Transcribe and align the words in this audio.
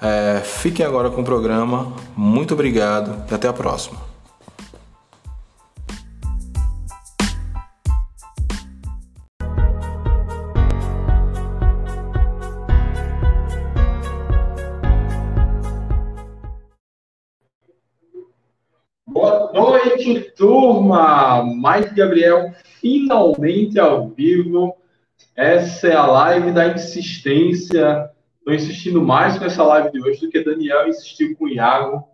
É, 0.00 0.40
fiquem 0.40 0.84
agora 0.84 1.10
com 1.10 1.22
o 1.22 1.24
programa. 1.24 1.92
Muito 2.16 2.54
obrigado 2.54 3.24
e 3.30 3.34
até 3.34 3.48
a 3.48 3.52
próxima. 3.52 3.98
Boa 19.06 19.50
noite, 19.54 20.32
turma! 20.36 21.42
Mike 21.42 21.94
Gabriel 21.94 22.52
finalmente 22.80 23.78
ao 23.78 24.08
vivo. 24.10 24.76
Essa 25.34 25.88
é 25.88 25.94
a 25.94 26.06
live 26.06 26.52
da 26.52 26.68
insistência 26.68 28.10
Estou 28.46 28.54
insistindo 28.54 29.02
mais 29.02 29.36
com 29.36 29.44
essa 29.44 29.64
live 29.64 29.90
de 29.90 30.00
hoje 30.00 30.20
do 30.20 30.30
que 30.30 30.44
Daniel 30.44 30.86
insistiu 30.86 31.36
com 31.36 31.46
o 31.46 31.48
Iago. 31.48 32.06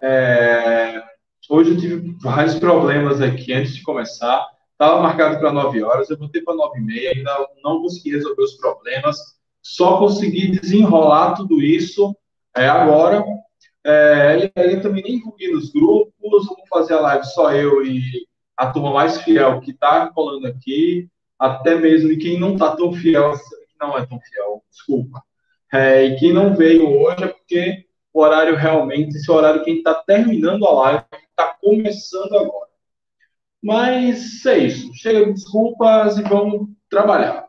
É... 0.00 1.02
Hoje 1.50 1.72
eu 1.72 1.76
tive 1.76 2.16
vários 2.22 2.54
problemas 2.60 3.20
aqui 3.20 3.52
antes 3.52 3.74
de 3.74 3.82
começar. 3.82 4.46
Estava 4.70 5.02
marcado 5.02 5.36
para 5.40 5.52
9 5.52 5.82
horas, 5.82 6.08
eu 6.08 6.16
botei 6.16 6.42
para 6.42 6.54
9 6.54 6.78
e 6.78 6.80
meia, 6.80 7.10
ainda 7.10 7.48
não 7.64 7.82
consegui 7.82 8.12
resolver 8.12 8.40
os 8.40 8.54
problemas. 8.54 9.18
Só 9.60 9.98
consegui 9.98 10.52
desenrolar 10.52 11.34
tudo 11.34 11.60
isso 11.60 12.16
é, 12.56 12.68
agora. 12.68 13.24
É, 13.82 14.44
e 14.44 14.60
aí 14.60 14.80
também 14.80 15.02
nem 15.02 15.20
vi 15.36 15.50
nos 15.50 15.72
grupos, 15.72 16.14
vamos 16.22 16.68
fazer 16.70 16.94
a 16.94 17.00
live 17.00 17.24
só 17.24 17.52
eu 17.52 17.84
e 17.84 18.28
a 18.56 18.70
turma 18.70 18.92
mais 18.92 19.20
fiel 19.22 19.60
que 19.60 19.72
está 19.72 20.08
colando 20.12 20.46
aqui, 20.46 21.08
até 21.36 21.74
mesmo 21.74 22.16
quem 22.16 22.38
não 22.38 22.52
está 22.52 22.76
tão 22.76 22.92
fiel, 22.92 23.32
não 23.80 23.98
é 23.98 24.06
tão 24.06 24.20
fiel, 24.20 24.62
desculpa. 24.70 25.20
É, 25.74 26.04
e 26.04 26.16
quem 26.16 26.32
não 26.32 26.54
veio 26.54 26.88
hoje 26.88 27.24
é 27.24 27.26
porque 27.26 27.84
o 28.12 28.20
horário 28.20 28.54
realmente, 28.54 29.16
esse 29.16 29.28
horário 29.28 29.64
que 29.64 29.70
a 29.70 29.74
gente 29.74 29.80
está 29.80 29.94
terminando 29.94 30.64
a 30.64 30.72
live, 30.72 31.04
está 31.30 31.56
começando 31.60 32.32
agora. 32.36 32.68
Mas 33.60 34.46
é 34.46 34.58
isso. 34.58 34.94
Chega 34.94 35.26
de 35.26 35.32
desculpas 35.32 36.16
e 36.16 36.22
vamos 36.22 36.68
trabalhar. 36.88 37.44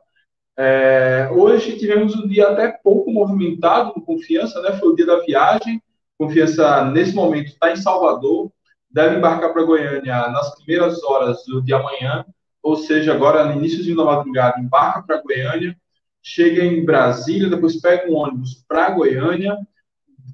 É, 0.58 1.30
hoje 1.31 1.78
tivemos 1.78 2.16
um 2.16 2.28
dia 2.28 2.50
até 2.50 2.70
pouco 2.72 3.12
movimentado 3.12 3.94
no 3.96 4.03
Confiança, 4.03 4.59
né? 4.62 4.72
Foi 4.72 4.90
o 4.90 4.96
dia 4.96 5.06
da 5.06 5.20
viagem. 5.20 5.80
Confiança, 6.18 6.86
nesse 6.86 7.14
momento, 7.14 7.50
está 7.50 7.72
em 7.72 7.76
Salvador. 7.76 8.52
Deve 8.90 9.18
embarcar 9.18 9.53
para 9.53 9.64
Goiânia 9.64 10.30
nas 10.30 10.56
primeiras 10.56 11.03
horas 11.03 11.46
do 11.46 11.62
dia 11.62 11.76
amanhã. 11.76 12.26
Ou 12.64 12.76
seja, 12.76 13.14
agora 13.14 13.46
no 13.46 13.53
início 13.53 13.96
da 13.96 14.03
madrugada, 14.03 14.59
embarca 14.59 15.03
para 15.03 15.22
Goiânia 15.22 15.78
chega 16.26 16.64
em 16.64 16.84
Brasília, 16.84 17.48
depois 17.48 17.80
pega 17.80 18.12
um 18.12 18.16
ônibus 18.16 18.66
para 18.68 18.90
Goiânia, 18.90 19.56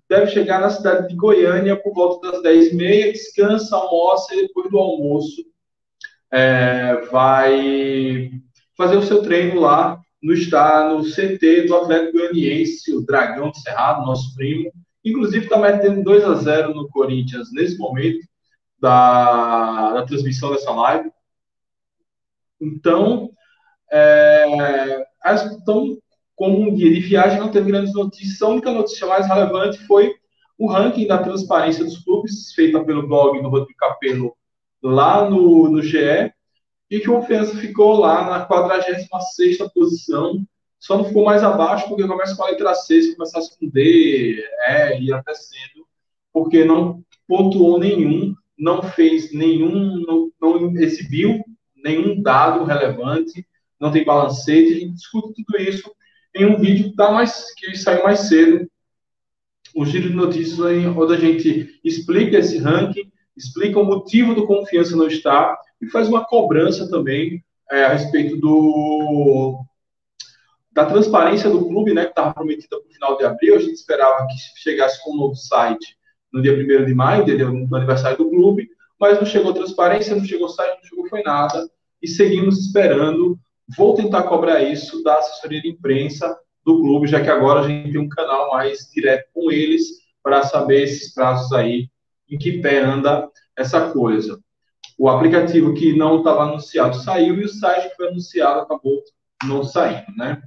deve 0.08 0.28
chegar 0.28 0.62
na 0.62 0.70
cidade 0.70 1.10
de 1.10 1.16
Goiânia 1.16 1.76
por 1.76 1.94
volta 1.94 2.32
das 2.32 2.42
10h30, 2.42 3.12
descansa, 3.12 3.76
almoça 3.76 4.34
e 4.34 4.48
depois 4.48 4.72
do 4.72 4.80
almoço 4.80 5.44
é, 6.32 6.96
vai 7.12 8.32
fazer 8.78 8.96
o 8.96 9.04
seu 9.04 9.22
treino 9.22 9.60
lá 9.60 10.00
no, 10.24 10.32
está, 10.32 10.88
no 10.90 11.04
CT 11.04 11.68
do 11.68 11.76
Atlético 11.76 12.20
Goianiense, 12.20 12.96
o 12.96 13.06
Dragão 13.06 13.52
de 13.52 13.62
Cerrado, 13.62 14.06
nosso 14.06 14.34
primo. 14.34 14.72
Inclusive 15.04 15.44
está 15.44 15.58
metendo 15.58 16.04
2 16.04 16.24
a 16.24 16.36
0 16.36 16.74
no 16.74 16.88
Corinthians 16.88 17.52
nesse 17.52 17.78
momento 17.78 18.26
da, 18.80 19.92
da 19.92 20.06
transmissão 20.06 20.52
dessa 20.54 20.72
live. 20.72 21.12
Então, 22.62 23.32
é, 23.92 25.11
então, 25.26 25.98
como 26.36 26.62
um 26.62 26.74
dia 26.74 26.92
de 26.92 27.00
viagem, 27.00 27.40
não 27.40 27.52
teve 27.52 27.72
grandes 27.72 27.94
notícias. 27.94 28.42
A 28.42 28.48
única 28.48 28.72
notícia 28.72 29.06
mais 29.08 29.28
relevante 29.28 29.78
foi 29.86 30.14
o 30.58 30.68
ranking 30.68 31.08
da 31.08 31.18
transparência 31.18 31.84
dos 31.84 32.00
clubes, 32.04 32.54
feita 32.54 32.84
pelo 32.84 33.08
blog 33.08 33.42
do 33.42 33.50
Rodrigo 33.50 33.78
Capello 33.78 34.36
lá 34.82 35.30
no, 35.30 35.70
no 35.70 35.82
GE, 35.82 36.32
e 36.90 37.00
que 37.00 37.10
o 37.10 37.14
Confiança 37.14 37.56
ficou 37.58 38.00
lá 38.00 38.30
na 38.30 38.46
46 38.46 39.58
posição, 39.74 40.46
só 40.80 40.98
não 40.98 41.06
ficou 41.06 41.24
mais 41.24 41.44
abaixo 41.44 41.88
porque 41.88 42.08
começa 42.08 42.36
com 42.36 42.44
a 42.44 42.50
letra 42.50 42.74
C, 42.74 43.02
se 43.02 43.16
começasse 43.16 43.58
com 43.58 43.70
D, 43.70 44.44
E, 44.68 45.04
e 45.04 45.14
até 45.14 45.34
sendo, 45.34 45.86
porque 46.34 46.66
não 46.66 47.04
pontuou 47.28 47.80
nenhum, 47.80 48.34
não 48.58 48.82
fez 48.82 49.32
nenhum, 49.32 50.04
não, 50.06 50.32
não 50.42 50.76
exibiu 50.78 51.44
nenhum 51.76 52.22
dado 52.22 52.64
relevante, 52.66 53.46
não 53.82 53.92
tem 53.92 54.06
balancete, 54.06 54.74
a 54.74 54.80
gente 54.80 54.94
discute 54.94 55.44
tudo 55.44 55.60
isso 55.60 55.92
em 56.36 56.46
um 56.46 56.58
vídeo 56.58 56.92
que, 56.92 56.96
tá 56.96 57.12
mais, 57.12 57.52
que 57.56 57.76
saiu 57.76 58.04
mais 58.04 58.20
cedo, 58.22 58.70
o 59.76 59.86
Giro 59.86 60.10
de 60.10 60.16
Notícias, 60.16 60.60
onde 60.60 61.14
a 61.14 61.18
gente 61.18 61.80
explica 61.84 62.38
esse 62.38 62.60
ranking, 62.60 63.12
explica 63.36 63.80
o 63.80 63.86
motivo 63.86 64.36
do 64.36 64.46
confiança 64.46 64.96
não 64.96 65.08
estar 65.08 65.58
e 65.82 65.88
faz 65.88 66.08
uma 66.08 66.24
cobrança 66.26 66.90
também 66.90 67.44
é, 67.72 67.86
a 67.86 67.94
respeito 67.94 68.38
do 68.38 69.66
da 70.72 70.86
transparência 70.86 71.50
do 71.50 71.66
clube, 71.66 71.94
né, 71.94 72.06
que 72.06 72.12
estava 72.12 72.34
prometida 72.34 72.80
para 72.80 72.88
o 72.88 72.94
final 72.94 73.18
de 73.18 73.26
abril. 73.26 73.56
A 73.56 73.60
gente 73.60 73.74
esperava 73.74 74.26
que 74.26 74.62
chegasse 74.62 75.04
com 75.04 75.14
um 75.14 75.18
novo 75.18 75.36
site 75.36 75.98
no 76.32 76.42
dia 76.42 76.54
1 76.54 76.86
de 76.86 76.94
maio, 76.94 77.26
dia 77.26 77.38
do 77.38 77.76
aniversário 77.76 78.18
do 78.18 78.30
clube, 78.30 78.70
mas 78.98 79.18
não 79.18 79.26
chegou 79.26 79.54
transparência, 79.54 80.16
não 80.16 80.24
chegou 80.24 80.48
site, 80.48 80.78
não 80.78 80.84
chegou 80.88 81.10
foi 81.10 81.24
nada, 81.24 81.70
e 82.02 82.08
seguimos 82.08 82.58
esperando 82.58 83.38
Vou 83.78 83.96
tentar 83.96 84.24
cobrar 84.24 84.62
isso 84.62 85.04
da 85.04 85.18
assessoria 85.18 85.62
de 85.62 85.70
imprensa 85.70 86.38
do 86.66 86.82
clube, 86.82 87.08
já 87.08 87.22
que 87.22 87.30
agora 87.30 87.62
a 87.62 87.68
gente 87.68 87.92
tem 87.92 88.02
um 88.02 88.10
canal 88.10 88.52
mais 88.52 88.90
direto 88.94 89.30
com 89.34 89.52
eles 89.52 89.84
para 90.24 90.44
saber 90.44 90.84
esses 90.84 91.14
prazos 91.14 91.52
aí, 91.54 91.90
em 92.30 92.38
que 92.38 92.62
pé 92.62 92.80
anda 92.80 93.30
essa 93.58 93.92
coisa. 93.92 94.40
O 94.98 95.10
aplicativo 95.10 95.74
que 95.74 95.96
não 95.96 96.20
estava 96.20 96.44
anunciado 96.44 96.96
saiu 96.98 97.36
e 97.40 97.46
o 97.46 97.50
site 97.50 97.90
que 97.90 97.96
foi 97.96 98.10
anunciado 98.10 98.62
acabou 98.62 99.02
não 99.44 99.64
saindo, 99.64 100.12
né? 100.16 100.42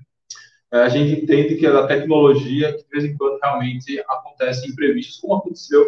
É, 0.73 0.83
a 0.83 0.89
gente 0.89 1.21
entende 1.21 1.57
que 1.57 1.67
é 1.67 1.73
da 1.73 1.87
tecnologia 1.87 2.73
que 2.73 2.83
de 2.83 2.89
vez 2.91 3.05
em 3.05 3.17
quando 3.17 3.39
realmente 3.41 4.03
acontece 4.09 4.69
imprevistos, 4.69 5.19
como 5.21 5.37
aconteceu 5.37 5.85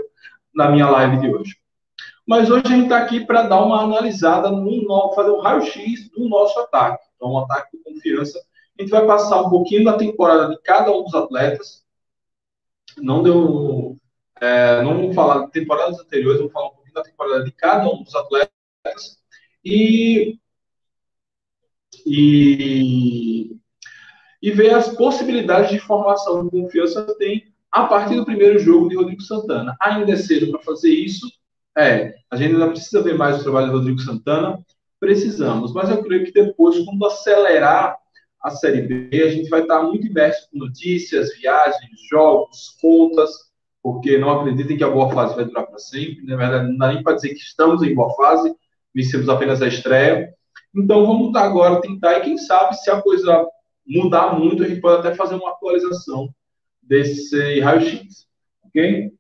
na 0.55 0.71
minha 0.71 0.89
live 0.89 1.21
de 1.21 1.29
hoje. 1.29 1.57
Mas 2.27 2.51
hoje 2.51 2.65
a 2.67 2.71
gente 2.71 2.85
está 2.85 2.99
aqui 2.99 3.25
para 3.25 3.43
dar 3.45 3.63
uma 3.63 3.83
analisada, 3.83 4.51
no, 4.51 5.13
fazer 5.15 5.31
um 5.31 5.41
raio-x 5.41 6.11
do 6.11 6.29
nosso 6.29 6.59
ataque. 6.59 7.05
Então, 7.15 7.33
um 7.33 7.39
ataque 7.39 7.77
de 7.77 7.85
confiança. 7.85 8.39
A 8.79 8.83
gente 8.83 8.91
vai 8.91 9.07
passar 9.07 9.41
um 9.43 9.49
pouquinho 9.49 9.85
da 9.85 9.97
temporada 9.97 10.49
de 10.51 10.61
cada 10.61 10.91
um 10.91 11.05
dos 11.05 11.15
atletas. 11.15 11.85
Não 12.99 13.23
deu. 13.23 13.97
É, 14.41 14.83
não 14.83 14.97
vamos 14.97 15.15
falar 15.15 15.47
de 15.47 15.53
temporadas 15.53 15.99
anteriores, 15.99 16.39
vamos 16.39 16.53
falar 16.53 16.67
um 16.67 16.75
pouquinho 16.75 16.95
da 16.95 17.03
temporada 17.03 17.45
de 17.45 17.53
cada 17.53 17.89
um 17.89 18.03
dos 18.03 18.15
atletas. 18.15 19.19
E. 19.65 20.39
E, 22.05 23.57
e 24.43 24.51
ver 24.53 24.75
as 24.75 24.95
possibilidades 24.95 25.71
de 25.71 25.79
formação 25.79 26.45
de 26.45 26.51
confiança 26.51 27.05
tem 27.19 27.53
a 27.73 27.85
partir 27.85 28.17
do 28.17 28.25
primeiro 28.25 28.59
jogo 28.59 28.89
de 28.89 28.97
Rodrigo 28.97 29.23
Santana. 29.23 29.77
Ainda 29.81 30.13
é 30.13 30.17
cedo 30.17 30.51
para 30.51 30.61
fazer 30.61 30.91
isso. 30.91 31.27
É, 31.77 32.15
a 32.31 32.37
gente 32.37 32.55
ainda 32.55 32.69
precisa 32.69 33.03
ver 33.03 33.17
mais 33.17 33.39
o 33.39 33.43
trabalho 33.43 33.67
de 33.67 33.73
Rodrigo 33.73 34.01
Santana 34.01 34.65
precisamos. 34.99 35.73
Mas 35.73 35.89
eu 35.91 36.03
creio 36.03 36.25
que 36.25 36.33
depois, 36.33 36.79
quando 36.85 37.07
acelerar 37.07 37.97
a 38.43 38.51
Série 38.51 38.83
B, 38.83 39.23
a 39.23 39.29
gente 39.29 39.49
vai 39.49 39.63
estar 39.63 39.83
muito 39.83 40.07
imerso 40.07 40.49
com 40.51 40.59
notícias, 40.59 41.37
viagens, 41.37 41.91
jogos, 42.11 42.77
contas, 42.81 43.31
porque 43.83 44.19
não 44.19 44.41
acreditem 44.41 44.77
que 44.77 44.85
a 44.85 44.91
boa 44.91 45.13
fase 45.13 45.35
vai 45.35 45.45
durar 45.45 45.67
para 45.67 45.79
sempre. 45.79 46.25
Na 46.25 46.37
verdade, 46.37 46.69
não 46.69 46.79
dá 46.79 46.93
nem 46.93 47.03
para 47.03 47.15
dizer 47.15 47.31
que 47.31 47.41
estamos 47.41 47.83
em 47.83 47.95
boa 47.95 48.15
fase, 48.15 48.55
vencemos 48.95 49.29
apenas 49.29 49.63
a 49.63 49.69
estreia. 49.69 50.35
Então, 50.75 51.07
vamos 51.07 51.35
agora 51.35 51.81
tentar, 51.81 52.19
e 52.19 52.23
quem 52.23 52.39
sabe, 52.39 52.77
se 52.77 52.91
a 52.91 53.01
coisa 53.01 53.47
mudar 53.87 54.39
muito, 54.39 54.63
a 54.63 54.69
gente 54.69 54.81
pode 54.81 54.99
até 54.99 55.15
fazer 55.15 55.37
uma 55.37 55.51
atualização 55.51 56.29
desse 56.83 57.61
raio-x. 57.61 58.27
Ok? 58.65 59.13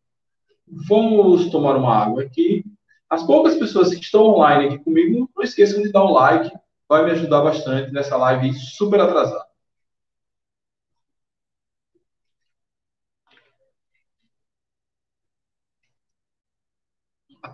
Vamos 0.69 1.51
tomar 1.51 1.77
uma 1.77 1.95
água 1.97 2.23
aqui. 2.23 2.65
As 3.09 3.23
poucas 3.25 3.55
pessoas 3.57 3.95
que 3.95 4.01
estão 4.01 4.23
online 4.23 4.67
aqui 4.67 4.79
comigo, 4.85 5.31
não 5.35 5.45
esqueçam 5.45 5.83
de 5.83 5.93
dar 5.93 6.05
um 6.05 6.13
like, 6.13 6.51
vai 6.89 7.05
me 7.05 7.13
ajudar 7.13 7.43
bastante 7.43 7.93
nessa 7.93 8.17
live 8.17 8.53
super 8.55 9.01
atrasada. 9.01 9.47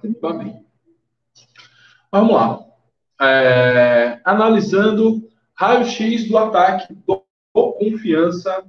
até 0.02 0.08
me 0.08 0.38
bem. 0.38 0.66
Vamos 2.10 2.34
lá. 2.34 2.64
É, 3.20 4.20
analisando 4.24 5.28
raio-x 5.54 6.28
do 6.28 6.36
ataque 6.36 6.92
do 6.92 7.24
Confiança. 7.52 8.64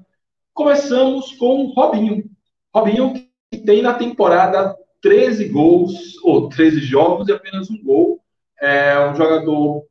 Começamos 0.54 1.36
com 1.36 1.74
Robinho. 1.76 2.30
Robinho 2.74 3.14
tem 3.58 3.82
na 3.82 3.94
temporada 3.94 4.76
13 5.02 5.50
gols, 5.50 6.18
ou 6.24 6.48
13 6.48 6.80
jogos 6.80 7.28
e 7.28 7.34
apenas 7.34 7.70
um 7.70 7.82
gol. 7.84 8.22
É 8.62 9.10
um 9.10 9.16
jogador 9.16 9.84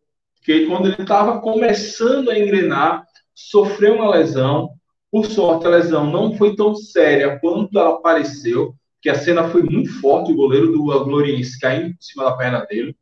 que, 0.43 0.67
quando 0.67 0.87
ele 0.87 1.03
estava 1.03 1.41
começando 1.41 2.31
a 2.31 2.39
engrenar, 2.39 3.05
sofreu 3.35 3.97
uma 3.97 4.11
lesão. 4.11 4.71
Por 5.11 5.27
sorte, 5.27 5.67
a 5.67 5.71
lesão 5.71 6.11
não 6.11 6.37
foi 6.37 6.57
tão 6.57 6.75
séria 6.75 7.39
quanto 7.39 7.79
ela 7.79 8.01
pareceu, 8.01 8.75
que 9.01 9.11
a 9.11 9.15
cena 9.15 9.49
foi 9.51 9.63
muito 9.63 10.01
forte, 10.01 10.33
o 10.33 10.37
goleiro 10.37 10.73
do 10.73 10.83
Gloriense 10.83 11.61
caindo 11.61 11.89
em 11.89 11.97
cima 12.01 12.25
da 12.25 12.37
perna 12.37 12.65
dele. 12.65 12.97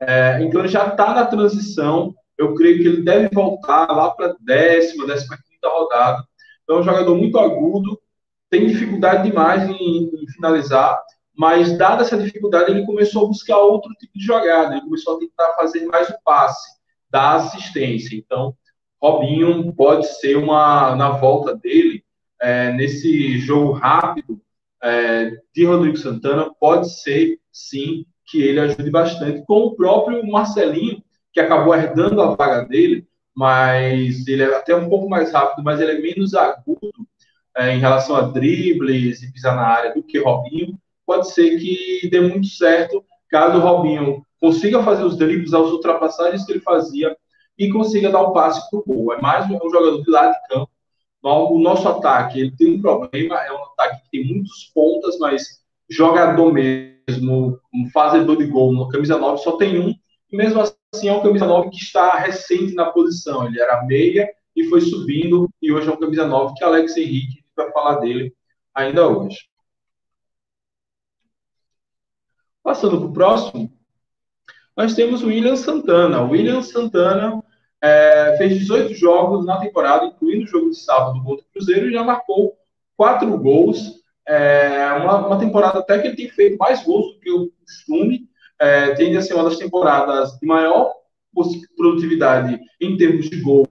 É, 0.00 0.42
então, 0.42 0.60
ele 0.60 0.68
já 0.68 0.86
está 0.86 1.14
na 1.14 1.26
transição. 1.26 2.14
Eu 2.38 2.54
creio 2.54 2.78
que 2.78 2.88
ele 2.88 3.02
deve 3.02 3.28
voltar 3.32 3.86
lá 3.86 4.10
para 4.10 4.28
a 4.28 4.36
décima, 4.40 5.06
décima 5.06 5.36
quinta 5.36 5.68
rodada. 5.68 6.24
Então, 6.62 6.76
é 6.76 6.80
um 6.80 6.84
jogador 6.84 7.14
muito 7.16 7.38
agudo, 7.38 8.00
tem 8.50 8.66
dificuldade 8.66 9.28
demais 9.28 9.68
em, 9.68 10.04
em 10.04 10.26
finalizar, 10.34 11.00
mas 11.36 11.76
dada 11.76 12.02
essa 12.02 12.16
dificuldade, 12.16 12.70
ele 12.70 12.86
começou 12.86 13.24
a 13.24 13.28
buscar 13.28 13.58
outro 13.58 13.90
tipo 14.00 14.18
de 14.18 14.24
jogada, 14.24 14.74
ele 14.74 14.84
começou 14.84 15.16
a 15.16 15.18
tentar 15.18 15.54
fazer 15.54 15.84
mais 15.86 16.08
o 16.08 16.16
passe, 16.24 16.76
dar 17.10 17.36
assistência. 17.36 18.16
Então, 18.16 18.54
Robinho 19.00 19.72
pode 19.74 20.06
ser 20.06 20.36
uma, 20.36 20.96
na 20.96 21.10
volta 21.10 21.54
dele, 21.54 22.02
é, 22.40 22.72
nesse 22.72 23.38
jogo 23.38 23.72
rápido 23.72 24.40
é, 24.82 25.32
de 25.54 25.64
Rodrigo 25.64 25.96
Santana, 25.96 26.50
pode 26.58 26.90
ser, 26.90 27.38
sim, 27.52 28.06
que 28.26 28.42
ele 28.42 28.60
ajude 28.60 28.90
bastante, 28.90 29.44
com 29.46 29.60
o 29.60 29.76
próprio 29.76 30.26
Marcelinho, 30.26 31.02
que 31.32 31.40
acabou 31.40 31.74
herdando 31.74 32.20
a 32.22 32.34
vaga 32.34 32.64
dele, 32.66 33.06
mas 33.34 34.26
ele 34.26 34.42
é 34.42 34.56
até 34.56 34.74
um 34.74 34.88
pouco 34.88 35.08
mais 35.08 35.32
rápido, 35.32 35.62
mas 35.62 35.80
ele 35.80 35.92
é 35.92 36.00
menos 36.00 36.34
agudo 36.34 37.06
é, 37.56 37.74
em 37.74 37.78
relação 37.78 38.16
a 38.16 38.22
dribles 38.22 39.22
e 39.22 39.32
pisar 39.32 39.56
na 39.56 39.66
área 39.66 39.94
do 39.94 40.02
que 40.02 40.18
Robinho 40.18 40.78
pode 41.06 41.32
ser 41.32 41.58
que 41.58 42.08
dê 42.10 42.20
muito 42.20 42.48
certo 42.48 43.04
caso 43.30 43.58
o 43.58 43.60
Robinho 43.60 44.22
consiga 44.40 44.82
fazer 44.82 45.04
os 45.04 45.16
dribles, 45.16 45.54
as 45.54 45.70
ultrapassagens 45.70 46.44
que 46.44 46.52
ele 46.52 46.60
fazia 46.60 47.16
e 47.58 47.70
consiga 47.70 48.10
dar 48.10 48.22
o 48.22 48.30
um 48.30 48.32
passe 48.32 48.68
para 48.70 48.78
o 48.78 48.84
gol. 48.84 49.12
É 49.12 49.20
mais 49.20 49.46
um 49.46 49.58
jogador 49.70 50.02
de 50.02 50.10
lado 50.10 50.32
de 50.32 50.48
campo. 50.48 50.70
O 51.22 51.58
nosso 51.58 51.88
ataque 51.88 52.38
ele 52.38 52.54
tem 52.56 52.74
um 52.74 52.80
problema, 52.80 53.36
é 53.40 53.52
um 53.52 53.64
ataque 53.64 54.02
que 54.02 54.10
tem 54.10 54.26
muitos 54.26 54.70
pontas, 54.72 55.18
mas 55.18 55.60
jogador 55.90 56.52
mesmo, 56.52 57.58
um 57.74 57.90
fazedor 57.92 58.36
de 58.36 58.46
gol 58.46 58.72
no 58.72 58.88
camisa 58.88 59.18
9 59.18 59.42
só 59.42 59.56
tem 59.56 59.78
um, 59.78 59.94
e 60.30 60.36
mesmo 60.36 60.60
assim 60.60 61.08
é 61.08 61.12
um 61.12 61.22
camisa 61.22 61.46
9 61.46 61.70
que 61.70 61.78
está 61.78 62.16
recente 62.16 62.74
na 62.74 62.86
posição. 62.86 63.46
Ele 63.46 63.60
era 63.60 63.84
meia 63.84 64.28
e 64.54 64.64
foi 64.64 64.80
subindo, 64.80 65.48
e 65.60 65.72
hoje 65.72 65.88
é 65.88 65.92
um 65.92 65.98
camisa 65.98 66.26
9 66.26 66.54
que 66.54 66.62
Alex 66.62 66.96
Henrique 66.96 67.45
vai 67.56 67.72
falar 67.72 67.96
dele 67.96 68.34
ainda 68.74 69.08
hoje. 69.08 69.38
Passando 72.62 72.98
para 72.98 73.06
o 73.06 73.12
próximo, 73.12 73.72
nós 74.76 74.94
temos 74.94 75.22
o 75.22 75.28
William 75.28 75.56
Santana. 75.56 76.22
O 76.22 76.30
William 76.30 76.62
Santana 76.62 77.42
é, 77.80 78.36
fez 78.36 78.58
18 78.58 78.94
jogos 78.94 79.46
na 79.46 79.58
temporada, 79.58 80.06
incluindo 80.06 80.44
o 80.44 80.48
jogo 80.48 80.70
de 80.70 80.76
sábado 80.76 81.22
contra 81.22 81.44
o 81.44 81.48
Cruzeiro, 81.52 81.88
e 81.88 81.92
já 81.92 82.04
marcou 82.04 82.56
quatro 82.96 83.38
gols. 83.38 84.04
É, 84.26 84.92
uma, 84.94 85.26
uma, 85.28 85.38
temporada 85.38 85.78
até 85.78 85.98
que 85.98 86.08
ele 86.08 86.16
tem 86.16 86.28
feito 86.28 86.58
mais 86.58 86.82
gols 86.82 87.14
do 87.14 87.20
que 87.20 87.30
o 87.30 87.50
costume. 87.64 88.28
É, 88.58 88.94
tende 88.94 89.16
a 89.16 89.22
ser 89.22 89.34
uma 89.34 89.44
das 89.44 89.58
temporadas 89.58 90.38
de 90.38 90.46
maior 90.46 90.92
produtividade 91.76 92.58
em 92.80 92.96
termos 92.96 93.28
de 93.28 93.40
gol 93.40 93.68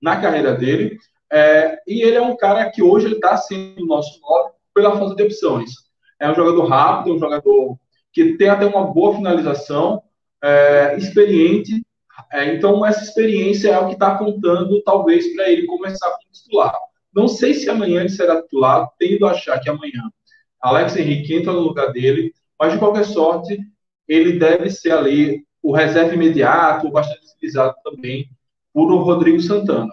na 0.00 0.20
carreira 0.20 0.54
dele. 0.54 0.98
É, 1.30 1.78
e 1.86 2.02
ele 2.02 2.16
é 2.16 2.22
um 2.22 2.36
cara 2.36 2.70
que 2.70 2.82
hoje 2.82 3.06
ele 3.06 3.16
está 3.16 3.36
sendo 3.36 3.86
nosso 3.86 4.20
nome 4.20 4.50
pela 4.74 4.96
falta 4.98 5.14
de 5.14 5.22
opções. 5.22 5.70
É 6.20 6.30
um 6.30 6.34
jogador 6.34 6.64
rápido, 6.66 7.14
um 7.14 7.18
jogador 7.18 7.78
que 8.12 8.36
tem 8.36 8.48
até 8.48 8.66
uma 8.66 8.92
boa 8.92 9.14
finalização, 9.14 10.02
é, 10.42 10.96
experiente. 10.96 11.84
É, 12.32 12.54
então, 12.54 12.84
essa 12.84 13.04
experiência 13.04 13.70
é 13.70 13.78
o 13.78 13.86
que 13.86 13.94
está 13.94 14.16
contando, 14.16 14.82
talvez, 14.82 15.34
para 15.34 15.50
ele 15.50 15.66
começar 15.66 16.08
como 16.10 16.32
titular. 16.32 16.74
Não 17.14 17.28
sei 17.28 17.54
se 17.54 17.68
amanhã 17.70 18.00
ele 18.00 18.08
será 18.08 18.42
titular, 18.42 18.88
tendo 18.98 19.26
a 19.26 19.32
achar 19.32 19.60
que 19.60 19.70
amanhã 19.70 20.10
Alex 20.60 20.96
Henrique 20.96 21.34
entra 21.34 21.52
no 21.52 21.60
lugar 21.60 21.92
dele, 21.92 22.32
mas 22.58 22.72
de 22.72 22.78
qualquer 22.78 23.04
sorte, 23.04 23.58
ele 24.06 24.38
deve 24.38 24.70
ser 24.70 24.92
ali 24.92 25.44
o 25.62 25.72
reserva 25.72 26.14
imediato, 26.14 26.90
bastante 26.90 27.26
utilizado 27.34 27.74
também 27.84 28.28
por 28.72 28.90
o 28.92 28.98
Rodrigo 28.98 29.40
Santana. 29.40 29.92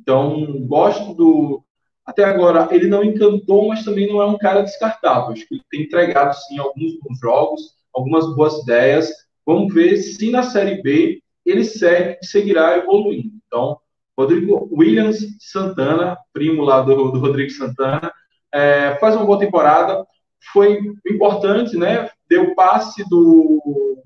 Então, 0.00 0.66
gosto 0.66 1.14
do, 1.14 1.62
até 2.04 2.24
agora 2.24 2.68
ele 2.72 2.88
não 2.88 3.04
encantou, 3.04 3.68
mas 3.68 3.84
também 3.84 4.08
não 4.08 4.20
é 4.20 4.26
um 4.26 4.38
cara 4.38 4.62
descartável. 4.62 5.32
Acho 5.32 5.46
que 5.46 5.54
ele 5.54 5.64
tem 5.70 5.82
entregado 5.82 6.34
sim 6.34 6.58
alguns 6.58 6.98
bons 6.98 7.18
jogos, 7.20 7.60
algumas 7.94 8.34
boas 8.34 8.62
ideias. 8.62 9.10
Vamos 9.46 9.72
ver 9.72 9.96
se 9.98 10.30
na 10.30 10.42
Série 10.42 10.82
B 10.82 11.22
ele 11.44 11.64
segue, 11.64 12.18
seguirá 12.22 12.78
evoluindo. 12.78 13.32
Então, 13.46 13.78
Rodrigo 14.18 14.68
Williams 14.72 15.18
Santana, 15.38 16.18
primo 16.32 16.62
lá 16.62 16.82
do, 16.82 17.10
do 17.10 17.20
Rodrigo 17.20 17.50
Santana, 17.50 18.12
é, 18.52 18.96
faz 18.96 19.14
uma 19.14 19.24
boa 19.24 19.38
temporada. 19.38 20.04
Foi 20.52 20.80
importante, 21.08 21.76
né? 21.76 22.10
Deu 22.28 22.54
passe 22.54 23.08
do 23.08 24.02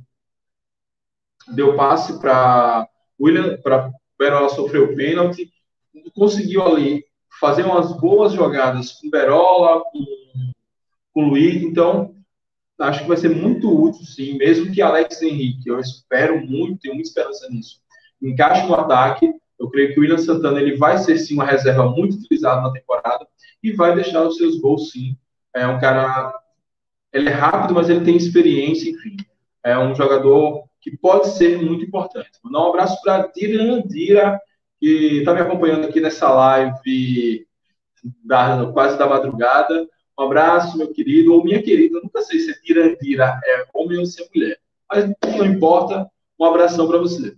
deu 1.49 1.77
passe 1.77 2.19
para 2.21 2.89
William 3.21 3.57
para 3.63 3.91
Perola 4.19 4.49
sofreu 4.49 4.95
pênalti, 4.95 5.51
conseguiu 6.13 6.63
ali 6.63 7.05
fazer 7.41 7.65
umas 7.65 7.93
boas 7.99 8.33
jogadas 8.33 8.93
com 8.93 9.11
Berola, 9.11 9.83
com, 9.85 10.05
com 11.13 11.29
Luiz, 11.29 11.63
então 11.63 12.15
acho 12.79 13.03
que 13.03 13.09
vai 13.09 13.17
ser 13.17 13.31
muito 13.31 13.71
útil, 13.71 14.05
sim, 14.05 14.37
mesmo 14.37 14.73
que 14.73 14.83
Alex 14.83 15.23
Henrique, 15.23 15.69
eu 15.69 15.79
espero 15.79 16.45
muito, 16.45 16.81
tenho 16.81 16.95
muita 16.95 17.09
esperança 17.09 17.49
nisso, 17.49 17.81
encaixe 18.21 18.67
no 18.67 18.75
ataque, 18.75 19.33
eu 19.59 19.71
creio 19.71 19.93
que 19.93 19.99
o 19.99 20.03
William 20.03 20.19
Santana 20.19 20.61
ele 20.61 20.77
vai 20.77 20.99
ser, 20.99 21.17
sim, 21.19 21.35
uma 21.35 21.45
reserva 21.45 21.89
muito 21.89 22.17
utilizada 22.17 22.61
na 22.61 22.73
temporada 22.73 23.27
e 23.63 23.73
vai 23.73 23.95
deixar 23.95 24.23
os 24.23 24.37
seus 24.37 24.59
gols, 24.59 24.91
sim, 24.91 25.17
é 25.55 25.67
um 25.67 25.79
cara, 25.79 26.35
ele 27.13 27.29
é 27.29 27.33
rápido, 27.33 27.75
mas 27.75 27.89
ele 27.89 28.05
tem 28.05 28.17
experiência, 28.17 28.91
enfim, 28.91 29.17
é 29.63 29.79
um 29.79 29.95
jogador 29.95 30.65
que 30.81 30.95
pode 30.97 31.29
ser 31.29 31.57
muito 31.63 31.83
importante. 31.83 32.33
Vou 32.43 32.53
dar 32.53 32.63
um 32.63 32.69
abraço 32.69 33.01
para 33.03 33.29
Dirandira, 33.29 34.39
que 34.81 35.19
está 35.19 35.35
me 35.35 35.41
acompanhando 35.41 35.87
aqui 35.87 36.01
nessa 36.01 36.31
live 36.33 37.47
da, 38.25 38.71
quase 38.73 38.99
da 38.99 39.09
madrugada. 39.09 39.89
Um 40.19 40.23
abraço, 40.25 40.79
meu 40.79 40.93
querido, 40.93 41.35
ou 41.35 41.45
minha 41.45 41.63
querida. 41.63 42.01
Nunca 42.03 42.23
sei 42.23 42.39
se 42.41 42.51
é 42.51 42.55
Tirandira 42.55 43.41
é 43.45 43.67
homem 43.75 43.99
ou 43.99 44.07
se 44.07 44.23
é 44.23 44.29
mulher. 44.35 44.59
Mas 44.91 45.11
não 45.37 45.47
importa. 45.47 46.09
Um 46.39 46.45
abração 46.45 46.87
para 46.89 46.99
você. 46.99 47.35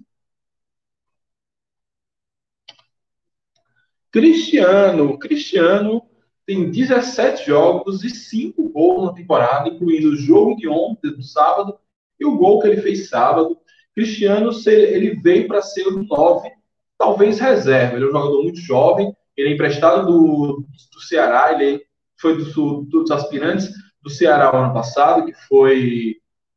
Cristiano. 4.11 5.19
Cristiano 5.19 6.03
tem 6.47 6.71
17 6.71 7.47
jogos 7.47 8.05
e 8.05 8.11
5 8.11 8.71
gols 8.71 9.05
na 9.07 9.13
temporada, 9.13 9.69
incluindo 9.69 10.11
o 10.11 10.17
jogo 10.17 10.57
de 10.57 10.69
ontem, 10.69 11.11
do 11.11 11.23
sábado, 11.23 11.79
e 12.19 12.25
o 12.25 12.37
gol 12.37 12.61
que 12.61 12.69
ele 12.69 12.81
fez 12.81 13.09
sábado. 13.09 13.59
Cristiano, 13.95 14.51
ele 14.67 15.17
veio 15.17 15.49
para 15.49 15.61
ser 15.61 15.87
o 15.89 16.03
9 16.03 16.51
talvez 16.99 17.39
reserva. 17.39 17.97
Ele 17.97 18.05
é 18.05 18.09
um 18.09 18.13
jogador 18.13 18.43
muito 18.43 18.61
jovem, 18.61 19.13
ele 19.37 19.51
é 19.51 19.53
emprestado 19.53 20.07
do, 20.07 20.65
do 20.93 21.01
Ceará, 21.01 21.53
ele 21.53 21.83
foi 22.19 22.37
do, 22.37 22.83
dos 22.83 23.11
aspirantes 23.11 23.71
do 24.03 24.11
Ceará 24.11 24.57
ano 24.57 24.73
passado, 24.73 25.27
que 25.27 25.35
foi 25.49 26.17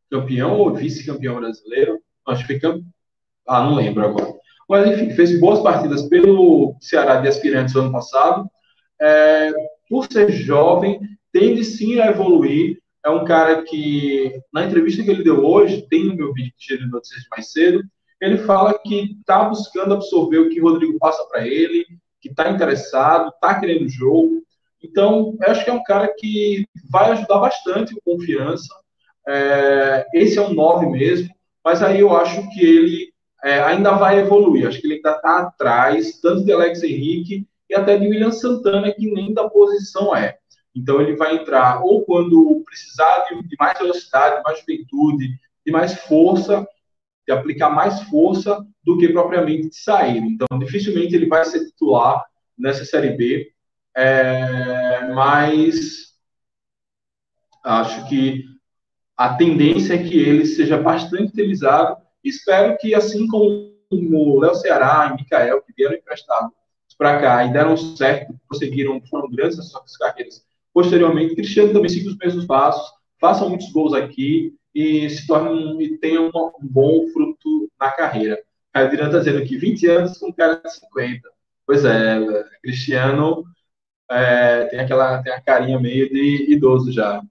campeão 0.09 0.57
ou 0.57 0.73
vice-campeão 0.73 1.35
brasileiro. 1.39 1.99
Acho 2.27 2.41
que 2.41 2.53
foi 2.53 2.59
campeão. 2.59 2.85
Ah, 3.47 3.63
não 3.63 3.75
lembro 3.75 4.05
agora. 4.05 4.33
Mas, 4.67 4.87
enfim, 4.87 5.09
fez 5.15 5.39
boas 5.39 5.59
partidas 5.61 6.03
pelo 6.03 6.75
Ceará 6.79 7.19
de 7.19 7.27
aspirantes 7.27 7.75
ano 7.75 7.91
passado. 7.91 8.47
É, 9.01 9.51
por 9.89 10.05
ser 10.05 10.31
jovem, 10.31 10.99
tende 11.33 11.63
sim 11.63 11.99
a 11.99 12.07
evoluir. 12.07 12.79
É 13.03 13.09
um 13.09 13.25
cara 13.25 13.63
que, 13.63 14.39
na 14.53 14.65
entrevista 14.65 15.03
que 15.03 15.09
ele 15.09 15.23
deu 15.23 15.43
hoje, 15.43 15.87
tem 15.89 16.05
no 16.05 16.15
meu 16.15 16.33
vídeo 16.33 16.53
tirei 16.57 16.85
notícias 16.85 17.25
mais 17.31 17.51
cedo, 17.51 17.81
ele 18.21 18.37
fala 18.39 18.77
que 18.77 19.17
está 19.19 19.43
buscando 19.43 19.93
absorver 19.93 20.39
o 20.39 20.49
que 20.49 20.61
o 20.61 20.63
Rodrigo 20.63 20.97
passa 20.99 21.23
para 21.25 21.47
ele, 21.47 21.85
que 22.21 22.29
está 22.29 22.49
interessado, 22.49 23.29
está 23.29 23.59
querendo 23.59 23.85
o 23.85 23.89
jogo. 23.89 24.43
Então, 24.83 25.37
eu 25.41 25.51
acho 25.51 25.63
que 25.63 25.69
é 25.69 25.73
um 25.73 25.83
cara 25.83 26.13
que 26.17 26.65
vai 26.89 27.11
ajudar 27.11 27.39
bastante 27.39 27.93
o 27.93 28.01
confiança. 28.03 28.73
É, 29.27 30.05
esse 30.13 30.37
é 30.37 30.41
um 30.41 30.53
9 30.53 30.87
mesmo, 30.87 31.29
mas 31.63 31.81
aí 31.81 31.99
eu 31.99 32.15
acho 32.15 32.49
que 32.49 32.61
ele 32.61 33.13
é, 33.43 33.61
ainda 33.61 33.91
vai 33.91 34.19
evoluir. 34.19 34.67
Acho 34.67 34.79
que 34.81 34.87
ele 34.87 34.95
ainda 34.95 35.11
está 35.11 35.39
atrás, 35.39 36.19
tanto 36.19 36.43
de 36.43 36.51
Alex 36.51 36.83
Henrique 36.83 37.47
e 37.69 37.75
até 37.75 37.97
de 37.97 38.07
William 38.07 38.31
Santana, 38.31 38.91
que 38.91 39.11
nem 39.11 39.33
da 39.33 39.47
posição 39.49 40.15
é. 40.15 40.37
Então 40.75 41.01
ele 41.01 41.15
vai 41.15 41.35
entrar 41.35 41.83
ou 41.83 42.03
quando 42.03 42.63
precisar 42.65 43.25
de, 43.29 43.47
de 43.47 43.55
mais 43.59 43.77
velocidade, 43.77 44.37
de 44.37 44.43
mais 44.43 44.59
juventude, 44.59 45.39
de 45.65 45.71
mais 45.71 45.93
força, 46.01 46.67
de 47.29 47.33
aplicar 47.33 47.69
mais 47.69 48.01
força 48.03 48.65
do 48.83 48.97
que 48.97 49.07
propriamente 49.09 49.69
de 49.69 49.75
sair. 49.75 50.17
Então 50.17 50.57
dificilmente 50.57 51.15
ele 51.15 51.27
vai 51.27 51.45
ser 51.45 51.63
titular 51.63 52.25
nessa 52.57 52.83
Série 52.83 53.11
B, 53.11 53.51
é, 53.95 55.07
mas 55.13 56.15
acho 57.63 58.09
que 58.09 58.45
a 59.15 59.35
tendência 59.35 59.93
é 59.93 60.03
que 60.03 60.17
ele 60.17 60.43
seja 60.43 60.75
bastante 60.75 61.31
utilizado. 61.31 61.97
Espero 62.23 62.75
que, 62.79 62.95
assim 62.95 63.27
como 63.27 63.75
o 63.91 64.39
Léo 64.39 64.55
Ceará 64.55 65.09
e 65.11 65.21
Mikael, 65.21 65.61
que 65.61 65.73
vieram 65.77 65.95
emprestados 65.95 66.51
para 66.97 67.21
cá 67.21 67.45
e 67.45 67.53
deram 67.53 67.77
certo, 67.77 68.33
prosseguiram, 68.47 68.99
foram 69.07 69.29
grandes 69.29 69.57
nas 69.57 69.69
suas 69.69 69.97
carreiras. 69.97 70.43
Posteriormente, 70.73 71.35
Cristiano 71.35 71.73
também 71.73 71.89
siga 71.89 72.09
os 72.09 72.17
mesmos 72.17 72.45
passos, 72.45 72.91
faça 73.19 73.47
muitos 73.47 73.71
gols 73.71 73.93
aqui 73.93 74.57
e 74.73 75.09
se 75.09 75.25
torne 75.27 75.83
e 75.83 75.97
tenha 75.97 76.21
um, 76.21 76.31
bom 76.61 77.07
fruto 77.09 77.71
na 77.79 77.91
carreira. 77.91 78.39
Adriano 78.73 79.09
está 79.09 79.19
dizendo 79.19 79.43
aqui, 79.43 79.57
20 79.57 79.87
anos 79.87 80.17
com 80.17 80.27
um 80.29 80.33
cara 80.33 80.55
de 80.55 80.73
50. 80.73 81.29
Pois 81.65 81.85
é, 81.85 82.19
Cristiano 82.61 83.43
é, 84.09 84.65
tem 84.65 84.79
aquela 84.79 85.21
tem 85.21 85.33
a 85.33 85.41
carinha 85.41 85.79
meio 85.79 86.09
de 86.09 86.51
idoso 86.51 86.91
já. 86.91 87.21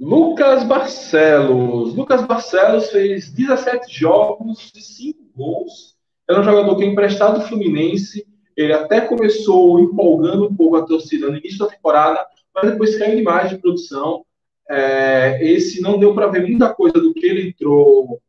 Lucas 0.00 0.62
Barcelos. 0.64 1.94
Lucas 1.94 2.24
Barcelos 2.24 2.90
fez 2.90 3.32
17 3.32 3.92
jogos 3.92 4.72
e 4.74 4.80
5 4.80 5.18
gols. 5.34 5.96
Era 6.28 6.40
um 6.40 6.44
jogador 6.44 6.76
que 6.76 6.84
é 6.84 6.86
emprestado 6.86 7.40
do 7.40 7.46
Fluminense. 7.46 8.26
Ele 8.56 8.72
até 8.72 9.00
começou 9.00 9.80
empolgando 9.80 10.46
um 10.46 10.54
pouco 10.54 10.76
a 10.76 10.86
torcida 10.86 11.28
no 11.28 11.36
início 11.36 11.58
da 11.58 11.66
temporada, 11.66 12.24
mas 12.62 12.72
depois 12.72 12.98
caiu 12.98 13.16
demais 13.16 13.50
de 13.50 13.58
produção. 13.58 14.24
É, 14.70 15.38
esse 15.42 15.80
não 15.80 15.98
deu 15.98 16.14
para 16.14 16.26
ver 16.26 16.46
muita 16.46 16.72
coisa 16.74 17.00
do 17.00 17.14
que 17.14 17.26
ele 17.26 17.48
entrou 17.48 18.20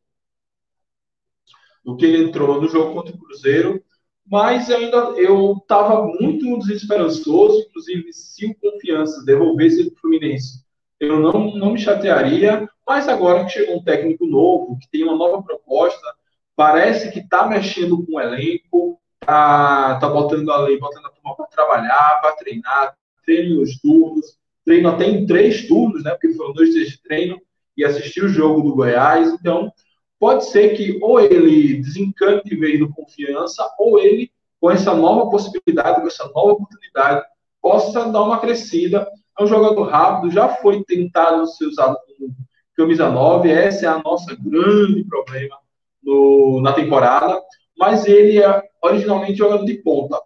do 1.83 1.95
que 1.95 2.05
ele 2.05 2.25
entrou 2.25 2.61
no 2.61 2.67
jogo 2.67 2.93
contra 2.93 3.15
o 3.15 3.17
Cruzeiro, 3.17 3.81
mas 4.29 4.69
ainda 4.69 4.97
eu 5.17 5.57
estava 5.57 6.05
muito 6.05 6.59
desesperançoso, 6.59 7.65
inclusive 7.67 8.13
se 8.13 8.45
o 8.45 8.55
Confiança 8.55 9.25
devolvesse 9.25 9.85
para 9.85 9.93
o 9.93 9.99
Fluminense 9.99 10.69
eu 10.99 11.19
não, 11.19 11.55
não 11.55 11.71
me 11.71 11.79
chatearia, 11.79 12.69
mas 12.85 13.07
agora 13.07 13.45
que 13.45 13.51
chegou 13.51 13.77
um 13.77 13.83
técnico 13.83 14.25
novo, 14.25 14.77
que 14.77 14.89
tem 14.89 15.03
uma 15.03 15.15
nova 15.15 15.41
proposta, 15.41 16.13
parece 16.55 17.11
que 17.11 17.19
está 17.19 17.47
mexendo 17.47 18.05
com 18.05 18.17
o 18.17 18.19
elenco, 18.19 18.99
está 19.21 19.97
tá 19.97 20.09
botando 20.09 20.51
a 20.51 20.57
lei, 20.57 20.77
botando 20.77 21.05
a 21.05 21.09
turma 21.09 21.35
para 21.35 21.45
trabalhar, 21.45 22.19
para 22.21 22.35
treinar, 22.35 22.97
treino 23.29 23.59
nos 23.59 23.79
turnos, 23.79 24.25
treino 24.65 24.89
até 24.89 25.05
em 25.05 25.27
três 25.27 25.67
turnos, 25.67 26.03
né? 26.03 26.11
Porque 26.11 26.33
foram 26.33 26.53
dois 26.53 26.73
dias 26.73 26.89
de 26.89 27.01
treino 27.03 27.39
e 27.77 27.85
assistir 27.85 28.23
o 28.23 28.29
jogo 28.29 28.61
do 28.61 28.75
Goiás. 28.75 29.31
Então, 29.33 29.71
pode 30.19 30.45
ser 30.45 30.75
que 30.75 30.97
ou 31.01 31.19
ele 31.19 31.75
desencante 31.75 32.49
de 32.49 32.55
vez 32.55 32.79
do 32.79 32.91
confiança, 32.91 33.63
ou 33.77 33.99
ele, 33.99 34.31
com 34.59 34.71
essa 34.71 34.95
nova 34.95 35.29
possibilidade, 35.29 36.01
com 36.01 36.07
essa 36.07 36.25
nova 36.33 36.53
oportunidade, 36.53 37.23
possa 37.61 38.09
dar 38.09 38.23
uma 38.23 38.39
crescida 38.39 39.07
é 39.39 39.43
um 39.43 39.47
jogador 39.47 39.83
rápido, 39.83 40.31
já 40.31 40.49
foi 40.49 40.83
tentado 40.83 41.47
ser 41.47 41.65
usado 41.65 41.97
como 42.05 42.35
camisa 42.75 43.09
9, 43.09 43.49
essa 43.49 43.85
é 43.85 43.87
a 43.87 44.01
nossa 44.03 44.35
grande 44.35 45.05
problema 45.05 45.57
no, 46.03 46.59
na 46.61 46.73
temporada, 46.73 47.41
mas 47.77 48.05
ele 48.05 48.41
é 48.41 48.61
originalmente 48.83 49.37
jogador 49.37 49.63
de 49.63 49.75
ponta. 49.75 50.19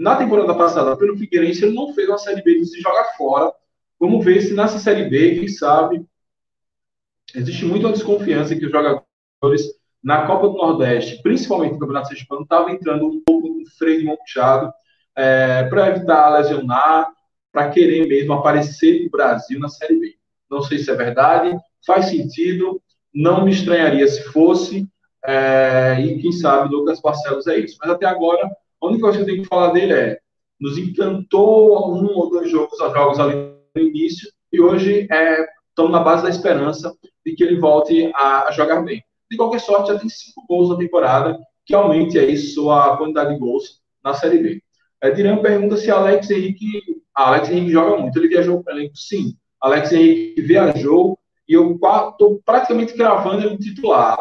Na 0.00 0.16
temporada 0.16 0.54
passada, 0.54 0.96
pelo 0.96 1.14
Figueirense, 1.14 1.62
ele 1.62 1.74
não 1.74 1.92
fez 1.92 2.08
uma 2.08 2.16
Série 2.16 2.40
B 2.40 2.58
de 2.58 2.64
se 2.64 2.80
jogar 2.80 3.04
fora. 3.18 3.52
Vamos 3.98 4.24
ver 4.24 4.40
se 4.40 4.54
nessa 4.54 4.78
Série 4.78 5.10
B, 5.10 5.34
quem 5.34 5.46
sabe, 5.46 6.02
existe 7.34 7.66
muita 7.66 7.92
desconfiança 7.92 8.56
que 8.56 8.64
os 8.64 8.72
jogadores 8.72 9.78
na 10.02 10.26
Copa 10.26 10.48
do 10.48 10.54
Nordeste, 10.54 11.22
principalmente 11.22 11.74
no 11.74 11.78
Campeonato 11.80 12.08
Sergipano, 12.08 12.44
estavam 12.44 12.70
entrando 12.70 13.08
um 13.08 13.22
pouco 13.22 13.46
com 13.46 13.62
freio 13.76 13.98
de 13.98 14.06
mão 14.06 14.16
puxado, 14.16 14.72
é, 15.14 15.64
para 15.64 15.88
evitar 15.88 16.30
lesionar, 16.30 17.12
para 17.52 17.68
querer 17.68 18.08
mesmo 18.08 18.32
aparecer 18.32 19.04
no 19.04 19.10
Brasil 19.10 19.60
na 19.60 19.68
Série 19.68 20.00
B. 20.00 20.14
Não 20.50 20.62
sei 20.62 20.78
se 20.78 20.90
é 20.90 20.94
verdade, 20.94 21.54
faz 21.86 22.06
sentido, 22.06 22.80
não 23.14 23.44
me 23.44 23.50
estranharia 23.50 24.08
se 24.08 24.24
fosse, 24.32 24.88
é, 25.22 26.00
e 26.00 26.22
quem 26.22 26.32
sabe 26.32 26.74
Lucas 26.74 27.02
Barcelos 27.02 27.46
é 27.46 27.58
isso. 27.58 27.76
Mas 27.82 27.90
até 27.90 28.06
agora, 28.06 28.48
a 28.80 28.86
única 28.86 29.02
coisa 29.02 29.18
que 29.18 29.22
eu 29.22 29.26
tenho 29.26 29.42
que 29.42 29.48
falar 29.48 29.72
dele 29.72 29.92
é: 29.92 30.18
nos 30.60 30.78
encantou 30.78 31.94
um 31.94 32.06
ou 32.16 32.30
dois 32.30 32.50
jogos, 32.50 32.78
jogos 32.78 33.18
ali 33.18 33.34
no 33.74 33.82
início, 33.82 34.30
e 34.52 34.60
hoje 34.60 35.06
é, 35.10 35.46
estamos 35.68 35.92
na 35.92 36.00
base 36.00 36.22
da 36.22 36.30
esperança 36.30 36.94
de 37.24 37.34
que 37.34 37.44
ele 37.44 37.60
volte 37.60 38.10
a, 38.14 38.48
a 38.48 38.52
jogar 38.52 38.82
bem. 38.82 39.02
De 39.30 39.36
qualquer 39.36 39.60
sorte, 39.60 39.92
já 39.92 39.98
tem 39.98 40.08
cinco 40.08 40.44
gols 40.48 40.70
na 40.70 40.76
temporada, 40.76 41.38
que 41.64 41.74
aumente 41.74 42.18
aí 42.18 42.36
sua 42.36 42.96
quantidade 42.96 43.34
de 43.34 43.38
gols 43.38 43.80
na 44.02 44.14
Série 44.14 44.38
B. 44.38 44.62
É, 45.00 45.10
Diran 45.10 45.38
pergunta 45.38 45.76
se 45.76 45.90
Alex 45.90 46.30
Henrique 46.30 47.00
Alex 47.14 47.50
Henrique 47.50 47.72
joga 47.72 47.98
muito. 47.98 48.18
Ele 48.18 48.28
viajou 48.28 48.62
para 48.62 48.74
o 48.74 48.78
elenco? 48.78 48.96
Sim. 48.96 49.34
Alex 49.60 49.92
Henrique 49.92 50.40
viajou 50.42 51.18
e 51.48 51.54
eu 51.54 51.78
estou 52.12 52.40
praticamente 52.44 52.94
cravando 52.94 53.46
ele 53.46 53.58
titular. 53.58 54.18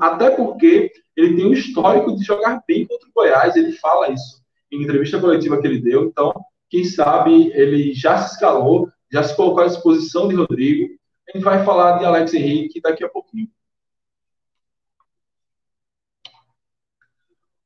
Até 0.00 0.30
porque 0.30 0.92
ele 1.18 1.34
tem 1.34 1.46
um 1.46 1.52
histórico 1.52 2.14
de 2.16 2.22
jogar 2.22 2.62
bem 2.66 2.86
contra 2.86 3.08
o 3.08 3.12
Goiás. 3.12 3.56
Ele 3.56 3.72
fala 3.72 4.12
isso 4.12 4.40
em 4.70 4.82
entrevista 4.82 5.20
coletiva 5.20 5.60
que 5.60 5.66
ele 5.66 5.80
deu. 5.80 6.04
Então, 6.04 6.32
quem 6.70 6.84
sabe 6.84 7.50
ele 7.54 7.92
já 7.92 8.18
se 8.18 8.34
escalou, 8.34 8.88
já 9.10 9.24
se 9.24 9.34
colocou 9.34 9.64
à 9.64 9.66
disposição 9.66 10.28
de 10.28 10.36
Rodrigo. 10.36 10.94
A 11.28 11.36
gente 11.36 11.42
vai 11.42 11.64
falar 11.64 11.98
de 11.98 12.04
Alex 12.04 12.32
Henrique 12.32 12.80
daqui 12.80 13.02
a 13.04 13.08
pouquinho. 13.08 13.48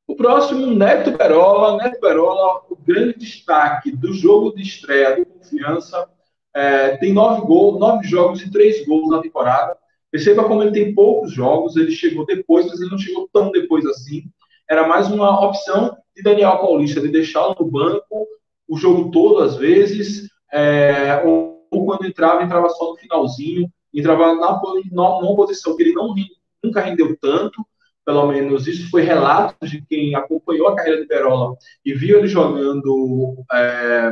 O 0.06 0.16
próximo, 0.16 0.66
Neto 0.75 1.16
Perola. 1.18 1.76
Neto 1.76 2.00
Perola, 2.00 2.62
o 2.71 2.76
grande 2.76 3.18
destaque 3.18 3.94
do 3.94 4.14
jogo 4.14 4.54
de 4.54 4.62
estreia 4.62 5.16
de 5.16 5.26
confiança. 5.26 6.09
É, 6.54 6.97
tem 6.97 7.12
nove 7.12 7.42
gols, 7.42 7.78
nove 7.78 8.09
jogos 8.09 8.40
e 8.40 8.50
três 8.50 8.87
gols 8.87 9.11
na 9.11 9.21
temporada. 9.21 9.76
Perceba 10.12 10.45
como 10.45 10.62
ele 10.62 10.73
tem 10.73 10.95
poucos 10.95 11.33
jogos, 11.33 11.75
ele 11.75 11.90
chegou 11.90 12.25
depois, 12.26 12.66
mas 12.66 12.81
ele 12.81 12.90
não 12.90 12.99
chegou 12.99 13.28
tão 13.33 13.50
depois 13.50 13.85
assim. 13.87 14.25
Era 14.71 14.87
mais 14.87 15.11
uma 15.11 15.45
opção 15.45 15.97
de 16.14 16.23
Daniel 16.23 16.59
Paulista, 16.59 17.00
de 17.00 17.09
deixá-lo 17.09 17.57
no 17.59 17.71
banco 17.71 18.28
o 18.69 18.76
jogo 18.76 19.11
todo, 19.11 19.42
às 19.42 19.57
vezes, 19.57 20.28
é, 20.52 21.23
ou, 21.25 21.66
quando 21.85 22.07
entrava, 22.07 22.42
entrava 22.42 22.69
só 22.71 22.90
no 22.90 22.97
finalzinho, 22.97 23.71
entrava 23.92 24.35
na, 24.35 24.52
na, 24.52 25.21
numa 25.21 25.37
posição 25.37 25.76
que 25.76 25.83
ele 25.83 25.92
não, 25.92 26.14
nunca 26.62 26.81
rendeu 26.81 27.16
tanto, 27.21 27.64
pelo 28.04 28.26
menos 28.26 28.66
isso 28.66 28.90
foi 28.90 29.02
relato 29.02 29.66
de 29.66 29.85
quem 29.87 30.14
acompanhou 30.14 30.69
a 30.69 30.76
carreira 30.76 31.00
de 31.00 31.07
Perola 31.07 31.57
e 31.85 31.92
viu 31.95 32.19
ele 32.19 32.28
jogando, 32.28 33.37
é, 33.52 34.11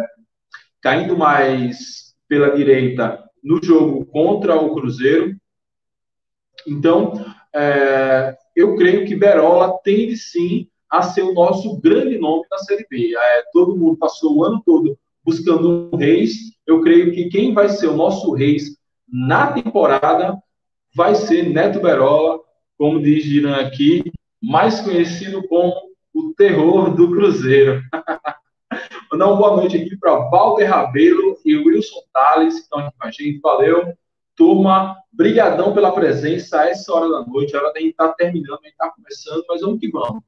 caindo 0.81 1.17
mais 1.17 2.15
pela 2.29 2.55
direita 2.55 3.23
no 3.43 3.63
jogo 3.63 4.05
contra 4.07 4.55
o 4.57 4.75
Cruzeiro. 4.75 5.37
Então, 6.67 7.13
é, 7.55 8.37
eu 8.55 8.77
creio 8.77 9.07
que 9.07 9.17
Berola 9.17 9.79
tende 9.83 10.17
sim 10.17 10.69
a 10.91 11.03
ser 11.03 11.23
o 11.23 11.33
nosso 11.33 11.81
grande 11.81 12.19
nome 12.19 12.45
na 12.51 12.59
Série 12.59 12.87
B. 12.91 13.15
É, 13.17 13.43
todo 13.53 13.77
mundo 13.77 13.97
passou 13.97 14.37
o 14.37 14.45
ano 14.45 14.63
todo 14.65 14.99
buscando 15.25 15.91
um 15.93 15.97
Reis. 15.97 16.33
Eu 16.67 16.83
creio 16.83 17.13
que 17.13 17.29
quem 17.29 17.55
vai 17.55 17.69
ser 17.69 17.89
o 17.89 17.97
nosso 17.97 18.33
Reis 18.33 18.77
na 19.09 19.53
temporada 19.53 20.37
vai 20.95 21.15
ser 21.15 21.49
Neto 21.49 21.81
Berola, 21.81 22.41
como 22.77 23.01
diz 23.01 23.25
Giran 23.25 23.57
aqui, 23.57 24.11
mais 24.43 24.81
conhecido 24.81 25.47
como 25.47 25.73
o 26.13 26.35
terror 26.35 26.95
do 26.95 27.11
Cruzeiro. 27.11 27.83
Vou 29.11 29.19
dar 29.19 29.27
uma 29.27 29.37
boa 29.37 29.57
noite 29.57 29.77
aqui 29.77 29.97
para 29.97 30.31
Walter 30.31 30.65
Rabelo 30.65 31.37
e 31.45 31.57
Wilson 31.57 32.01
Tales, 32.13 32.55
que 32.55 32.61
estão 32.61 32.79
aqui 32.79 32.97
com 32.99 33.07
a 33.07 33.11
gente. 33.11 33.41
Valeu, 33.41 33.93
turma. 34.41 34.97
Brigadão 35.13 35.75
pela 35.75 35.93
presença 35.93 36.61
a 36.61 36.71
essa 36.71 36.91
hora 36.95 37.11
da 37.11 37.27
noite. 37.27 37.55
A 37.55 37.61
hora 37.61 37.73
da 37.75 37.81
gente 37.81 37.91
estar 37.91 38.09
tá 38.09 38.15
terminando, 38.15 38.59
a 38.63 38.65
gente 38.65 38.73
está 38.73 38.91
começando, 38.91 39.45
mas 39.47 39.61
vamos 39.61 39.79
que 39.79 39.91
vamos. 39.91 40.23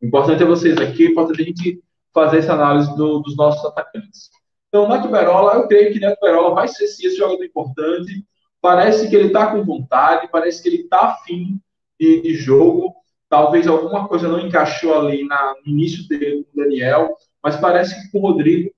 O 0.00 0.06
importante 0.06 0.42
é 0.42 0.46
vocês 0.46 0.78
aqui, 0.78 1.06
o 1.06 1.10
importante 1.10 1.40
é 1.40 1.42
a 1.42 1.46
gente 1.46 1.82
fazer 2.14 2.38
essa 2.38 2.52
análise 2.52 2.94
do, 2.96 3.18
dos 3.18 3.36
nossos 3.36 3.64
atacantes. 3.64 4.30
Então, 4.68 4.88
Neto 4.88 5.08
Berola, 5.08 5.54
eu 5.54 5.66
creio 5.66 5.92
que 5.92 5.98
Neto 5.98 6.20
Berola 6.20 6.54
vai 6.54 6.68
ser 6.68 6.86
sim 6.86 7.08
esse 7.08 7.16
jogador 7.16 7.44
importante. 7.44 8.24
Parece 8.60 9.08
que 9.08 9.16
ele 9.16 9.28
está 9.28 9.50
com 9.50 9.64
vontade, 9.64 10.28
parece 10.30 10.62
que 10.62 10.68
ele 10.68 10.82
está 10.82 11.08
afim 11.08 11.60
de, 11.98 12.20
de 12.20 12.34
jogo. 12.34 12.94
Talvez 13.28 13.66
alguma 13.66 14.06
coisa 14.06 14.28
não 14.28 14.38
encaixou 14.38 14.94
ali 14.94 15.24
na, 15.26 15.56
no 15.64 15.72
início 15.72 16.06
dele 16.06 16.44
com 16.44 16.60
o 16.60 16.64
Daniel, 16.64 17.16
mas 17.42 17.56
parece 17.56 18.00
que 18.00 18.12
com 18.12 18.18
o 18.18 18.22
Rodrigo 18.22 18.70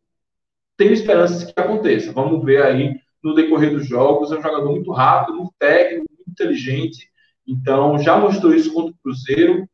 tem 0.76 0.92
esperanças 0.92 1.45
que 1.45 1.61
aconteça. 1.61 2.12
Vamos 2.12 2.42
ver 2.42 2.62
aí 2.62 2.95
no 3.29 3.35
decorrer 3.35 3.71
dos 3.71 3.87
jogos. 3.87 4.33
É 4.33 4.39
um 4.39 4.43
jogador 4.43 4.71
muito 4.71 4.91
rápido, 4.91 5.39
muito 5.39 5.55
técnico, 5.59 6.07
muito 6.17 6.31
inteligente. 6.31 7.09
Então, 7.47 7.99
já 7.99 8.17
mostrou 8.17 8.55
isso 8.55 8.73
contra 8.73 8.93
o 8.93 8.99
Cruzeiro. 9.03 9.69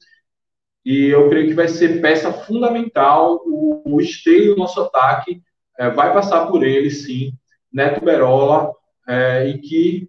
E 0.84 1.06
eu 1.06 1.28
creio 1.28 1.48
que 1.48 1.54
vai 1.54 1.68
ser 1.68 2.00
peça 2.00 2.32
fundamental. 2.32 3.42
O, 3.46 3.96
o 3.96 4.00
esteio 4.00 4.54
do 4.54 4.60
nosso 4.60 4.80
ataque 4.80 5.42
é, 5.78 5.88
vai 5.90 6.12
passar 6.12 6.46
por 6.46 6.62
ele, 6.62 6.90
sim. 6.90 7.32
Neto 7.72 8.04
Berola, 8.04 8.72
é, 9.08 9.48
e 9.48 9.58
que 9.58 10.08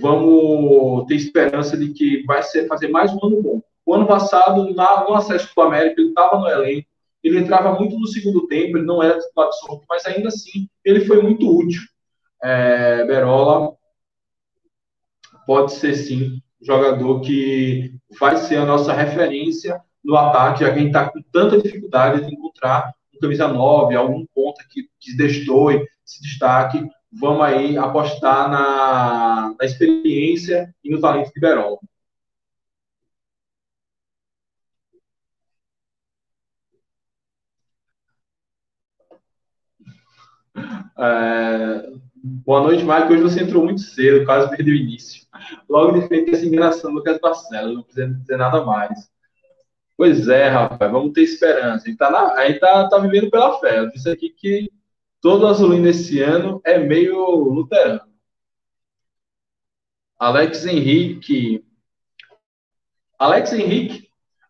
vamos 0.00 1.06
ter 1.06 1.14
esperança 1.14 1.76
de 1.76 1.92
que 1.92 2.22
vai 2.24 2.42
ser 2.42 2.66
fazer 2.66 2.88
mais 2.88 3.12
um 3.14 3.26
ano 3.26 3.42
bom. 3.42 3.62
O 3.86 3.94
ano 3.94 4.06
passado, 4.06 4.74
na, 4.74 5.04
no 5.04 5.14
acesso 5.14 5.50
do 5.54 5.62
América, 5.62 6.00
ele 6.00 6.10
estava 6.10 6.38
no 6.38 6.48
elenco, 6.48 6.86
ele 7.22 7.38
entrava 7.38 7.72
muito 7.78 7.98
no 7.98 8.06
segundo 8.06 8.46
tempo, 8.46 8.76
ele 8.76 8.86
não 8.86 9.02
era 9.02 9.18
titular 9.18 9.46
absoluto, 9.46 9.84
mas 9.88 10.04
ainda 10.04 10.28
assim 10.28 10.68
ele 10.84 11.04
foi 11.06 11.22
muito 11.22 11.58
útil. 11.58 11.80
É, 12.44 13.02
Berola 13.06 13.74
pode 15.46 15.72
ser 15.72 15.94
sim 15.94 16.42
jogador 16.60 17.22
que 17.22 17.94
vai 18.20 18.36
ser 18.36 18.56
a 18.56 18.66
nossa 18.66 18.92
referência 18.92 19.80
no 20.04 20.14
ataque, 20.16 20.60
já 20.60 20.72
que 20.72 20.78
a 20.78 20.82
gente 20.82 20.88
está 20.88 21.08
com 21.08 21.22
tanta 21.32 21.60
dificuldade 21.62 22.26
de 22.26 22.34
encontrar 22.34 22.92
um 23.14 23.18
camisa 23.18 23.48
9, 23.48 23.96
algum 23.96 24.26
ponta 24.34 24.62
que, 24.70 24.82
que 25.00 25.16
destoe, 25.16 25.86
se 26.04 26.22
destaque. 26.22 26.86
Vamos 27.12 27.42
aí 27.42 27.78
apostar 27.78 28.50
na, 28.50 29.54
na 29.58 29.64
experiência 29.64 30.74
e 30.84 30.90
no 30.90 31.00
talento 31.00 31.32
de 31.32 31.40
Berola. 31.40 31.78
É, 40.98 42.03
boa 42.24 42.62
noite, 42.62 42.82
Mike. 42.82 43.12
Hoje 43.12 43.22
você 43.22 43.42
entrou 43.42 43.62
muito 43.64 43.82
cedo, 43.82 44.24
quase 44.24 44.48
perdeu 44.48 44.72
o 44.72 44.78
início. 44.78 45.26
Logo 45.68 46.00
de 46.00 46.08
frente, 46.08 46.30
essa 46.30 46.46
enganação 46.46 46.90
do 46.90 46.96
Lucas 46.96 47.20
Barcelos, 47.20 47.74
não 47.74 47.82
precisa 47.82 48.08
dizer 48.08 48.38
nada 48.38 48.64
mais. 48.64 49.10
Pois 49.94 50.26
é, 50.28 50.48
rapaz, 50.48 50.90
vamos 50.90 51.12
ter 51.12 51.22
esperança. 51.22 51.84
A 51.84 51.88
gente 51.88 51.98
tá, 51.98 52.10
na, 52.10 52.32
a 52.32 52.48
gente 52.48 52.60
tá, 52.60 52.88
tá 52.88 52.98
vivendo 52.98 53.30
pela 53.30 53.60
fé. 53.60 53.78
Eu 53.78 53.90
disse 53.90 54.08
aqui 54.08 54.30
que 54.30 54.72
todo 55.20 55.46
azulino 55.46 55.86
esse 55.86 56.20
ano 56.20 56.62
é 56.64 56.78
meio 56.78 57.18
luterano. 57.36 58.10
Alex 60.18 60.64
Henrique. 60.64 61.62
Alex 63.18 63.52
Henrique 63.52 64.08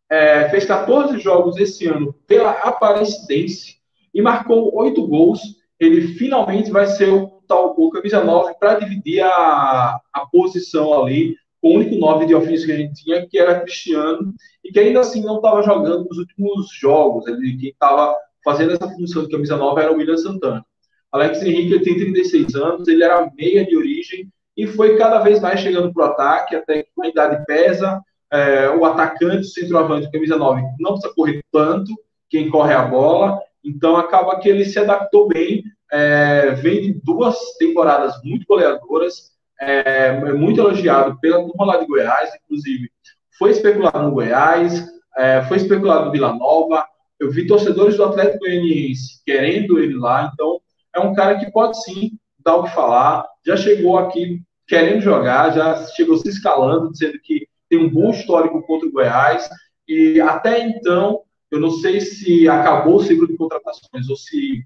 é, 0.09 0.49
fez 0.49 0.65
14 0.65 1.19
jogos 1.19 1.57
esse 1.57 1.87
ano 1.89 2.13
pela 2.27 2.53
Aparecidense 2.53 3.79
e 4.15 4.23
marcou 4.23 4.73
8 4.77 5.07
gols 5.09 5.65
ele 5.79 6.15
finalmente 6.15 6.71
vai 6.71 6.87
ser 6.87 7.13
o 7.13 7.34
tal 7.47 7.75
o 7.77 7.91
camisa 7.91 8.23
9 8.23 8.55
para 8.59 8.79
dividir 8.81 9.21
a, 9.23 10.01
a 10.13 10.27
posição 10.31 11.03
ali 11.03 11.37
o 11.65 11.71
único 11.71 11.97
9 11.97 12.27
de 12.27 12.35
ofício 12.35 12.67
que 12.67 12.73
a 12.73 12.77
gente 12.77 13.03
tinha, 13.03 13.27
que 13.27 13.39
era 13.39 13.61
Cristiano, 13.61 14.35
e 14.63 14.71
que 14.71 14.79
ainda 14.79 15.01
assim 15.01 15.23
não 15.23 15.37
estava 15.37 15.63
jogando 15.63 16.05
nos 16.05 16.19
últimos 16.19 16.69
jogos. 16.79 17.27
Ele, 17.27 17.57
quem 17.57 17.71
estava 17.71 18.15
fazendo 18.45 18.75
essa 18.75 18.87
função 18.87 19.23
de 19.23 19.31
camisa 19.31 19.57
9 19.57 19.81
era 19.81 19.91
o 19.91 19.97
William 19.97 20.19
Santana. 20.19 20.63
Alex 21.11 21.43
Henrique 21.43 21.83
tem 21.83 21.97
36 21.97 22.55
anos, 22.55 22.87
ele 22.87 23.03
era 23.03 23.31
meia 23.35 23.65
de 23.65 23.75
origem 23.75 24.29
e 24.55 24.67
foi 24.67 24.99
cada 24.99 25.21
vez 25.21 25.41
mais 25.41 25.59
chegando 25.59 25.91
para 25.91 26.03
o 26.03 26.11
ataque, 26.11 26.55
até 26.55 26.83
que 26.83 26.91
a 27.03 27.09
idade 27.09 27.47
pesa. 27.47 27.99
É, 28.31 28.69
o 28.69 28.85
atacante, 28.85 29.47
o 29.47 29.51
centroavante, 29.51 30.11
camisa 30.11 30.37
9, 30.37 30.61
não 30.81 30.93
precisa 30.93 31.15
correr 31.15 31.43
tanto, 31.51 31.93
quem 32.29 32.51
corre 32.51 32.75
a 32.75 32.83
bola, 32.83 33.41
então 33.65 33.97
acaba 33.97 34.39
que 34.41 34.49
ele 34.49 34.65
se 34.65 34.79
adaptou 34.79 35.29
bem, 35.29 35.63
é, 35.93 36.51
vem 36.53 36.81
de 36.81 37.01
duas 37.03 37.37
temporadas 37.59 38.15
muito 38.25 38.47
goleadoras, 38.47 39.33
é, 39.61 40.09
é, 40.09 40.33
muito 40.33 40.61
elogiado 40.61 41.19
pela 41.21 41.45
turma 41.45 41.67
lá 41.67 41.77
de 41.77 41.87
Goiás, 41.87 42.31
inclusive 42.45 42.91
foi 43.39 43.51
especulado 43.51 44.03
no 44.03 44.13
Goiás, 44.13 44.87
é, 45.17 45.43
foi 45.45 45.57
especulado 45.57 46.07
no 46.07 46.13
Vila 46.13 46.35
Nova. 46.35 46.85
Eu 47.19 47.31
vi 47.31 47.47
torcedores 47.47 47.97
do 47.97 48.05
Atlético 48.05 48.41
Goianiense 48.41 49.23
querendo 49.25 49.79
ele 49.79 49.95
lá, 49.95 50.31
então 50.33 50.61
é 50.95 51.01
um 51.01 51.15
cara 51.15 51.39
que 51.39 51.51
pode 51.51 51.83
sim 51.83 52.19
dar 52.39 52.57
o 52.57 52.65
que 52.65 52.75
falar. 52.75 53.27
Já 53.47 53.57
chegou 53.57 53.99
aqui 53.99 54.41
querendo 54.67 55.01
jogar, 55.01 55.53
já 55.53 55.85
chegou 55.89 56.17
se 56.17 56.29
escalando, 56.29 56.91
dizendo 56.91 57.19
que 57.23 57.47
tem 57.69 57.79
um 57.79 57.91
bom 57.91 58.11
histórico 58.11 58.63
contra 58.67 58.89
o 58.89 58.93
Goiás. 58.93 59.49
E 59.87 60.21
até 60.21 60.61
então 60.61 61.23
eu 61.51 61.61
não 61.61 61.71
sei 61.71 62.01
se 62.01 62.49
acabou 62.49 62.97
o 62.97 63.03
ciclo 63.03 63.29
de 63.29 63.37
contratações 63.37 64.09
ou 64.09 64.17
se 64.17 64.65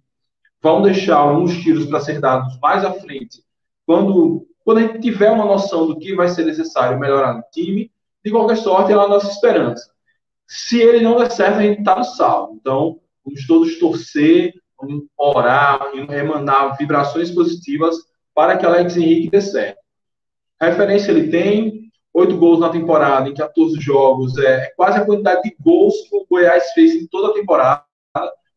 vão 0.63 0.83
deixar 0.83 1.17
alguns 1.17 1.57
tiros 1.63 1.87
para 1.87 2.01
ser 2.01 2.21
dados 2.21 2.59
mais 2.61 2.85
à 2.85 2.93
frente, 2.93 3.43
quando, 3.87 4.47
quando 4.65 4.79
a 4.79 4.83
gente 4.83 5.01
tiver 5.01 5.31
uma 5.31 5.45
noção 5.45 5.87
do 5.87 5.99
que 5.99 6.15
vai 6.15 6.29
ser 6.29 6.45
necessário 6.45 6.99
melhorar 6.99 7.35
no 7.35 7.43
time. 7.53 7.91
De 8.25 8.33
qualquer 8.33 8.57
sorte, 8.57 8.93
é 8.93 8.95
a 8.95 9.09
nossa 9.09 9.31
esperança. 9.31 9.91
Se 10.47 10.81
ele 10.81 11.01
não 11.01 11.19
der 11.19 11.31
certo, 11.31 11.59
a 11.59 11.63
gente 11.63 11.79
está 11.79 11.97
no 11.97 12.05
salvo. 12.05 12.59
Então, 12.61 13.01
vamos 13.25 13.47
todos 13.47 13.79
torcer, 13.79 14.53
vamos 14.79 15.05
orar, 15.17 15.81
emanar 15.95 16.77
vibrações 16.77 17.31
positivas 17.31 17.97
para 18.35 18.57
que 18.57 18.67
Alex 18.67 18.97
Henrique 18.97 19.31
dê 19.31 19.41
certo. 19.41 19.79
referência 20.61 21.11
ele 21.11 21.29
tem, 21.29 21.91
oito 22.13 22.37
gols 22.37 22.61
na 22.61 22.69
temporada, 22.69 23.29
em 23.29 23.35
14 23.35 23.81
jogos, 23.81 24.37
é, 24.39 24.65
é, 24.65 24.73
quase 24.77 24.99
a 24.99 25.05
quantidade 25.05 25.43
de 25.43 25.57
gols 25.61 25.95
que 26.09 26.17
o 26.17 26.27
Goiás 26.29 26.73
fez 26.73 26.95
em 26.95 27.07
toda 27.07 27.29
a 27.29 27.35
temporada. 27.35 27.85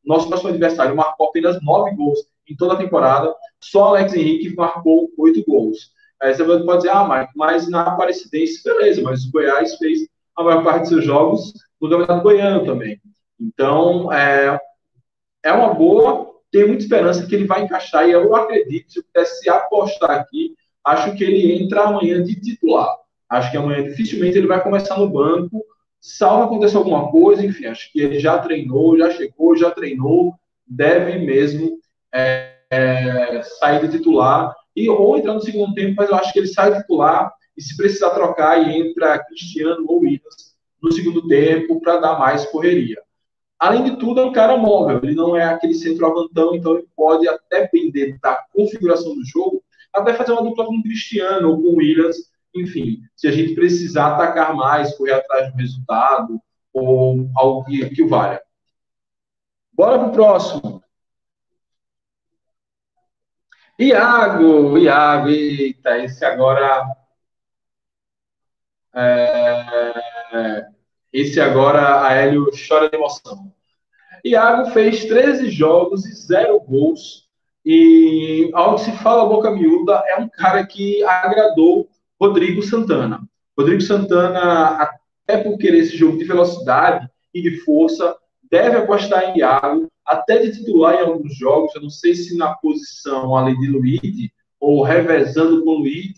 Nosso 0.04 0.28
próximo 0.28 0.50
adversário 0.50 0.96
marcou 0.96 1.28
apenas 1.28 1.62
nove 1.62 1.96
gols 1.96 2.20
em 2.50 2.56
toda 2.56 2.74
a 2.74 2.78
temporada. 2.78 3.34
Só 3.60 3.86
Alex 3.86 4.14
Henrique 4.14 4.56
marcou 4.56 5.10
oito 5.18 5.44
gols. 5.46 5.92
Aí 6.22 6.34
você 6.34 6.44
pode 6.44 6.78
dizer, 6.78 6.90
ah, 6.90 7.04
Marco, 7.04 7.34
mas 7.36 7.68
na 7.68 7.82
Aparecidense, 7.82 8.64
beleza, 8.64 9.02
mas 9.02 9.26
o 9.26 9.32
Goiás 9.32 9.76
fez 9.78 10.08
a 10.38 10.44
maior 10.44 10.64
parte 10.64 10.82
dos 10.82 10.90
seus 10.90 11.06
jogos 11.06 11.54
no 11.80 11.90
Campeonato 11.90 12.24
Goiano 12.24 12.66
também. 12.66 13.02
Então, 13.40 14.12
é, 14.14 14.60
é 15.44 15.52
uma 15.52 15.74
boa, 15.74 16.32
tenho 16.52 16.68
muita 16.68 16.84
esperança 16.84 17.26
que 17.26 17.34
ele 17.34 17.48
vai 17.48 17.64
encaixar, 17.64 18.08
e 18.08 18.12
eu 18.12 18.36
acredito, 18.36 18.92
se 18.92 19.00
eu 19.00 19.04
pudesse 19.04 19.50
apostar 19.50 20.12
aqui, 20.12 20.56
acho 20.86 21.16
que 21.16 21.24
ele 21.24 21.64
entra 21.64 21.84
amanhã 21.84 22.22
de 22.22 22.40
titular. 22.40 22.96
Acho 23.28 23.50
que 23.50 23.58
amanhã 23.58 23.84
dificilmente 23.84 24.38
ele 24.38 24.48
vai 24.48 24.62
começar 24.62 25.00
no 25.00 25.10
banco, 25.10 25.66
salvo 26.02 26.46
acontecer 26.46 26.78
alguma 26.78 27.12
coisa, 27.12 27.46
enfim, 27.46 27.68
acho 27.68 27.92
que 27.94 28.02
ele 28.02 28.20
já 28.20 28.40
treinou, 28.40 28.98
já 28.98 29.12
chegou, 29.12 29.56
já 29.56 29.70
treinou, 29.70 30.34
deve 30.66 31.20
mesmo 31.20 31.78
é, 32.12 32.56
é, 32.72 33.44
sair 33.44 33.88
de 33.88 33.98
titular, 33.98 34.56
e, 34.76 34.90
ou 34.90 35.16
entrar 35.16 35.34
no 35.34 35.42
segundo 35.42 35.76
tempo, 35.76 35.94
mas 35.98 36.10
eu 36.10 36.16
acho 36.16 36.34
que 36.34 36.40
ele 36.40 36.48
sai 36.48 36.76
titular, 36.76 37.32
e 37.56 37.62
se 37.62 37.78
precisar 37.78 38.10
trocar, 38.10 38.58
e 38.58 38.76
entra 38.76 39.24
Cristiano 39.26 39.86
ou 39.88 40.00
Williams 40.00 40.56
no 40.82 40.92
segundo 40.92 41.28
tempo 41.28 41.80
para 41.80 41.98
dar 41.98 42.18
mais 42.18 42.46
correria. 42.48 42.98
Além 43.60 43.84
de 43.84 43.98
tudo, 43.98 44.22
é 44.22 44.26
um 44.26 44.32
cara 44.32 44.58
móvel, 44.58 45.00
ele 45.04 45.14
não 45.14 45.38
é 45.38 45.44
aquele 45.44 45.76
centroavantão, 45.76 46.56
então 46.56 46.74
ele 46.74 46.88
pode, 46.96 47.28
até 47.28 47.62
depender 47.62 48.18
da 48.20 48.44
configuração 48.52 49.14
do 49.14 49.24
jogo, 49.24 49.62
até 49.94 50.16
fazer 50.16 50.32
uma 50.32 50.42
dupla 50.42 50.66
com 50.66 50.78
o 50.78 50.82
Cristiano 50.82 51.52
ou 51.52 51.62
com 51.62 51.68
o 51.68 51.76
Williams, 51.76 52.31
enfim, 52.54 53.00
se 53.16 53.28
a 53.28 53.32
gente 53.32 53.56
precisar 53.56 54.14
atacar 54.14 54.54
mais, 54.56 54.96
correr 54.98 55.14
atrás 55.14 55.52
do 55.52 55.58
resultado, 55.58 56.42
ou 56.74 57.30
algo 57.36 57.66
que, 57.66 57.90
que 57.90 58.06
valha. 58.06 58.42
Bora 59.74 60.00
para 60.00 60.08
o 60.08 60.12
próximo. 60.12 60.84
Iago, 63.80 64.78
Iago, 64.78 65.30
eita, 65.30 65.98
esse 65.98 66.24
agora. 66.24 66.86
É, 68.94 70.68
esse 71.12 71.40
agora 71.40 72.06
a 72.06 72.14
Hélio 72.14 72.50
chora 72.68 72.90
de 72.90 72.96
emoção. 72.96 73.52
Iago 74.24 74.70
fez 74.72 75.06
13 75.06 75.50
jogos 75.50 76.06
e 76.06 76.14
0 76.14 76.60
gols. 76.60 77.30
E, 77.66 78.50
ao 78.54 78.76
que 78.76 78.82
se 78.82 78.92
fala 78.98 79.30
boca 79.30 79.52
miúda, 79.52 80.04
é 80.08 80.18
um 80.18 80.28
cara 80.28 80.66
que 80.66 81.04
agradou 81.04 81.90
Rodrigo 82.22 82.62
Santana. 82.62 83.28
Rodrigo 83.58 83.82
Santana, 83.82 84.78
até 85.26 85.38
por 85.44 85.58
querer 85.58 85.80
esse 85.80 85.98
jogo 85.98 86.20
de 86.20 86.24
velocidade 86.24 87.10
e 87.34 87.42
de 87.42 87.58
força, 87.62 88.16
deve 88.44 88.78
apostar 88.78 89.24
em 89.24 89.40
Iago, 89.40 89.92
até 90.06 90.38
de 90.38 90.52
titular 90.52 90.94
em 90.94 91.00
alguns 91.00 91.36
jogos. 91.36 91.74
Eu 91.74 91.82
não 91.82 91.90
sei 91.90 92.14
se 92.14 92.38
na 92.38 92.54
posição 92.54 93.36
ali 93.36 93.58
de 93.58 93.68
Luiz, 93.68 94.30
ou 94.60 94.84
revezando 94.84 95.64
com 95.64 95.80
Luiz, 95.80 96.14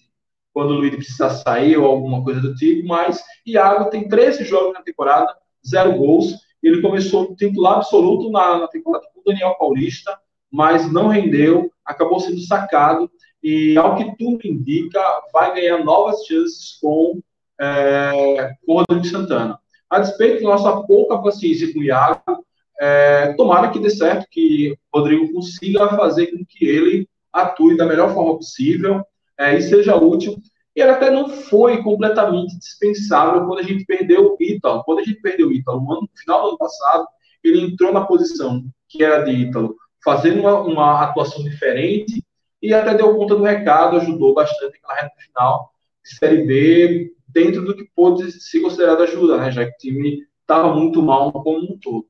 quando 0.54 0.78
o 0.78 0.92
precisa 0.92 1.30
sair 1.30 1.78
ou 1.78 1.86
alguma 1.86 2.22
coisa 2.22 2.42
do 2.42 2.54
tipo, 2.54 2.86
mas 2.86 3.24
Iago 3.48 3.89
tem 3.89 4.08
13 4.08 4.44
jogos 4.44 4.74
na 4.74 4.82
temporada, 4.82 5.34
zero 5.66 5.98
gols. 5.98 6.36
Ele 6.62 6.82
começou 6.82 7.34
titular 7.36 7.78
absoluto 7.78 8.30
na, 8.30 8.60
na 8.60 8.68
temporada 8.68 9.06
com 9.13 9.22
o 9.22 9.24
Daniel 9.24 9.56
Paulista, 9.58 10.20
mas 10.52 10.92
não 10.92 11.08
rendeu, 11.08 11.72
acabou 11.86 12.20
sendo 12.20 12.42
sacado 12.42 13.10
e, 13.44 13.78
ao 13.78 13.98
que 13.98 14.16
tudo 14.18 14.48
indica, 14.48 15.02
vai 15.34 15.54
ganhar 15.54 15.84
novas 15.84 16.26
chances 16.26 16.78
com, 16.82 17.20
é, 17.60 18.54
Rodrigo 18.66 19.06
Santana. 19.06 19.60
A 19.90 20.00
despeito 20.00 20.44
da 20.44 20.50
nossa 20.50 20.82
pouca 20.84 21.18
paciência 21.18 21.72
com 21.74 21.80
o 21.80 21.84
Iago, 21.84 22.46
é, 22.80 23.34
tomara 23.34 23.70
que 23.70 23.80
dê 23.80 23.90
certo, 23.90 24.28
que 24.32 24.78
o 24.92 24.98
Rodrigo 25.00 25.32
consiga 25.34 25.90
fazer 25.90 26.28
com 26.28 26.44
que 26.48 26.66
ele 26.66 27.08
atue 27.32 27.76
da 27.76 27.86
melhor 27.86 28.14
forma 28.14 28.38
possível 28.38 29.04
é, 29.38 29.58
e 29.58 29.62
seja 29.62 29.96
útil. 29.96 30.38
E 30.76 30.82
ele 30.82 30.92
até 30.92 31.12
não 31.12 31.30
foi 31.30 31.84
completamente 31.84 32.58
dispensável 32.58 33.46
quando 33.46 33.60
a 33.60 33.64
gente 33.64 33.86
perdeu 33.86 34.34
o 34.34 34.38
Ítalo. 34.42 34.84
Quando 34.84 35.00
a 35.00 35.04
gente 35.04 35.22
perdeu 35.22 35.50
o 35.50 35.52
Ítalo 35.52 35.82
no, 35.82 36.10
final 36.16 36.42
do 36.42 36.48
ano 36.50 36.58
passado, 36.58 37.08
ele 37.44 37.62
entrou 37.62 37.94
na 37.94 38.06
posição 38.06 38.64
que 38.88 39.04
era 39.04 39.24
de 39.24 39.32
Ítalo, 39.32 39.76
fazendo 40.04 40.40
uma, 40.40 40.62
uma 40.62 41.04
atuação 41.04 41.44
diferente 41.44 42.24
e 42.63 42.73
até 42.73 42.95
deu 42.95 43.13
conta 43.17 43.36
do 43.36 43.43
recado, 43.43 43.97
ajudou 43.97 44.34
bastante 44.34 44.80
na 44.82 44.93
reta 44.95 45.13
final 45.19 45.73
de 46.02 46.15
Série 46.15 46.45
B, 46.45 47.13
dentro 47.28 47.65
do 47.65 47.76
que 47.76 47.84
pôde 47.93 48.32
ser 48.32 48.62
considerado 48.62 49.04
ajuda, 49.04 49.38
né? 49.38 49.52
Já 49.52 49.65
que 49.65 49.71
o 49.71 49.78
time 49.78 50.26
estava 50.41 50.73
muito 50.73 51.02
mal 51.02 51.32
como 51.32 51.60
um 51.60 51.78
todo. 51.78 52.08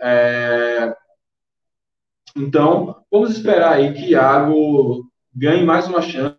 É... 0.00 0.92
Então, 2.36 3.04
vamos 3.08 3.30
esperar 3.30 3.74
aí 3.74 3.94
que 3.94 4.10
Iago 4.10 5.08
ganhe 5.32 5.64
mais 5.64 5.86
uma 5.86 6.02
chance 6.02 6.36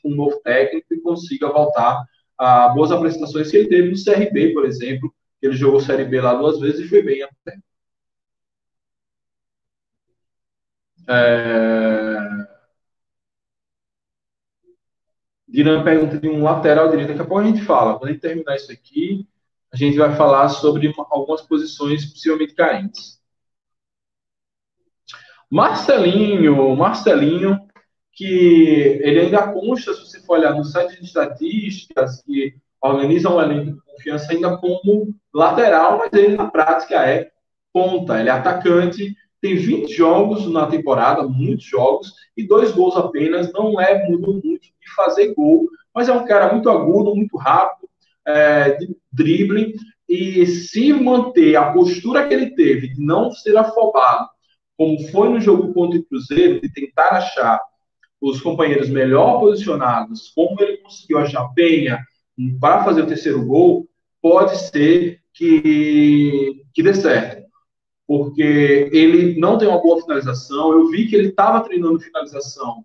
com 0.00 0.08
um 0.10 0.14
novo 0.14 0.40
técnico 0.40 0.94
e 0.94 1.00
consiga 1.00 1.48
voltar 1.52 2.04
a 2.38 2.68
boas 2.68 2.92
apresentações 2.92 3.50
que 3.50 3.56
ele 3.56 3.68
teve 3.68 3.90
no 3.90 3.96
CRB, 3.96 4.52
por 4.52 4.64
exemplo. 4.64 5.12
Ele 5.40 5.54
jogou 5.54 5.80
Série 5.80 6.04
B 6.04 6.20
lá 6.20 6.34
duas 6.34 6.60
vezes 6.60 6.86
e 6.86 6.88
foi 6.88 7.02
bem 7.02 7.22
até. 7.24 7.58
É... 11.08 12.41
Diran 15.52 15.84
pergunta 15.84 16.18
de 16.18 16.30
um 16.30 16.42
lateral 16.42 16.88
direito. 16.88 17.08
Daqui 17.08 17.20
a 17.20 17.24
pouco 17.26 17.42
a 17.42 17.46
gente 17.46 17.60
fala. 17.62 17.98
Quando 17.98 18.08
a 18.08 18.12
gente 18.12 18.22
terminar 18.22 18.56
isso 18.56 18.72
aqui, 18.72 19.28
a 19.70 19.76
gente 19.76 19.98
vai 19.98 20.16
falar 20.16 20.48
sobre 20.48 20.90
algumas 21.10 21.42
posições 21.42 22.06
possivelmente 22.06 22.54
carentes. 22.54 23.20
Marcelinho, 25.50 26.74
Marcelinho, 26.74 27.60
que 28.12 28.98
ele 29.02 29.20
ainda 29.20 29.52
consta, 29.52 29.92
se 29.92 30.00
você 30.00 30.20
for 30.20 30.38
olhar 30.38 30.54
no 30.54 30.64
site 30.64 30.98
de 30.98 31.04
estatísticas, 31.04 32.22
que 32.22 32.56
organizam 32.80 33.36
um 33.36 33.40
elenco 33.42 33.72
de 33.72 33.80
confiança 33.82 34.32
ainda 34.32 34.56
como 34.56 35.14
lateral, 35.34 35.98
mas 35.98 36.10
ele 36.14 36.34
na 36.34 36.50
prática 36.50 37.06
é 37.06 37.30
ponta, 37.70 38.18
ele 38.18 38.30
é 38.30 38.32
atacante, 38.32 39.14
tem 39.42 39.56
20 39.56 39.92
jogos 39.92 40.46
na 40.46 40.66
temporada, 40.66 41.26
muitos 41.26 41.64
jogos, 41.64 42.14
e 42.36 42.46
dois 42.46 42.70
gols 42.70 42.96
apenas, 42.96 43.52
não 43.52 43.78
é 43.78 44.08
muito, 44.08 44.32
muito 44.32 44.62
de 44.62 44.94
fazer 44.94 45.34
gol, 45.34 45.68
mas 45.92 46.08
é 46.08 46.12
um 46.12 46.24
cara 46.24 46.52
muito 46.52 46.70
agudo, 46.70 47.14
muito 47.14 47.36
rápido, 47.36 47.88
é, 48.24 48.76
de 48.76 48.96
drible, 49.12 49.74
e 50.08 50.46
se 50.46 50.92
manter 50.92 51.56
a 51.56 51.72
postura 51.72 52.28
que 52.28 52.32
ele 52.32 52.54
teve 52.54 52.94
de 52.94 53.04
não 53.04 53.32
ser 53.32 53.56
afobado, 53.56 54.28
como 54.78 55.08
foi 55.08 55.28
no 55.28 55.40
jogo 55.40 55.74
contra 55.74 55.98
o 55.98 56.04
Cruzeiro, 56.04 56.60
de 56.60 56.72
tentar 56.72 57.08
achar 57.08 57.60
os 58.20 58.40
companheiros 58.40 58.88
melhor 58.88 59.40
posicionados, 59.40 60.30
como 60.36 60.62
ele 60.62 60.76
conseguiu 60.76 61.18
achar 61.18 61.48
Penha 61.48 61.98
para 62.60 62.84
fazer 62.84 63.02
o 63.02 63.06
terceiro 63.06 63.44
gol, 63.44 63.88
pode 64.20 64.56
ser 64.56 65.20
que, 65.34 66.62
que 66.72 66.82
dê 66.82 66.94
certo 66.94 67.41
porque 68.12 68.90
ele 68.92 69.40
não 69.40 69.56
tem 69.56 69.66
uma 69.66 69.80
boa 69.80 70.02
finalização. 70.02 70.70
Eu 70.70 70.90
vi 70.90 71.08
que 71.08 71.16
ele 71.16 71.28
estava 71.28 71.62
treinando 71.62 71.98
finalização. 71.98 72.84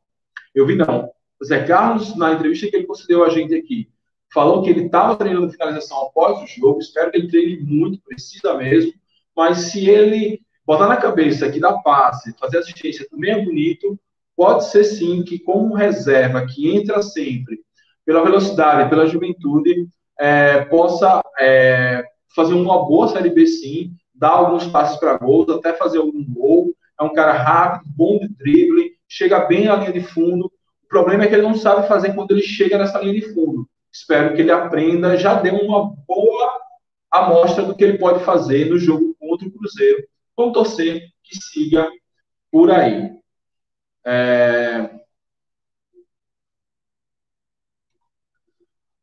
Eu 0.55 0.65
vi, 0.65 0.73
não. 0.73 1.11
O 1.37 1.43
Zé 1.43 1.65
Carlos, 1.65 2.15
na 2.15 2.31
entrevista 2.31 2.69
que 2.69 2.77
ele 2.77 2.85
concedeu 2.85 3.25
a 3.25 3.29
gente 3.29 3.53
aqui, 3.53 3.89
falou 4.33 4.63
que 4.63 4.69
ele 4.69 4.85
estava 4.85 5.17
treinando 5.17 5.51
finalização 5.51 5.99
após 6.03 6.41
o 6.41 6.47
jogo. 6.47 6.79
Espero 6.79 7.11
que 7.11 7.17
ele 7.17 7.27
treine 7.27 7.59
muito, 7.59 8.01
precisa 8.05 8.53
mesmo. 8.53 8.93
Mas 9.35 9.57
se 9.63 9.89
ele 9.89 10.39
botar 10.65 10.87
na 10.87 10.95
cabeça 10.95 11.51
que 11.51 11.59
dar 11.59 11.79
passe, 11.79 12.33
fazer 12.39 12.59
assistência 12.59 13.05
também 13.09 13.31
é 13.31 13.43
bonito, 13.43 13.99
pode 14.33 14.69
ser 14.69 14.85
sim 14.85 15.23
que, 15.23 15.39
como 15.39 15.75
reserva 15.75 16.45
que 16.45 16.73
entra 16.73 17.01
sempre 17.01 17.59
pela 18.05 18.23
velocidade, 18.23 18.89
pela 18.89 19.07
juventude, 19.07 19.89
é, 20.17 20.63
possa 20.63 21.21
é, 21.37 22.05
fazer 22.33 22.53
uma 22.53 22.85
boa 22.85 23.09
Série 23.09 23.29
B 23.29 23.45
sim, 23.45 23.91
dá 24.17 24.29
alguns 24.29 24.67
passos 24.67 24.99
para 24.99 25.17
gols, 25.17 25.49
até 25.49 25.73
fazer 25.73 25.99
algum 25.99 26.23
gol. 26.33 26.73
É 26.99 27.03
um 27.03 27.13
cara 27.13 27.33
rápido, 27.33 27.91
bom 27.95 28.19
de 28.19 28.27
drible, 28.29 28.97
chega 29.07 29.45
bem 29.45 29.67
à 29.67 29.75
linha 29.75 29.93
de 29.93 30.01
fundo. 30.01 30.51
O 30.83 30.87
problema 30.87 31.23
é 31.23 31.27
que 31.27 31.35
ele 31.35 31.43
não 31.43 31.55
sabe 31.55 31.87
fazer 31.87 32.13
quando 32.15 32.31
ele 32.31 32.41
chega 32.41 32.77
nessa 32.77 32.99
linha 32.99 33.13
de 33.13 33.33
fundo. 33.33 33.69
Espero 33.91 34.35
que 34.35 34.41
ele 34.41 34.51
aprenda, 34.51 35.17
já 35.17 35.35
deu 35.35 35.55
uma 35.55 35.93
boa 36.07 36.59
amostra 37.11 37.63
do 37.63 37.75
que 37.75 37.83
ele 37.83 37.97
pode 37.97 38.23
fazer 38.23 38.69
no 38.69 38.77
jogo 38.77 39.15
contra 39.19 39.47
o 39.47 39.51
Cruzeiro. 39.51 40.07
Vamos 40.35 40.53
torcer 40.53 41.09
que 41.23 41.37
siga 41.37 41.89
por 42.51 42.71
aí. 42.71 43.11
É... 44.05 44.89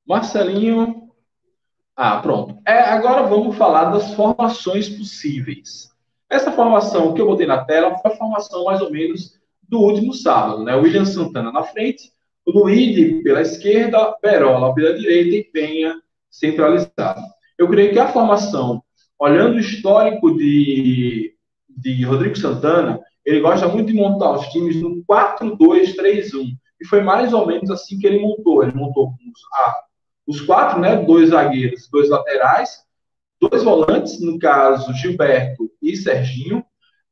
Marcelinho 0.06 1.03
ah, 1.96 2.18
pronto. 2.18 2.58
É, 2.66 2.80
agora 2.80 3.22
vamos 3.22 3.56
falar 3.56 3.84
das 3.90 4.14
formações 4.14 4.88
possíveis. 4.88 5.90
Essa 6.28 6.50
formação 6.50 7.14
que 7.14 7.20
eu 7.20 7.26
botei 7.26 7.46
na 7.46 7.64
tela 7.64 7.96
foi 7.98 8.12
a 8.12 8.16
formação 8.16 8.64
mais 8.64 8.80
ou 8.80 8.90
menos 8.90 9.38
do 9.68 9.78
último 9.78 10.12
sábado, 10.12 10.64
né? 10.64 10.74
William 10.74 11.04
Santana 11.04 11.52
na 11.52 11.62
frente, 11.62 12.12
Luíde 12.46 13.22
pela 13.22 13.40
esquerda, 13.40 14.16
Berola 14.20 14.74
pela 14.74 14.98
direita 14.98 15.36
e 15.36 15.44
Penha 15.44 15.94
centralizado. 16.30 17.22
Eu 17.56 17.68
creio 17.68 17.92
que 17.92 17.98
a 17.98 18.08
formação, 18.08 18.82
olhando 19.18 19.54
o 19.54 19.60
histórico 19.60 20.36
de, 20.36 21.34
de 21.68 22.04
Rodrigo 22.04 22.36
Santana, 22.36 23.00
ele 23.24 23.40
gosta 23.40 23.68
muito 23.68 23.86
de 23.86 23.94
montar 23.94 24.32
os 24.32 24.46
times 24.48 24.76
no 24.82 25.02
4-2-3-1. 25.08 26.48
E 26.80 26.86
foi 26.86 27.00
mais 27.00 27.32
ou 27.32 27.46
menos 27.46 27.70
assim 27.70 27.98
que 27.98 28.06
ele 28.06 28.18
montou. 28.18 28.62
Ele 28.62 28.74
montou 28.74 29.12
a 29.54 29.74
os 30.26 30.40
quatro, 30.40 30.80
né? 30.80 30.96
Dois 30.96 31.30
zagueiros, 31.30 31.88
dois 31.90 32.08
laterais, 32.08 32.84
dois 33.40 33.62
volantes, 33.62 34.20
no 34.20 34.38
caso 34.38 34.92
Gilberto 34.94 35.70
e 35.82 35.96
Serginho. 35.96 36.64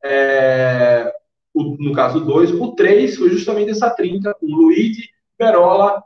É, 0.05 1.13
o, 1.55 1.77
no 1.79 1.93
caso 1.93 2.21
dois, 2.21 2.51
o 2.51 2.73
três 2.73 3.17
foi 3.17 3.31
justamente 3.31 3.71
essa 3.71 3.91
trinca, 3.91 4.35
com 4.35 4.47
Luigi, 4.47 5.11
Perola, 5.37 6.03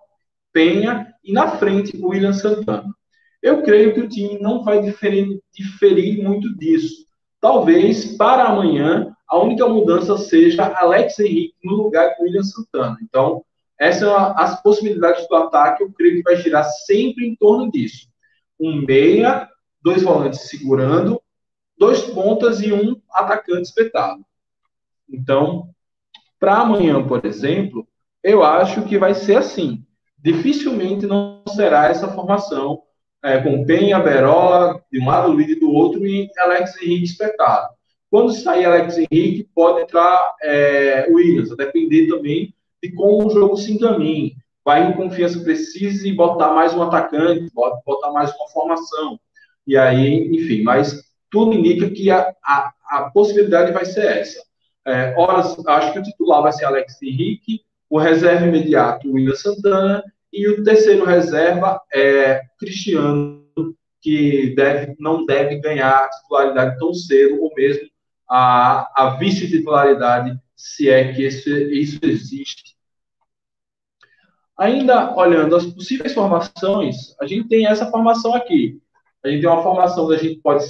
Penha 0.52 1.12
e 1.22 1.32
na 1.32 1.56
frente 1.56 1.96
o 1.96 2.08
William 2.08 2.32
Santana. 2.32 2.94
Eu 3.42 3.62
creio 3.62 3.94
que 3.94 4.00
o 4.00 4.08
time 4.08 4.38
não 4.40 4.64
vai 4.64 4.82
diferir, 4.82 5.40
diferir 5.52 6.22
muito 6.22 6.56
disso. 6.56 7.06
Talvez 7.40 8.16
para 8.16 8.44
amanhã 8.44 9.14
a 9.28 9.38
única 9.38 9.68
mudança 9.68 10.16
seja 10.16 10.72
Alex 10.80 11.18
Henrique 11.18 11.54
no 11.62 11.74
lugar 11.74 12.16
do 12.16 12.24
William 12.24 12.42
Santana. 12.42 12.96
Então, 13.02 13.44
essas 13.78 14.00
são 14.00 14.16
as 14.16 14.62
possibilidades 14.62 15.28
do 15.28 15.36
ataque, 15.36 15.82
eu 15.82 15.92
creio 15.92 16.16
que 16.16 16.22
vai 16.22 16.36
girar 16.36 16.64
sempre 16.64 17.26
em 17.26 17.36
torno 17.36 17.70
disso. 17.70 18.08
Um 18.58 18.82
meia, 18.86 19.48
dois 19.82 20.02
volantes 20.02 20.48
segurando, 20.48 21.20
dois 21.78 22.00
pontas 22.02 22.62
e 22.62 22.72
um 22.72 23.00
atacante 23.12 23.62
espetado. 23.62 24.24
Então, 25.08 25.68
para 26.40 26.56
amanhã, 26.56 27.06
por 27.06 27.24
exemplo, 27.24 27.86
eu 28.22 28.42
acho 28.42 28.82
que 28.82 28.98
vai 28.98 29.14
ser 29.14 29.36
assim. 29.36 29.84
Dificilmente 30.18 31.06
não 31.06 31.42
será 31.48 31.88
essa 31.88 32.08
formação 32.08 32.82
é, 33.22 33.38
com 33.38 33.64
Penha, 33.64 33.98
Berola, 33.98 34.82
de 34.90 35.00
um 35.00 35.06
lado, 35.06 35.32
Luiz 35.32 35.58
do 35.60 35.70
outro, 35.70 36.06
e 36.06 36.30
Alex 36.38 36.80
Henrique 36.80 37.04
espetado. 37.04 37.68
Quando 38.10 38.32
sair 38.32 38.64
Alex 38.64 38.96
Henrique, 38.98 39.48
pode 39.54 39.82
entrar 39.82 40.34
é, 40.42 41.06
Williams, 41.10 41.52
a 41.52 41.56
depender 41.56 42.08
também 42.08 42.54
de 42.82 42.92
como 42.92 43.26
o 43.26 43.30
jogo 43.30 43.56
se 43.56 43.72
encaminha. 43.72 44.32
Vai 44.64 44.90
em 44.90 44.94
confiança 44.94 45.40
precise 45.40 46.12
botar 46.12 46.52
mais 46.52 46.74
um 46.74 46.82
atacante, 46.82 47.50
botar 47.54 48.10
mais 48.10 48.34
uma 48.34 48.48
formação. 48.48 49.18
E 49.66 49.76
aí, 49.76 50.28
enfim, 50.36 50.62
mas 50.62 51.04
tudo 51.30 51.54
indica 51.54 51.88
que 51.90 52.10
a, 52.10 52.32
a, 52.44 52.72
a 52.88 53.10
possibilidade 53.10 53.72
vai 53.72 53.84
ser 53.84 54.06
essa. 54.06 54.42
É, 54.86 55.14
horas, 55.16 55.56
acho 55.66 55.92
que 55.92 55.98
o 55.98 56.02
titular 56.02 56.42
vai 56.42 56.52
ser 56.52 56.64
Alex 56.64 57.00
Henrique, 57.02 57.62
o 57.90 57.98
reserva 57.98 58.46
imediato, 58.46 59.10
William 59.10 59.34
Santana, 59.34 60.02
e 60.32 60.48
o 60.48 60.62
terceiro 60.62 61.04
reserva 61.04 61.80
é 61.92 62.42
Cristiano, 62.58 63.44
que 64.00 64.54
deve, 64.54 64.94
não 64.98 65.24
deve 65.26 65.56
ganhar 65.56 66.08
titularidade 66.10 66.78
tão 66.78 66.94
cedo, 66.94 67.42
ou 67.42 67.52
mesmo 67.54 67.88
a, 68.28 68.90
a 68.96 69.16
vice-titularidade, 69.16 70.38
se 70.56 70.88
é 70.88 71.12
que 71.12 71.26
isso, 71.26 71.50
isso 71.50 72.00
existe 72.02 72.76
Ainda 74.58 75.14
olhando 75.14 75.54
as 75.54 75.66
possíveis 75.66 76.14
formações, 76.14 77.14
a 77.20 77.26
gente 77.26 77.46
tem 77.46 77.66
essa 77.66 77.90
formação 77.90 78.34
aqui. 78.34 78.80
A 79.22 79.28
gente 79.28 79.42
tem 79.42 79.50
uma 79.50 79.62
formação 79.62 80.08
da 80.08 80.16
gente 80.16 80.40
pode, 80.40 80.64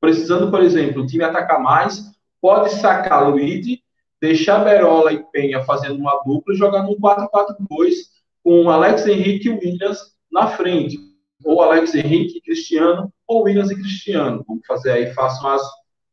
precisando, 0.00 0.50
por 0.50 0.62
exemplo, 0.62 1.02
o 1.02 1.06
time 1.06 1.24
atacar 1.24 1.60
mais, 1.60 2.12
pode 2.40 2.70
sacar 2.74 3.28
Luigi, 3.28 3.82
deixar 4.20 4.64
Berola 4.64 5.12
e 5.12 5.24
Penha 5.32 5.64
fazendo 5.64 5.96
uma 5.96 6.22
dupla 6.24 6.54
e 6.54 6.56
jogar 6.56 6.84
num 6.84 6.94
4-4-2 6.94 7.94
com 8.44 8.70
Alex 8.70 9.04
Henrique 9.06 9.48
e 9.48 9.50
Williams 9.50 9.98
na 10.30 10.46
frente. 10.46 10.96
Ou 11.44 11.60
Alex 11.60 11.92
Henrique 11.94 12.38
e 12.38 12.40
Cristiano, 12.40 13.12
ou 13.26 13.42
Williams 13.42 13.70
e 13.70 13.74
Cristiano. 13.74 14.44
Vamos 14.46 14.64
fazer 14.64 14.92
aí, 14.92 15.12
façam 15.12 15.48
as 15.48 15.62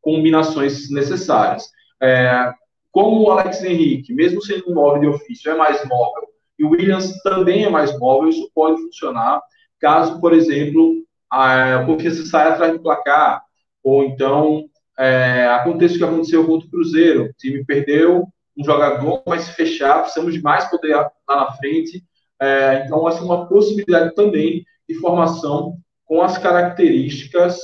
combinações 0.00 0.90
necessárias. 0.90 1.70
É, 2.02 2.52
como 2.92 3.22
o 3.22 3.30
Alex 3.30 3.64
Henrique, 3.64 4.14
mesmo 4.14 4.42
sendo 4.42 4.70
um 4.70 4.74
móvel 4.74 5.00
de 5.00 5.06
ofício, 5.08 5.50
é 5.50 5.56
mais 5.56 5.82
móvel 5.88 6.28
E 6.58 6.64
o 6.64 6.70
Williams 6.70 7.20
também 7.22 7.64
é 7.64 7.70
mais 7.70 7.98
móvel, 7.98 8.28
isso 8.28 8.50
pode 8.54 8.80
funcionar 8.82 9.40
caso, 9.80 10.20
por 10.20 10.32
exemplo, 10.32 11.04
a 11.28 11.84
confiança 11.84 12.24
saia 12.24 12.50
atrás 12.50 12.72
do 12.72 12.80
placar, 12.80 13.42
ou 13.82 14.04
então 14.04 14.64
é, 14.96 15.46
aconteça 15.48 15.94
o 15.94 15.98
que 15.98 16.04
aconteceu 16.04 16.46
contra 16.46 16.68
o 16.68 16.70
Cruzeiro. 16.70 17.24
O 17.24 17.32
time 17.32 17.64
perdeu 17.64 18.28
um 18.56 18.64
jogador, 18.64 19.22
vai 19.26 19.40
se 19.40 19.50
fechar, 19.52 20.02
precisamos 20.02 20.34
de 20.34 20.40
mais 20.40 20.66
poder 20.66 20.94
lá 20.94 21.10
na 21.28 21.52
frente. 21.52 22.04
É, 22.40 22.84
então, 22.84 23.08
essa 23.08 23.18
é 23.18 23.22
uma 23.22 23.48
possibilidade 23.48 24.14
também 24.14 24.64
de 24.88 24.94
formação 24.96 25.78
com 26.04 26.22
as 26.22 26.38
características 26.38 27.58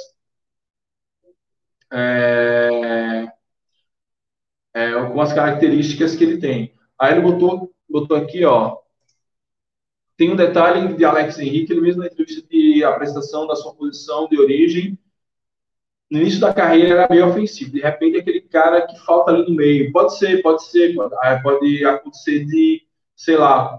é, 1.93 2.67
é, 5.18 5.22
com 5.22 5.22
as 5.22 5.33
características 5.33 6.14
que 6.14 6.22
ele 6.22 6.38
tem. 6.38 6.72
Aí 6.96 7.12
ele 7.12 7.22
botou, 7.22 7.72
botou 7.90 8.16
aqui, 8.16 8.44
ó. 8.44 8.76
Tem 10.16 10.31
um 10.31 10.37
detalhe 10.37 10.94
de 10.96 11.04
Alex 11.04 11.38
Henrique, 11.38 11.72
ele 11.72 11.81
mesmo 11.81 12.02
na 12.02 12.07
entrevista 12.07 12.46
de 12.48 12.85
apresentação 12.85 13.46
da 13.46 13.57
sua 13.57 13.74
posição 13.74 14.28
de 14.28 14.38
origem, 14.38 14.98
no 16.11 16.20
início 16.20 16.40
da 16.40 16.54
carreira 16.54 16.94
era 16.94 17.09
meio 17.11 17.28
ofensivo. 17.28 17.72
De 17.72 17.81
repente, 17.81 18.18
aquele 18.18 18.40
cara 18.40 18.87
que 18.87 18.98
falta 19.00 19.33
ali 19.33 19.48
no 19.48 19.54
meio. 19.54 19.92
Pode 19.92 20.16
ser, 20.16 20.40
pode 20.40 20.64
ser, 20.64 20.94
pode 21.42 21.85
acontecer 21.85 22.44
de, 22.46 22.83
sei 23.14 23.37
lá, 23.37 23.78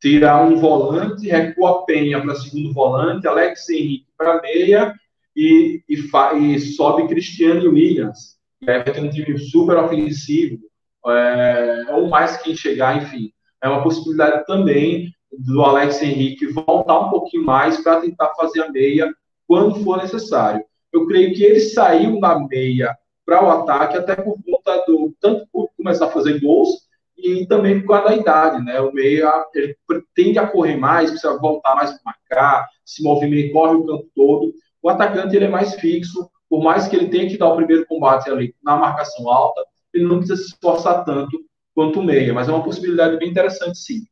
tirar 0.00 0.44
um 0.44 0.56
volante, 0.56 1.28
recua 1.28 1.70
a 1.70 1.82
Penha 1.84 2.20
para 2.20 2.34
segundo 2.34 2.72
volante, 2.72 3.26
Alex 3.26 3.68
Henrique 3.70 4.06
para 4.16 4.42
meia 4.42 4.94
e, 5.34 5.82
e, 5.88 5.94
e, 5.94 6.60
sobe 6.60 7.08
Cristiano 7.08 7.62
e 7.62 7.68
Williams. 7.68 8.33
Aí 8.66 8.82
vai 8.82 8.84
ter 8.84 9.02
um 9.02 9.10
time 9.10 9.38
super 9.38 9.76
ofensivo, 9.76 10.58
é, 11.06 11.84
ou 11.90 12.08
mais 12.08 12.36
quem 12.38 12.56
chegar, 12.56 12.96
enfim. 12.96 13.30
É 13.62 13.68
uma 13.68 13.82
possibilidade 13.82 14.44
também 14.46 15.12
do 15.38 15.62
Alex 15.62 16.02
Henrique 16.02 16.52
voltar 16.52 17.00
um 17.00 17.10
pouquinho 17.10 17.44
mais 17.44 17.82
para 17.82 18.00
tentar 18.00 18.30
fazer 18.34 18.62
a 18.62 18.70
meia 18.70 19.12
quando 19.46 19.82
for 19.82 19.98
necessário. 19.98 20.64
Eu 20.92 21.06
creio 21.06 21.34
que 21.34 21.42
ele 21.42 21.60
saiu 21.60 22.18
na 22.20 22.38
meia 22.38 22.96
para 23.26 23.44
o 23.44 23.50
ataque, 23.50 23.96
até 23.96 24.14
por 24.14 24.36
conta 24.44 24.84
do 24.86 25.14
tanto 25.20 25.46
por 25.52 25.68
começar 25.76 26.06
a 26.06 26.10
fazer 26.10 26.40
gols 26.40 26.68
e 27.16 27.46
também 27.46 27.80
por 27.80 27.88
causa 27.88 28.08
da 28.08 28.16
idade, 28.16 28.64
né? 28.64 28.80
O 28.80 28.92
meia 28.92 29.32
ele 29.54 29.76
tende 30.14 30.38
a 30.38 30.46
correr 30.46 30.76
mais, 30.76 31.10
precisa 31.10 31.38
voltar 31.38 31.74
mais 31.74 31.90
para 31.90 32.00
marcar, 32.04 32.68
se 32.84 33.02
movimentar, 33.02 33.52
corre 33.52 33.74
o 33.76 33.86
campo 33.86 34.08
todo. 34.14 34.54
O 34.82 34.88
atacante 34.88 35.34
ele 35.34 35.46
é 35.46 35.48
mais 35.48 35.74
fixo, 35.76 36.30
por 36.48 36.62
mais 36.62 36.88
que 36.88 36.96
ele 36.96 37.08
tenha 37.08 37.28
que 37.28 37.38
dar 37.38 37.48
o 37.48 37.56
primeiro 37.56 37.86
combate 37.86 38.30
ali 38.30 38.54
na 38.62 38.76
marcação 38.76 39.28
alta, 39.28 39.64
ele 39.92 40.04
não 40.04 40.18
precisa 40.18 40.36
se 40.36 40.48
esforçar 40.48 41.04
tanto 41.04 41.44
quanto 41.74 42.00
o 42.00 42.02
meia, 42.02 42.32
mas 42.32 42.48
é 42.48 42.52
uma 42.52 42.64
possibilidade 42.64 43.16
bem 43.18 43.30
interessante, 43.30 43.78
sim. 43.78 44.06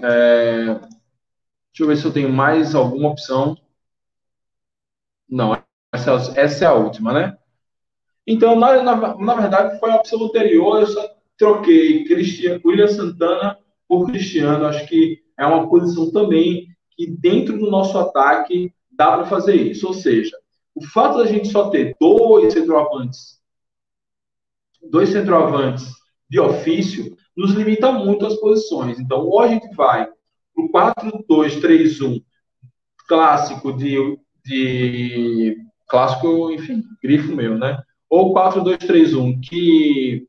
É... 0.00 0.74
Deixa 0.74 1.82
eu 1.82 1.86
ver 1.86 1.96
se 1.96 2.04
eu 2.04 2.12
tenho 2.12 2.30
mais 2.30 2.74
alguma 2.74 3.10
opção. 3.10 3.56
Não, 5.28 5.60
essa, 5.92 6.64
é 6.64 6.66
a 6.66 6.74
última, 6.74 7.12
né? 7.12 7.36
Então, 8.26 8.56
na, 8.56 8.82
na, 8.82 9.16
na, 9.16 9.34
verdade, 9.34 9.78
foi 9.78 9.90
a 9.90 9.96
opção 9.96 10.24
anterior, 10.24 10.80
eu 10.80 10.86
só 10.86 11.16
troquei 11.36 12.04
Cristiano, 12.04 12.60
William 12.64 12.88
Santana 12.88 13.58
por 13.88 14.06
Cristiano. 14.06 14.66
Acho 14.66 14.86
que 14.86 15.22
é 15.38 15.46
uma 15.46 15.68
posição 15.68 16.10
também 16.10 16.68
que, 16.90 17.06
dentro 17.06 17.58
do 17.58 17.70
nosso 17.70 17.96
ataque, 17.98 18.72
dá 18.96 19.12
para 19.16 19.26
fazer 19.26 19.54
isso. 19.54 19.86
Ou 19.86 19.94
seja, 19.94 20.36
o 20.74 20.84
fato 20.84 21.18
da 21.18 21.26
gente 21.26 21.48
só 21.48 21.70
ter 21.70 21.96
dois 22.00 22.52
centroavantes, 22.52 23.40
dois 24.82 25.10
centroavantes 25.10 25.86
de 26.28 26.40
ofício, 26.40 27.16
nos 27.36 27.52
limita 27.52 27.92
muito 27.92 28.26
as 28.26 28.34
posições. 28.36 28.98
Então, 28.98 29.20
ou 29.20 29.40
a 29.40 29.48
gente 29.48 29.74
vai 29.74 30.06
para 30.54 30.64
o 30.64 30.70
4-2-3-1 31.28 32.22
clássico 33.06 33.72
de, 33.72 34.18
de. 34.44 35.56
Clássico, 35.88 36.50
enfim, 36.50 36.82
grifo 37.02 37.34
meu, 37.34 37.56
né? 37.56 37.80
Ou 38.08 38.34
4-2-3-1, 38.34 39.40
que 39.40 40.26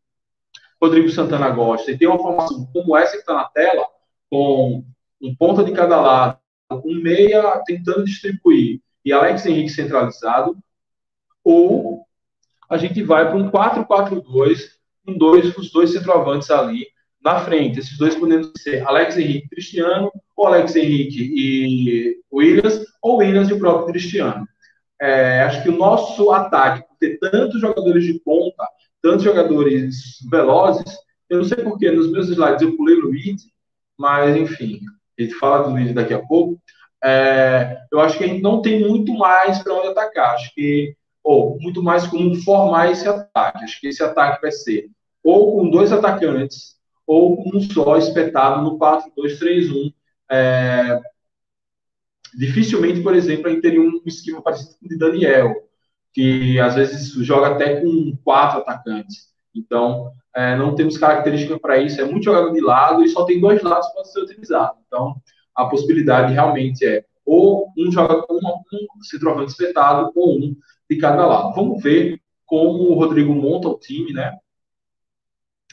Rodrigo 0.82 1.10
Santana 1.10 1.50
gosta, 1.50 1.92
e 1.92 1.98
tem 1.98 2.08
uma 2.08 2.20
formação 2.20 2.68
como 2.72 2.96
essa 2.96 3.14
que 3.14 3.20
está 3.20 3.34
na 3.34 3.46
tela, 3.46 3.88
com 4.30 4.84
um 5.22 5.36
ponta 5.36 5.64
de 5.64 5.72
cada 5.72 6.00
lado, 6.00 6.40
um 6.72 7.02
meia 7.02 7.62
tentando 7.66 8.04
distribuir 8.04 8.82
e 9.04 9.14
Alex 9.14 9.46
Henrique 9.46 9.70
centralizado, 9.70 10.58
ou 11.44 12.06
a 12.70 12.78
gente 12.78 13.02
vai 13.04 13.26
para 13.26 13.38
um 13.38 13.50
4-4-2, 13.50 14.72
com 15.06 15.18
dois, 15.18 15.56
os 15.58 15.72
dois 15.72 15.92
centroavantes 15.92 16.52
ali 16.52 16.86
na 17.24 17.40
frente, 17.40 17.80
esses 17.80 17.98
dois 17.98 18.16
podendo 18.16 18.52
ser 18.58 18.86
Alex 18.86 19.18
Henrique 19.18 19.46
e 19.46 19.50
Cristiano, 19.50 20.12
ou 20.36 20.48
Alex 20.48 20.76
Henrique 20.76 21.32
e 21.34 22.20
Williams, 22.32 22.86
ou 23.02 23.18
Williams 23.18 23.50
e 23.50 23.54
o 23.54 23.60
próprio 23.60 23.88
Cristiano. 23.88 24.48
É, 25.00 25.42
acho 25.44 25.64
que 25.64 25.70
o 25.70 25.78
nosso 25.78 26.32
ataque, 26.32 26.88
por 26.88 26.98
ter 26.98 27.18
tantos 27.20 27.62
jogadores 27.62 28.04
de 28.04 28.20
ponta, 28.20 28.68
tantos 29.02 29.24
jogadores 29.24 30.18
velozes, 30.30 30.98
eu 31.30 31.38
não 31.40 31.46
sei 31.46 31.64
porquê, 31.64 31.92
nos 31.92 32.12
meus 32.12 32.30
slides 32.30 32.62
eu 32.62 32.76
pulei 32.76 32.96
o 32.96 33.02
Luiz, 33.02 33.44
mas 33.98 34.36
enfim, 34.36 34.80
a 35.18 35.26
gente 35.26 35.36
fala 35.36 35.64
do 35.64 35.72
Luiz 35.72 35.94
daqui 35.94 36.14
a 36.14 36.20
pouco. 36.20 36.62
É, 37.04 37.78
eu 37.92 38.00
acho 38.00 38.18
que 38.18 38.24
a 38.24 38.28
gente 38.28 38.42
não 38.42 38.62
tem 38.62 38.80
muito 38.88 39.14
mais 39.14 39.60
para 39.60 39.74
onde 39.74 39.88
atacar. 39.88 40.36
Acho 40.36 40.54
que, 40.54 40.96
ou 41.24 41.58
muito 41.60 41.84
mais 41.84 42.08
como 42.08 42.36
formar 42.44 42.92
esse 42.92 43.08
ataque. 43.08 43.64
Acho 43.64 43.80
que 43.80 43.88
esse 43.88 44.04
ataque 44.04 44.42
vai 44.42 44.52
ser 44.52 44.90
ou 45.28 45.58
com 45.58 45.70
dois 45.70 45.92
atacantes, 45.92 46.78
ou 47.06 47.36
com 47.36 47.58
um 47.58 47.62
só 47.62 47.98
espetado 47.98 48.62
no 48.62 48.80
4-2-3-1. 48.80 49.94
É, 50.32 51.02
dificilmente, 52.34 53.02
por 53.02 53.14
exemplo, 53.14 53.48
a 53.48 53.50
gente 53.50 53.62
teria 53.62 53.82
um 53.82 54.02
esquema 54.06 54.42
parecido 54.42 54.76
com 54.80 54.86
o 54.86 54.90
de 54.90 54.98
Daniel, 54.98 55.54
que 56.14 56.58
às 56.62 56.76
vezes 56.76 57.12
joga 57.26 57.48
até 57.48 57.82
com 57.82 58.18
quatro 58.24 58.60
atacantes. 58.60 59.28
Então, 59.58 60.12
é, 60.36 60.56
não 60.56 60.76
temos 60.76 60.98
característica 60.98 61.60
para 61.60 61.78
isso, 61.78 62.00
é 62.00 62.06
muito 62.06 62.26
jogado 62.26 62.54
de 62.54 62.62
lado 62.62 63.04
e 63.04 63.10
só 63.10 63.26
tem 63.26 63.40
dois 63.40 63.62
lados 63.62 63.88
para 63.90 64.04
ser 64.06 64.22
utilizado. 64.22 64.78
Então, 64.88 65.16
a 65.56 65.66
possibilidade 65.66 66.34
realmente 66.34 66.86
é 66.86 67.04
ou 67.26 67.74
um 67.78 67.92
joga 67.92 68.22
com 68.22 68.36
um 68.36 69.04
centroavante 69.04 69.52
espetado 69.52 70.12
ou 70.16 70.38
um 70.38 70.56
de 70.90 70.98
cada 70.98 71.26
lado. 71.26 71.54
Vamos 71.54 71.84
ver 71.84 72.22
como 72.46 72.84
o 72.84 72.94
Rodrigo 72.94 73.34
monta 73.34 73.68
o 73.68 73.78
time, 73.78 74.14
né? 74.14 74.38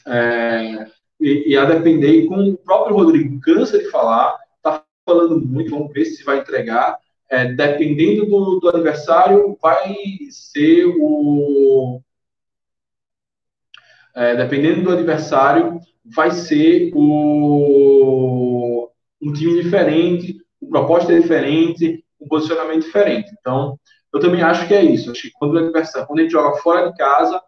É, 0.06 0.86
e, 1.20 1.52
e, 1.52 1.56
a 1.56 1.64
depender, 1.64 2.26
como 2.26 2.42
o 2.42 2.58
próprio 2.58 2.96
Rodrigo 2.96 3.40
cansa 3.40 3.78
de 3.78 3.88
falar, 3.90 4.36
está 4.56 4.84
falando 5.06 5.40
muito, 5.40 5.70
vamos 5.70 5.92
ver 5.92 6.04
se 6.04 6.24
vai 6.24 6.40
entregar. 6.40 6.98
É, 7.30 7.52
dependendo 7.52 8.26
do, 8.26 8.60
do 8.60 8.68
adversário, 8.68 9.56
vai 9.62 9.94
ser 10.30 10.86
o. 10.86 12.02
É, 14.16 14.36
dependendo 14.36 14.82
do 14.82 14.92
adversário, 14.92 15.80
vai 16.04 16.30
ser 16.30 16.92
o, 16.94 18.88
um 19.20 19.32
time 19.32 19.62
diferente, 19.62 20.36
uma 20.60 20.80
proposta 20.80 21.18
diferente, 21.18 22.04
um 22.20 22.28
posicionamento 22.28 22.82
diferente. 22.82 23.34
Então, 23.40 23.78
eu 24.12 24.20
também 24.20 24.42
acho 24.42 24.68
que 24.68 24.74
é 24.74 24.84
isso. 24.84 25.10
Acho 25.10 25.22
que 25.22 25.32
quando 25.32 25.54
o 25.54 25.58
adversário, 25.58 26.06
quando 26.06 26.20
a 26.20 26.22
gente 26.22 26.32
joga 26.32 26.56
fora 26.58 26.90
de 26.90 26.96
casa, 26.96 27.40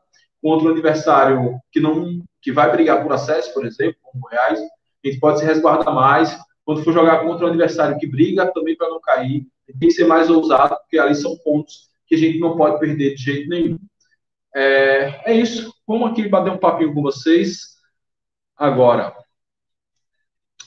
contra 0.42 0.68
um 0.68 0.72
adversário 0.72 1.58
que 1.72 1.80
não 1.80 2.22
que 2.40 2.52
vai 2.52 2.70
brigar 2.70 3.02
por 3.02 3.12
acesso, 3.12 3.52
por 3.52 3.66
exemplo, 3.66 3.96
como 4.02 4.24
o 4.24 4.28
Goiás, 4.28 4.60
a 4.60 5.08
gente 5.08 5.18
pode 5.18 5.40
se 5.40 5.44
resguardar 5.44 5.92
mais. 5.92 6.38
Quando 6.64 6.84
for 6.84 6.92
jogar 6.92 7.24
contra 7.24 7.46
um 7.46 7.48
adversário 7.48 7.98
que 7.98 8.06
briga 8.06 8.52
também 8.52 8.76
para 8.76 8.88
não 8.88 9.00
cair, 9.00 9.46
tem 9.66 9.88
que 9.88 9.90
ser 9.90 10.06
mais 10.06 10.30
ousado, 10.30 10.76
porque 10.76 10.98
ali 10.98 11.14
são 11.14 11.36
pontos 11.38 11.88
que 12.06 12.14
a 12.14 12.18
gente 12.18 12.38
não 12.38 12.56
pode 12.56 12.78
perder 12.78 13.14
de 13.14 13.22
jeito 13.22 13.48
nenhum. 13.48 13.78
É, 14.54 15.32
é 15.32 15.34
isso. 15.34 15.72
Vamos 15.86 16.10
aqui 16.10 16.28
bater 16.28 16.52
um 16.52 16.58
papinho 16.58 16.92
com 16.92 17.00
vocês 17.00 17.76
agora. 18.56 19.14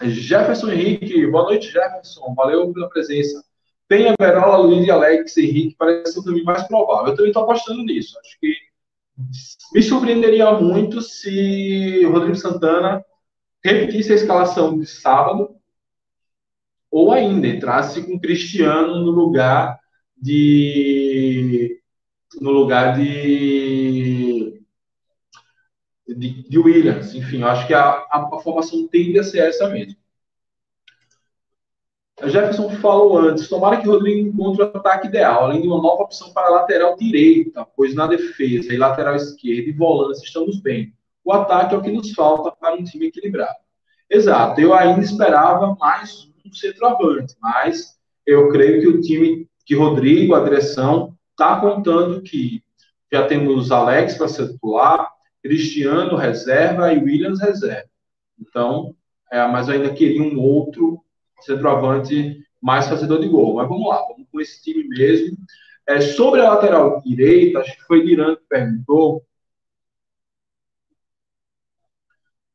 Jefferson 0.01 0.71
Henrique, 0.71 1.27
boa 1.27 1.43
noite, 1.43 1.69
Jefferson. 1.69 2.33
Valeu 2.33 2.71
pela 2.71 2.87
presença. 2.89 3.43
Penha, 3.85 4.13
Verola, 4.17 4.57
Luiz 4.57 4.87
e 4.87 4.91
Alex 4.91 5.35
Henrique 5.35 5.75
parece 5.77 6.17
o 6.17 6.23
caminho 6.23 6.45
mais 6.45 6.65
provável. 6.67 7.07
Eu 7.07 7.15
também 7.15 7.31
estou 7.31 7.43
apostando 7.43 7.83
nisso. 7.83 8.17
Acho 8.19 8.39
que 8.39 8.55
me 9.73 9.81
surpreenderia 9.81 10.53
muito 10.53 11.01
se 11.01 12.01
o 12.05 12.11
Rodrigo 12.11 12.35
Santana 12.35 13.03
repetisse 13.61 14.13
a 14.13 14.15
escalação 14.15 14.79
de 14.79 14.85
sábado 14.85 15.53
ou 16.89 17.11
ainda 17.11 17.45
entrasse 17.45 18.05
com 18.05 18.19
Cristiano 18.19 18.99
no 18.99 19.11
lugar 19.11 19.77
de 20.17 21.77
no 22.39 22.51
lugar 22.51 22.95
de 22.95 23.68
de, 26.19 26.43
de 26.49 26.59
Williams. 26.59 27.15
Enfim, 27.15 27.41
acho 27.43 27.65
que 27.65 27.73
a, 27.73 27.89
a, 27.89 28.29
a 28.33 28.39
formação 28.39 28.87
tende 28.87 29.17
a 29.17 29.23
ser 29.23 29.39
essa 29.39 29.69
mesmo. 29.69 29.97
A 32.21 32.27
Jefferson 32.27 32.69
falou 32.81 33.17
antes, 33.17 33.47
tomara 33.47 33.77
que 33.77 33.87
Rodrigo 33.87 34.27
encontre 34.27 34.61
o 34.61 34.65
ataque 34.65 35.07
ideal, 35.07 35.45
além 35.45 35.61
de 35.61 35.67
uma 35.67 35.81
nova 35.81 36.03
opção 36.03 36.33
para 36.33 36.49
lateral 36.49 36.97
direita, 36.97 37.65
pois 37.77 37.95
na 37.95 38.07
defesa 38.07 38.73
e 38.73 38.77
lateral 38.77 39.15
esquerda 39.15 39.69
e 39.69 39.71
volância 39.71 40.25
estamos 40.25 40.59
bem. 40.59 40.93
O 41.23 41.31
ataque 41.31 41.73
é 41.73 41.77
o 41.77 41.81
que 41.81 41.91
nos 41.91 42.11
falta 42.11 42.51
para 42.51 42.75
um 42.75 42.83
time 42.83 43.07
equilibrado. 43.07 43.59
Exato. 44.09 44.59
Eu 44.59 44.73
ainda 44.73 44.99
esperava 44.99 45.77
mais 45.79 46.27
um 46.45 46.51
centroavante, 46.51 47.35
mas 47.41 47.97
eu 48.25 48.49
creio 48.49 48.81
que 48.81 48.87
o 48.87 49.01
time, 49.01 49.47
que 49.65 49.75
Rodrigo, 49.75 50.35
a 50.35 50.43
direção, 50.43 51.15
está 51.31 51.57
contando 51.61 52.21
que 52.21 52.61
já 53.11 53.25
temos 53.27 53.71
Alex 53.71 54.15
para 54.15 54.27
ser 54.27 54.49
titular, 54.49 55.09
Cristiano 55.41 56.15
reserva 56.15 56.93
e 56.93 56.99
Williams 56.99 57.41
reserva. 57.41 57.89
Então, 58.39 58.95
é, 59.31 59.45
mas 59.47 59.67
eu 59.67 59.75
ainda 59.75 59.93
queria 59.93 60.21
um 60.21 60.39
outro 60.39 61.03
centroavante 61.41 62.43
mais 62.61 62.87
fazedor 62.87 63.19
de 63.19 63.27
gol. 63.27 63.55
Mas 63.55 63.67
vamos 63.67 63.87
lá, 63.87 64.01
vamos 64.07 64.27
com 64.31 64.39
esse 64.39 64.61
time 64.61 64.87
mesmo. 64.87 65.37
É, 65.87 66.01
sobre 66.01 66.41
a 66.41 66.49
lateral 66.53 67.01
direita, 67.01 67.59
acho 67.59 67.75
que 67.75 67.83
foi 67.83 68.05
Diran 68.05 68.35
que 68.35 68.43
perguntou. 68.49 69.25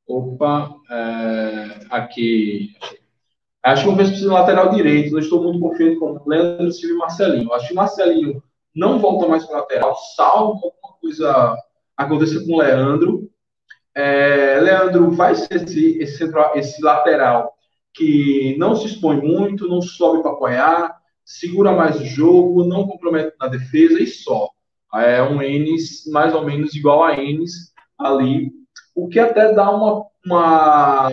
Opa, 0.06 0.74
é, 0.90 1.86
aqui. 1.90 2.76
Acho 3.62 3.88
que 3.88 3.94
ver 3.94 4.04
se 4.04 4.10
precisa 4.10 4.28
de 4.28 4.34
lateral 4.34 4.70
direito. 4.70 5.12
Não 5.12 5.18
estou 5.18 5.42
muito 5.42 5.58
confiante 5.58 5.96
com 5.98 6.20
Leandro 6.26 6.70
Silva 6.70 6.94
e 6.94 6.98
Marcelinho. 6.98 7.52
Acho 7.52 7.68
que 7.68 7.72
o 7.72 7.76
Marcelinho 7.76 8.42
não 8.74 8.98
volta 8.98 9.26
mais 9.28 9.46
para 9.46 9.58
lateral, 9.58 9.94
salvo 10.16 10.66
alguma 10.66 10.98
coisa 11.00 11.56
aconteça 11.96 12.44
com 12.44 12.54
o 12.54 12.59
Leandro. 12.59 13.30
É, 13.94 14.59
Leandro 14.61 15.11
vai 15.11 15.35
ser 15.35 15.62
esse, 15.62 15.98
esse, 15.98 16.18
central, 16.18 16.52
esse 16.57 16.83
lateral 16.83 17.52
que 17.92 18.57
não 18.59 18.74
se 18.74 18.87
expõe 18.87 19.20
muito, 19.20 19.68
não 19.68 19.80
sobe 19.80 20.20
para 20.20 20.33
apoiar, 20.33 20.96
segura 21.24 21.72
mais 21.72 22.00
o 22.00 22.04
jogo, 22.04 22.64
não 22.64 22.87
compromete 22.87 23.35
na 23.40 23.46
defesa 23.46 24.00
e 24.02 24.07
só. 24.07 24.50
É 24.94 25.22
um 25.22 25.40
Enes 25.42 26.04
mais 26.11 26.35
ou 26.35 26.44
menos 26.44 26.74
igual 26.74 27.04
a 27.04 27.14
Enes 27.14 27.72
ali, 27.98 28.52
o 28.94 29.09
que 29.09 29.18
até 29.18 29.52
dá 29.52 29.70
uma, 29.70 30.04
uma 30.24 31.09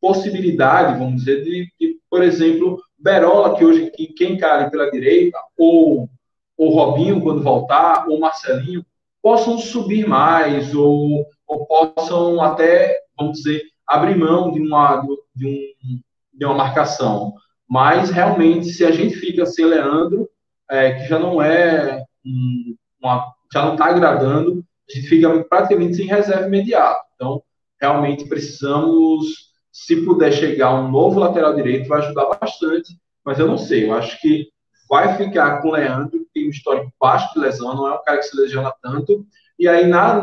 possibilidade, 0.00 0.98
vamos 0.98 1.24
dizer, 1.24 1.42
de, 1.42 1.72
de, 1.80 1.98
por 2.10 2.22
exemplo, 2.22 2.78
Berola, 2.98 3.56
que 3.56 3.64
hoje 3.64 3.90
que, 3.90 4.08
quem 4.08 4.32
encara 4.32 4.70
pela 4.70 4.90
direita, 4.90 5.38
ou 5.56 6.08
o 6.56 6.68
Robinho, 6.70 7.20
quando 7.20 7.42
voltar, 7.42 8.06
ou 8.08 8.18
Marcelinho, 8.18 8.84
possam 9.26 9.58
subir 9.58 10.06
mais, 10.06 10.72
ou, 10.72 11.26
ou 11.48 11.66
possam 11.66 12.40
até, 12.40 12.96
vamos 13.18 13.38
dizer, 13.38 13.60
abrir 13.84 14.16
mão 14.16 14.52
de 14.52 14.60
uma, 14.60 15.04
de, 15.34 15.44
um, 15.84 16.00
de 16.32 16.44
uma 16.44 16.54
marcação. 16.54 17.34
Mas, 17.68 18.10
realmente, 18.10 18.66
se 18.66 18.84
a 18.84 18.92
gente 18.92 19.16
fica 19.16 19.44
sem 19.44 19.64
Leandro, 19.64 20.28
é, 20.70 20.92
que 20.92 21.08
já 21.08 21.18
não 21.18 21.42
é 21.42 22.04
uma, 23.02 23.34
já 23.52 23.64
não 23.64 23.72
está 23.72 23.86
agradando, 23.86 24.64
a 24.88 24.94
gente 24.94 25.08
fica 25.08 25.42
praticamente 25.42 25.96
sem 25.96 26.06
reserva 26.06 26.46
imediata. 26.46 27.02
Então, 27.16 27.42
realmente 27.80 28.28
precisamos, 28.28 29.26
se 29.72 30.04
puder 30.04 30.32
chegar 30.32 30.72
um 30.72 30.88
novo 30.88 31.18
lateral 31.18 31.52
direito, 31.52 31.88
vai 31.88 31.98
ajudar 31.98 32.26
bastante. 32.40 32.96
Mas 33.24 33.40
eu 33.40 33.48
não 33.48 33.58
sei, 33.58 33.86
eu 33.86 33.92
acho 33.92 34.20
que 34.20 34.46
vai 34.88 35.16
ficar 35.16 35.60
com 35.60 35.68
o 35.68 35.72
Leandro, 35.72 36.20
que 36.20 36.30
tem 36.34 36.46
um 36.46 36.50
histórico 36.50 36.92
baixo 37.00 37.32
de 37.34 37.40
lesão, 37.40 37.74
não 37.74 37.88
é 37.88 37.94
um 37.94 38.02
cara 38.02 38.18
que 38.18 38.24
se 38.24 38.36
lesiona 38.36 38.72
tanto. 38.82 39.26
E 39.58 39.68
aí, 39.68 39.86
na, 39.86 40.22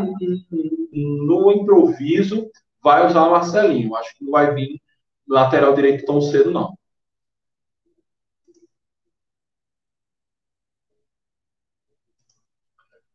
no 0.91 1.51
improviso, 1.51 2.49
vai 2.83 3.05
usar 3.05 3.23
o 3.23 3.31
Marcelinho. 3.31 3.95
Acho 3.95 4.15
que 4.17 4.23
não 4.23 4.31
vai 4.31 4.53
vir 4.53 4.81
lateral 5.27 5.73
direito 5.73 6.05
tão 6.05 6.21
cedo, 6.21 6.51
não. 6.51 6.77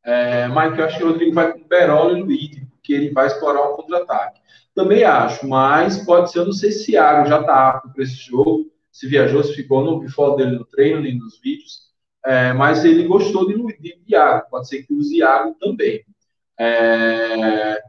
É, 0.05 0.49
Mike, 0.49 0.79
eu 0.79 0.85
acho 0.87 0.97
que 0.99 1.05
o 1.05 1.09
Rodrigo 1.09 1.35
vai 1.35 1.53
com 1.53 1.61
o 1.61 1.69
Berola 1.69 2.19
e 2.19 2.23
Luiz, 2.23 2.59
porque 2.71 2.95
ele 2.95 3.11
vai 3.13 3.27
explorar 3.27 3.61
o 3.69 3.77
contra-ataque. 3.77 4.41
Também 4.75 5.05
acho, 5.05 5.47
mas 5.47 5.99
pode 6.05 6.31
ser, 6.33 6.39
eu 6.39 6.47
não 6.47 6.53
sei 6.53 6.73
se 6.73 6.93
Iago 6.93 7.29
já 7.29 7.41
está 7.41 7.69
apto 7.69 7.93
para 7.93 8.03
esse 8.03 8.15
jogo, 8.15 8.71
se 8.99 9.07
viajou, 9.07 9.45
se 9.45 9.55
ficou, 9.55 9.85
não 9.85 10.01
vi 10.01 10.09
foto 10.09 10.39
dele 10.39 10.57
no 10.57 10.65
treino, 10.65 11.01
nem 11.01 11.17
nos 11.17 11.39
vídeos, 11.41 11.83
é, 12.27 12.53
mas 12.53 12.85
ele 12.85 13.07
gostou 13.07 13.47
de, 13.47 13.55
de 13.79 13.97
Iago, 14.09 14.51
pode 14.51 14.67
ser 14.67 14.83
que 14.83 14.93
use 14.93 15.19
Iago 15.19 15.55
também. 15.61 16.05
É, 16.59 17.81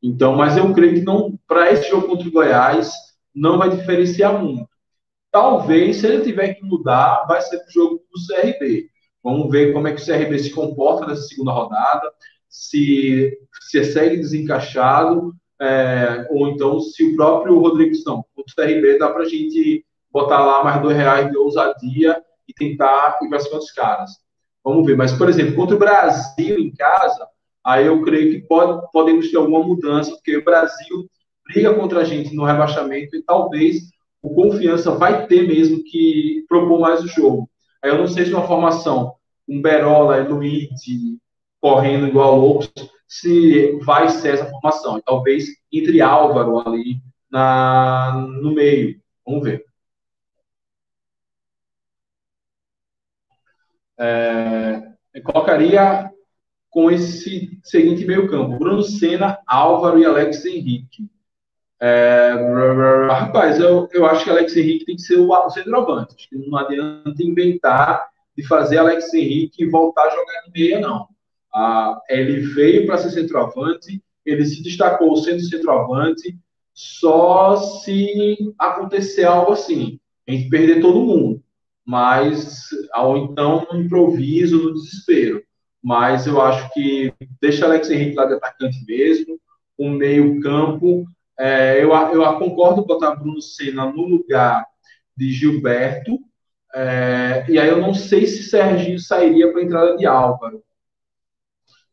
então, 0.00 0.36
mas 0.36 0.56
eu 0.56 0.72
creio 0.72 0.94
que 0.94 1.00
não, 1.00 1.36
para 1.48 1.72
esse 1.72 1.90
jogo 1.90 2.06
contra 2.06 2.28
o 2.28 2.30
Goiás, 2.30 2.92
não 3.34 3.58
vai 3.58 3.70
diferenciar 3.70 4.40
muito. 4.40 4.68
Talvez, 5.32 5.96
se 5.96 6.06
ele 6.06 6.22
tiver 6.22 6.54
que 6.54 6.64
mudar, 6.64 7.24
vai 7.26 7.40
ser 7.40 7.56
o 7.56 7.70
jogo 7.72 7.96
do 7.96 8.20
CRB. 8.24 8.86
Vamos 9.20 9.50
ver 9.50 9.72
como 9.72 9.88
é 9.88 9.92
que 9.92 10.00
o 10.00 10.04
CRB 10.04 10.38
se 10.38 10.50
comporta 10.50 11.08
nessa 11.08 11.22
segunda 11.22 11.50
rodada, 11.50 12.08
se, 12.48 13.36
se 13.68 13.82
segue 13.82 14.16
desencaixado, 14.16 15.34
é, 15.60 16.28
ou 16.30 16.46
então 16.46 16.78
se 16.78 17.02
o 17.02 17.16
próprio 17.16 17.58
Rodrigo 17.58 17.96
não. 18.06 18.24
O 18.36 18.44
CRB 18.44 18.98
dá 18.98 19.10
para 19.10 19.22
a 19.22 19.28
gente 19.28 19.84
botar 20.12 20.44
lá 20.44 20.62
mais 20.62 20.82
dois 20.82 20.96
reais 20.96 21.30
de 21.30 21.36
ousadia 21.36 22.22
e 22.48 22.52
tentar 22.52 23.18
ir 23.22 23.28
para 23.28 23.40
cima 23.40 23.58
dos 23.58 23.70
caras. 23.70 24.10
Vamos 24.64 24.86
ver. 24.86 24.96
Mas, 24.96 25.12
por 25.12 25.28
exemplo, 25.28 25.56
contra 25.56 25.76
o 25.76 25.78
Brasil 25.78 26.58
em 26.58 26.72
casa, 26.72 27.26
aí 27.64 27.86
eu 27.86 28.02
creio 28.02 28.30
que 28.30 28.46
pode, 28.46 28.80
podemos 28.92 29.30
ter 29.30 29.36
alguma 29.36 29.64
mudança, 29.64 30.12
porque 30.12 30.36
o 30.36 30.44
Brasil 30.44 31.08
briga 31.44 31.74
contra 31.74 32.00
a 32.00 32.04
gente 32.04 32.34
no 32.34 32.44
rebaixamento 32.44 33.16
e 33.16 33.22
talvez 33.22 33.90
o 34.22 34.34
Confiança 34.34 34.92
vai 34.92 35.26
ter 35.26 35.48
mesmo 35.48 35.82
que 35.82 36.44
propor 36.48 36.80
mais 36.80 37.02
o 37.02 37.08
jogo. 37.08 37.50
Aí 37.82 37.90
eu 37.90 37.98
não 37.98 38.06
sei 38.06 38.24
se 38.24 38.32
uma 38.32 38.46
formação, 38.46 39.14
um 39.48 39.60
Berola 39.60 40.18
e 40.18 40.28
Luigi 40.28 41.18
correndo 41.60 42.06
igual 42.06 42.38
loucos, 42.38 42.70
se 43.08 43.78
vai 43.84 44.08
ser 44.08 44.34
essa 44.34 44.46
formação. 44.46 45.00
Talvez 45.04 45.46
entre 45.72 46.00
Álvaro 46.00 46.60
ali 46.66 47.00
na, 47.30 48.26
no 48.40 48.52
meio. 48.52 49.00
Vamos 49.26 49.42
ver. 49.42 49.64
É, 54.02 55.20
colocaria 55.22 56.10
com 56.68 56.90
esse 56.90 57.58
seguinte 57.62 58.04
meio 58.04 58.28
campo: 58.28 58.58
Bruno 58.58 58.82
Senna, 58.82 59.38
Álvaro 59.46 60.00
e 60.00 60.04
Alex 60.04 60.44
Henrique. 60.44 61.08
É, 61.80 62.32
rapaz, 63.10 63.60
eu, 63.60 63.88
eu 63.92 64.06
acho 64.06 64.24
que 64.24 64.30
Alex 64.30 64.56
Henrique 64.56 64.84
tem 64.84 64.96
que 64.96 65.02
ser 65.02 65.18
o 65.18 65.50
centroavante. 65.50 66.14
Acho 66.16 66.28
que 66.28 66.36
não 66.36 66.58
adianta 66.58 67.22
inventar 67.22 68.08
de 68.36 68.46
fazer 68.46 68.78
Alex 68.78 69.12
Henrique 69.12 69.68
voltar 69.68 70.04
a 70.04 70.10
jogar 70.10 70.42
no 70.46 70.52
meia, 70.52 70.80
não. 70.80 71.08
Ah, 71.54 72.00
ele 72.08 72.40
veio 72.40 72.86
para 72.86 72.98
ser 72.98 73.10
centroavante, 73.10 74.02
ele 74.24 74.44
se 74.44 74.62
destacou 74.62 75.16
sendo 75.16 75.40
centroavante, 75.40 76.36
só 76.72 77.56
se 77.56 78.36
acontecer 78.58 79.24
algo 79.24 79.52
assim, 79.52 80.00
a 80.26 80.32
gente 80.32 80.48
perder 80.48 80.80
todo 80.80 81.04
mundo. 81.04 81.42
Mas, 81.84 82.68
ou 82.94 83.16
então, 83.16 83.66
no 83.70 83.80
improviso, 83.80 84.62
no 84.62 84.74
desespero. 84.74 85.42
Mas 85.82 86.26
eu 86.26 86.40
acho 86.40 86.72
que 86.72 87.12
deixa 87.40 87.64
Alex 87.64 87.90
Henrique 87.90 88.16
lá 88.16 88.24
de 88.26 88.34
atacante 88.34 88.84
mesmo, 88.86 89.38
o 89.76 89.88
meio-campo 89.90 91.04
é, 91.38 91.82
eu, 91.82 91.92
eu 91.92 92.38
concordo 92.38 92.86
botar 92.86 93.16
Bruno 93.16 93.40
Senna 93.40 93.86
no 93.86 94.02
lugar 94.02 94.64
de 95.16 95.32
Gilberto. 95.32 96.18
É, 96.74 97.44
e 97.48 97.58
aí 97.58 97.68
eu 97.68 97.80
não 97.80 97.94
sei 97.94 98.26
se 98.26 98.44
Serginho 98.44 98.98
sairia 98.98 99.50
para 99.50 99.60
a 99.60 99.64
entrada 99.64 99.96
de 99.96 100.06
Álvaro. 100.06 100.62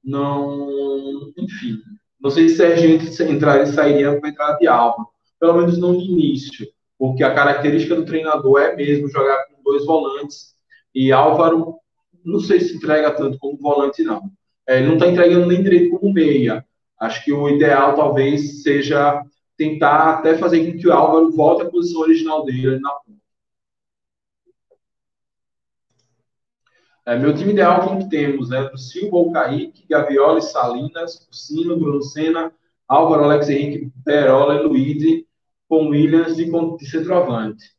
Não, 0.03 1.33
enfim. 1.37 1.79
Não 2.19 2.29
sei 2.29 2.49
se 2.49 2.57
Serginho 2.57 2.99
entraria, 3.31 3.65
sairia 3.65 4.19
para 4.19 4.29
a 4.29 4.31
entrada 4.31 4.57
de 4.59 4.67
Álvaro. 4.67 5.09
Pelo 5.39 5.55
menos 5.55 5.77
não 5.77 5.93
no 5.93 6.01
início. 6.01 6.67
Porque 6.97 7.23
a 7.23 7.33
característica 7.33 7.95
do 7.95 8.05
treinador 8.05 8.61
é 8.61 8.75
mesmo 8.75 9.09
jogar 9.09 9.45
com 9.47 9.58
dois 9.69 9.85
volantes. 9.85 10.53
E 10.93 11.11
Álvaro, 11.11 11.75
não 12.25 12.39
sei 12.39 12.59
se 12.59 12.75
entrega 12.75 13.11
tanto 13.11 13.37
como 13.37 13.57
volante, 13.57 14.03
não. 14.03 14.31
É, 14.67 14.81
não 14.81 14.95
está 14.95 15.07
entregando 15.07 15.45
nem 15.45 15.61
direito 15.61 15.97
como 15.97 16.13
meia. 16.13 16.65
Acho 16.99 17.23
que 17.23 17.31
o 17.31 17.47
ideal 17.49 17.95
talvez 17.95 18.63
seja 18.63 19.23
tentar 19.57 20.15
até 20.15 20.37
fazer 20.37 20.71
com 20.71 20.77
que 20.77 20.87
o 20.87 20.93
Álvaro 20.93 21.31
volte 21.31 21.63
à 21.63 21.69
posição 21.69 22.01
original 22.01 22.43
dele 22.45 22.79
na 22.79 22.91
ponta. 22.91 23.19
É, 27.05 27.17
meu 27.17 27.33
time 27.33 27.53
ideal, 27.53 27.87
quem 27.87 27.99
que 27.99 28.09
temos? 28.09 28.49
Né? 28.49 28.69
Silva 28.77 29.17
ou 29.17 29.31
Kaique, 29.31 29.85
Gavioli, 29.89 30.41
Salinas, 30.41 31.27
Sino, 31.31 31.77
Bruno 31.77 32.01
Senna, 32.01 32.51
Álvaro, 32.87 33.23
Alex 33.23 33.49
Henrique, 33.49 33.91
Perola 34.05 34.55
e 34.55 34.63
Luiz, 34.63 35.25
com 35.67 35.89
Williams 35.89 36.35
de, 36.35 36.45
de 36.45 36.89
centroavante. 36.89 37.78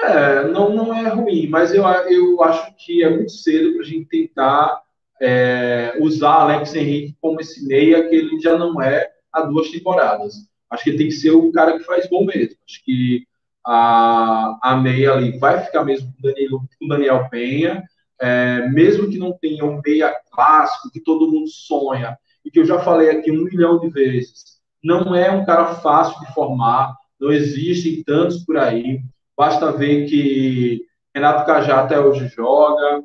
É, 0.00 0.44
não, 0.48 0.74
não 0.74 0.94
é 0.94 1.08
ruim, 1.08 1.48
mas 1.48 1.74
eu, 1.74 1.84
eu 1.84 2.42
acho 2.44 2.74
que 2.76 3.02
é 3.02 3.10
muito 3.10 3.32
cedo 3.32 3.72
para 3.72 3.82
a 3.82 3.84
gente 3.84 4.06
tentar 4.06 4.80
é, 5.20 5.96
usar 6.00 6.34
Alex 6.34 6.74
Henrique 6.74 7.16
como 7.20 7.40
esse 7.40 7.66
meia 7.66 8.08
que 8.08 8.14
ele 8.14 8.40
já 8.40 8.56
não 8.56 8.80
é 8.80 9.10
há 9.32 9.42
duas 9.42 9.70
temporadas. 9.70 10.34
Acho 10.70 10.84
que 10.84 10.90
ele 10.90 10.98
tem 10.98 11.08
que 11.08 11.14
ser 11.14 11.30
o 11.30 11.50
cara 11.50 11.76
que 11.76 11.84
faz 11.84 12.08
gol 12.08 12.24
mesmo. 12.24 12.56
Acho 12.68 12.84
que 12.84 13.26
a, 13.66 14.58
a 14.62 14.76
meia 14.76 15.12
ali 15.12 15.36
vai 15.38 15.62
ficar 15.64 15.84
mesmo 15.84 16.12
com 16.12 16.22
Danilo, 16.22 16.62
com 16.78 16.88
Daniel 16.88 17.28
Penha, 17.28 17.82
é, 18.20 18.68
mesmo 18.68 19.08
que 19.08 19.18
não 19.18 19.32
tenha 19.32 19.64
um 19.64 19.80
meia 19.84 20.14
clássico 20.30 20.90
que 20.90 21.00
todo 21.00 21.30
mundo 21.30 21.48
sonha 21.48 22.16
e 22.44 22.50
que 22.50 22.60
eu 22.60 22.64
já 22.64 22.78
falei 22.80 23.10
aqui 23.10 23.30
um 23.30 23.44
milhão 23.44 23.78
de 23.78 23.88
vezes. 23.88 24.58
Não 24.82 25.14
é 25.14 25.30
um 25.30 25.44
cara 25.44 25.74
fácil 25.76 26.18
de 26.20 26.32
formar, 26.32 26.94
não 27.20 27.32
existem 27.32 28.02
tantos 28.04 28.44
por 28.44 28.56
aí. 28.56 29.00
Basta 29.38 29.70
ver 29.70 30.06
que 30.08 30.82
Renato 31.14 31.46
Cajá 31.46 31.80
até 31.80 32.00
hoje 32.00 32.26
joga, 32.26 33.04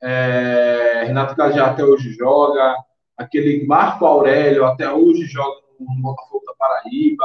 é, 0.00 1.02
Renato 1.08 1.34
Cajá 1.34 1.66
até 1.66 1.84
hoje 1.84 2.12
joga, 2.12 2.76
aquele 3.16 3.66
Marco 3.66 4.06
Aurélio 4.06 4.64
até 4.64 4.88
hoje 4.92 5.24
joga 5.24 5.60
no 5.80 6.00
Botafogo 6.00 6.44
da 6.46 6.54
Paraíba, 6.54 7.24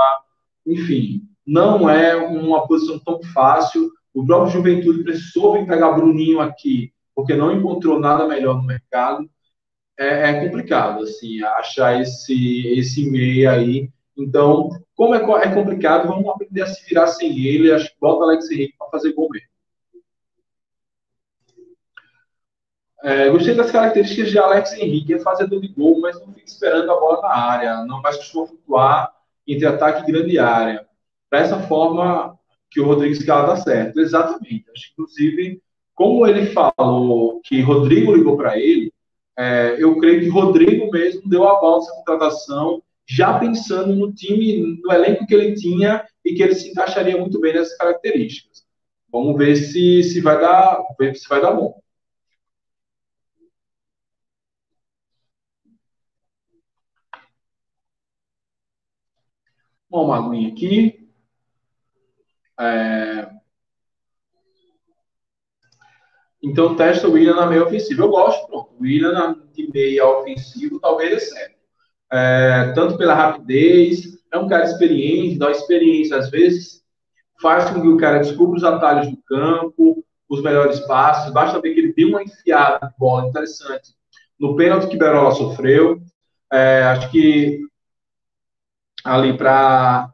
enfim, 0.65 1.21
não 1.45 1.87
é 1.87 2.15
uma 2.15 2.67
posição 2.67 2.97
tão 2.97 3.21
fácil. 3.31 3.91
O 4.11 4.25
próprio 4.25 4.53
Juventude 4.53 5.03
precisou 5.03 5.53
vir 5.53 5.67
pegar 5.67 5.91
Bruninho 5.91 6.41
aqui, 6.41 6.91
porque 7.13 7.35
não 7.35 7.55
encontrou 7.55 7.99
nada 7.99 8.27
melhor 8.27 8.55
no 8.55 8.63
mercado. 8.63 9.29
É, 9.99 10.31
é 10.31 10.43
complicado, 10.43 11.03
assim, 11.03 11.43
achar 11.43 12.01
esse, 12.01 12.67
esse 12.75 13.07
meio 13.07 13.51
aí. 13.51 13.89
Então, 14.17 14.69
como 14.95 15.13
é, 15.13 15.17
é 15.17 15.53
complicado, 15.53 16.07
vamos 16.07 16.27
aprender 16.27 16.61
a 16.61 16.67
se 16.67 16.85
virar 16.87 17.07
sem 17.07 17.37
ele. 17.45 17.71
Acho 17.71 17.89
que 17.89 17.99
bota 17.99 18.23
Alex 18.23 18.49
Henrique 18.49 18.75
para 18.77 18.89
fazer 18.89 19.13
gol 19.13 19.29
mesmo. 19.29 19.49
É, 23.03 23.29
gostei 23.29 23.53
das 23.53 23.69
características 23.69 24.31
de 24.31 24.39
Alex 24.39 24.73
Henrique, 24.73 25.13
é 25.13 25.19
fazedor 25.19 25.61
de 25.61 25.67
gol, 25.67 25.99
mas 25.99 26.19
não 26.19 26.33
fica 26.33 26.47
esperando 26.47 26.91
a 26.91 26.99
bola 26.99 27.21
na 27.21 27.35
área, 27.35 27.85
não 27.85 28.01
mais 28.01 28.17
costuma 28.17 28.47
flutuar 28.47 29.13
entre 29.47 29.67
ataque 29.67 30.01
e 30.01 30.11
grande 30.11 30.39
área. 30.39 30.87
Dessa 31.31 31.59
forma 31.67 32.35
que 32.71 32.81
o 32.81 32.85
Rodrigo 32.85 33.13
Scala 33.15 33.47
dá 33.47 33.57
certo. 33.57 33.99
Exatamente. 33.99 34.65
Acho 34.71 34.87
que, 34.87 34.93
inclusive, 34.93 35.61
como 35.93 36.25
ele 36.25 36.47
falou 36.47 37.41
que 37.43 37.61
Rodrigo 37.61 38.15
ligou 38.15 38.35
para 38.35 38.57
ele, 38.57 38.91
é, 39.37 39.75
eu 39.77 39.97
creio 39.99 40.21
que 40.21 40.29
Rodrigo 40.29 40.91
mesmo 40.91 41.29
deu 41.29 41.47
a 41.47 41.59
volta 41.59 41.85
essa 41.85 41.95
contratação, 41.97 42.81
já 43.07 43.37
pensando 43.39 43.95
no 43.95 44.13
time, 44.13 44.79
no 44.83 44.91
elenco 44.91 45.25
que 45.27 45.33
ele 45.35 45.55
tinha 45.55 46.05
e 46.23 46.33
que 46.33 46.43
ele 46.43 46.55
se 46.55 46.69
encaixaria 46.69 47.17
muito 47.17 47.39
bem 47.39 47.53
nessas 47.53 47.77
características. 47.77 48.65
Vamos 49.11 49.37
ver 49.37 49.55
se, 49.55 50.03
se 50.03 50.21
vai 50.21 50.39
dar, 50.39 50.81
ver 50.99 51.15
se 51.15 51.27
vai 51.29 51.41
dar 51.41 51.51
bom. 51.51 51.79
uma 60.03 60.17
aguinha 60.17 60.49
aqui. 60.51 61.09
É... 62.59 63.29
Então, 66.43 66.75
testa 66.75 67.07
o 67.07 67.13
William 67.13 67.35
na 67.35 67.47
meia 67.47 67.63
ofensiva. 67.65 68.03
Eu 68.03 68.09
gosto, 68.09 68.47
pronto. 68.47 68.73
O 68.75 68.83
William 68.83 69.41
de 69.51 69.71
meia 69.71 70.05
ofensivo 70.05 70.79
talvez 70.79 71.13
é 71.13 71.19
certo. 71.19 71.54
É, 72.11 72.71
tanto 72.73 72.97
pela 72.97 73.13
rapidez, 73.13 74.17
é 74.31 74.37
um 74.37 74.47
cara 74.47 74.63
experiente, 74.63 75.37
dá 75.37 75.51
experiência 75.51 76.17
às 76.17 76.29
vezes, 76.29 76.83
faz 77.41 77.69
com 77.69 77.81
que 77.81 77.87
o 77.87 77.97
cara 77.97 78.19
descubra 78.19 78.57
os 78.57 78.63
atalhos 78.63 79.09
do 79.09 79.17
campo, 79.23 80.03
os 80.29 80.41
melhores 80.41 80.79
passos. 80.81 81.33
Basta 81.33 81.61
ver 81.61 81.73
que 81.73 81.79
ele 81.79 81.93
deu 81.93 82.09
uma 82.09 82.23
enfiada 82.23 82.87
de 82.87 82.93
bola 82.97 83.27
interessante 83.27 83.95
no 84.39 84.55
pênalti 84.55 84.87
que 84.87 84.97
Berola 84.97 85.31
sofreu. 85.31 86.01
É, 86.51 86.83
acho 86.83 87.11
que 87.11 87.59
ali 89.03 89.37
para, 89.37 90.09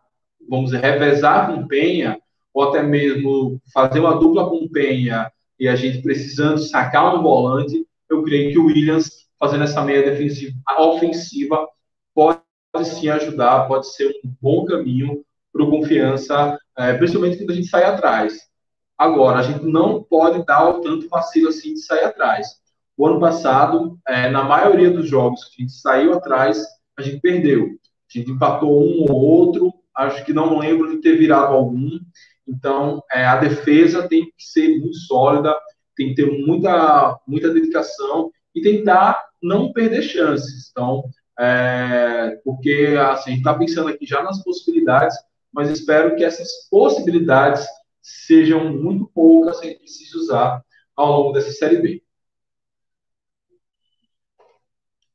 vamos 0.50 0.72
dizer, 0.72 0.82
revezar 0.82 1.48
com 1.48 1.68
Penha, 1.68 2.20
ou 2.54 2.64
até 2.64 2.84
mesmo 2.84 3.62
fazer 3.74 4.00
uma 4.00 4.20
dupla 4.20 4.50
com 4.50 4.68
Penha 4.68 5.32
e 5.60 5.68
a 5.68 5.76
gente 5.76 6.02
precisando 6.02 6.58
sacar 6.58 7.16
um 7.16 7.22
volante, 7.22 7.86
eu 8.10 8.24
creio 8.24 8.52
que 8.52 8.60
o 8.60 8.66
Williams, 8.66 9.28
fazendo 9.40 9.64
essa 9.64 9.82
meia 9.82 10.04
defensiva, 10.04 10.54
ofensiva, 10.78 11.68
pode 12.14 12.42
sim 12.86 13.10
ajudar, 13.10 13.68
pode 13.68 13.94
ser 13.94 14.08
um 14.24 14.34
bom 14.42 14.66
caminho 14.66 15.24
para 15.52 15.66
confiança, 15.66 16.58
é, 16.78 16.94
principalmente 16.94 17.38
quando 17.38 17.52
a 17.52 17.56
gente 17.56 17.68
sai 17.68 17.84
atrás. 17.84 18.52
Agora, 18.98 19.40
a 19.40 19.44
gente 19.44 19.66
não 19.66 20.04
pode 20.04 20.46
dar 20.46 20.70
o 20.70 20.82
tanto 20.82 21.10
vacilo 21.10 21.50
assim 21.50 21.74
de 21.74 21.82
sair 21.82 22.04
atrás. 22.04 22.62
O 22.96 23.08
ano 23.08 23.20
passado, 23.20 23.98
é, 24.08 24.30
na 24.30 24.44
maioria 24.44 24.92
dos 24.92 25.10
jogos 25.10 25.46
que 25.46 25.62
a 25.62 25.66
gente 25.66 25.74
saiu 25.74 26.14
atrás, 26.14 26.64
a 26.96 27.02
gente 27.02 27.20
perdeu. 27.20 27.66
A 27.66 28.18
gente 28.18 28.30
empatou 28.30 28.70
um 28.70 29.06
ou 29.10 29.22
outro, 29.22 29.74
acho 29.96 30.24
que 30.24 30.34
não 30.34 30.60
lembro 30.60 30.92
de 30.92 31.02
ter 31.02 31.18
virado 31.18 31.54
algum. 31.54 32.00
Então, 32.48 33.02
é, 33.12 33.26
a 33.26 33.38
defesa 33.38 34.08
tem 34.08 34.26
que 34.26 34.44
ser 34.44 34.78
muito 34.80 34.98
sólida, 34.98 35.58
tem 35.96 36.10
que 36.10 36.16
ter 36.16 36.46
muita, 36.46 37.20
muita 37.28 37.52
dedicação 37.52 38.32
e 38.54 38.62
tentar 38.62 39.26
não 39.42 39.72
perder 39.72 40.04
chances. 40.04 40.70
Então, 40.70 41.04
é, 41.42 42.40
porque 42.44 42.96
assim, 43.00 43.32
a 43.32 43.34
gente 43.34 43.38
está 43.40 43.54
pensando 43.56 43.90
aqui 43.90 44.06
já 44.06 44.22
nas 44.22 44.44
possibilidades, 44.44 45.18
mas 45.52 45.70
espero 45.70 46.16
que 46.16 46.24
essas 46.24 46.48
possibilidades 46.70 47.66
sejam 48.02 48.72
muito 48.72 49.08
poucas 49.08 49.60
gente 49.62 49.80
precise 49.80 50.16
usar 50.18 50.64
ao 50.96 51.12
longo 51.12 51.34
dessa 51.34 51.52
Série 51.52 51.78
B. 51.82 52.04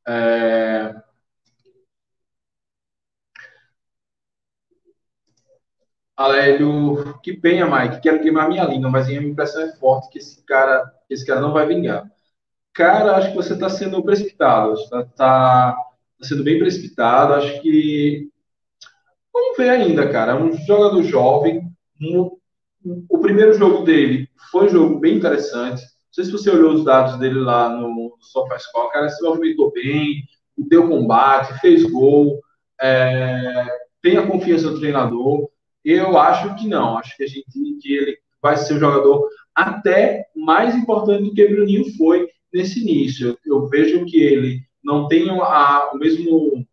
É, 0.08 0.94
Alélio, 6.16 7.18
que 7.22 7.34
penha, 7.34 7.66
Mike. 7.66 8.00
Quero 8.00 8.20
queimar 8.20 8.48
minha 8.48 8.64
língua, 8.64 8.90
mas 8.90 9.06
a 9.06 9.10
minha 9.10 9.22
impressão 9.22 9.62
é 9.62 9.76
forte 9.76 10.08
que 10.10 10.18
esse 10.18 10.42
cara, 10.44 10.90
esse 11.10 11.26
cara 11.26 11.40
não 11.40 11.52
vai 11.52 11.66
vingar. 11.66 12.10
Cara, 12.74 13.16
acho 13.16 13.30
que 13.30 13.36
você 13.36 13.54
está 13.54 13.68
sendo 13.68 14.02
precipitado. 14.02 14.74
Está 14.74 15.04
tá, 15.04 15.10
tá 15.16 15.85
sendo 16.20 16.44
bem 16.44 16.58
precipitado. 16.58 17.34
Acho 17.34 17.60
que. 17.60 18.28
Vamos 19.32 19.56
ver 19.56 19.70
ainda, 19.70 20.10
cara. 20.10 20.32
É 20.32 20.34
um 20.34 20.52
jogador 20.52 21.02
jovem. 21.02 21.70
Um, 22.00 22.36
o 23.08 23.18
primeiro 23.18 23.52
jogo 23.54 23.84
dele 23.84 24.28
foi 24.50 24.66
um 24.66 24.70
jogo 24.70 24.98
bem 24.98 25.16
interessante. 25.16 25.82
Não 25.82 26.12
sei 26.12 26.24
se 26.24 26.32
você 26.32 26.50
olhou 26.50 26.72
os 26.72 26.84
dados 26.84 27.18
dele 27.18 27.40
lá 27.40 27.68
no 27.68 28.16
SofaScore. 28.20 28.92
Cara, 28.92 29.08
se 29.08 29.22
movimentou 29.22 29.72
bem, 29.72 30.22
deu 30.56 30.88
combate, 30.88 31.60
fez 31.60 31.82
gol, 31.84 32.40
é, 32.80 33.66
tem 34.00 34.16
a 34.16 34.26
confiança 34.26 34.70
do 34.70 34.78
treinador. 34.78 35.48
Eu 35.84 36.16
acho 36.18 36.54
que 36.56 36.66
não. 36.66 36.96
Acho 36.96 37.16
que 37.16 37.24
a 37.24 37.26
gente 37.26 37.46
que 37.80 37.94
ele 37.94 38.18
vai 38.42 38.56
ser 38.56 38.74
um 38.74 38.80
jogador 38.80 39.28
até 39.54 40.26
mais 40.34 40.74
importante 40.74 41.24
do 41.24 41.34
que 41.34 41.44
o 41.44 41.50
Bruninho 41.50 41.96
foi 41.96 42.28
nesse 42.52 42.80
início. 42.80 43.38
Eu 43.44 43.66
vejo 43.68 44.04
que 44.04 44.18
ele 44.18 44.60
não 44.86 45.08
tem 45.08 45.28
a, 45.28 45.90
o 45.92 45.98
mesmo 45.98 46.66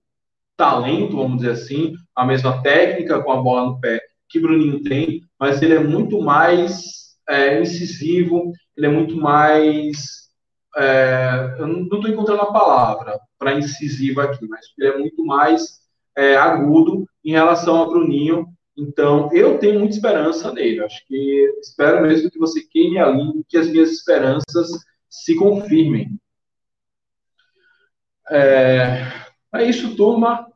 talento, 0.55 1.17
vamos 1.17 1.37
dizer 1.37 1.51
assim, 1.51 1.93
a 2.15 2.25
mesma 2.25 2.61
técnica 2.61 3.21
com 3.21 3.31
a 3.31 3.41
bola 3.41 3.65
no 3.65 3.79
pé 3.79 3.99
que 4.29 4.39
Bruninho 4.39 4.81
tem, 4.83 5.21
mas 5.39 5.61
ele 5.61 5.75
é 5.75 5.79
muito 5.79 6.21
mais 6.21 7.15
é, 7.27 7.59
incisivo, 7.61 8.51
ele 8.75 8.87
é 8.87 8.89
muito 8.89 9.15
mais. 9.17 10.23
É, 10.75 11.55
eu 11.59 11.67
não 11.67 11.83
estou 11.83 12.07
encontrando 12.07 12.41
a 12.41 12.51
palavra 12.51 13.19
para 13.37 13.53
incisivo 13.53 14.21
aqui, 14.21 14.47
mas 14.47 14.65
ele 14.77 14.87
é 14.87 14.97
muito 14.97 15.23
mais 15.25 15.81
é, 16.17 16.35
agudo 16.35 17.05
em 17.23 17.31
relação 17.31 17.83
a 17.83 17.85
Bruninho, 17.85 18.47
então, 18.77 19.31
eu 19.31 19.59
tenho 19.59 19.79
muita 19.79 19.95
esperança 19.95 20.51
nele. 20.51 20.83
Acho 20.83 21.05
que 21.07 21.53
espero 21.61 22.01
mesmo 22.01 22.29
que 22.29 22.39
você 22.39 22.61
queime 22.63 22.97
a 22.97 23.07
língua, 23.07 23.43
que 23.47 23.57
as 23.57 23.69
minhas 23.69 23.91
esperanças 23.91 24.67
se 25.09 25.35
confirmem. 25.35 26.19
É, 28.29 29.07
é 29.55 29.63
isso, 29.63 29.95
turma. 29.95 30.47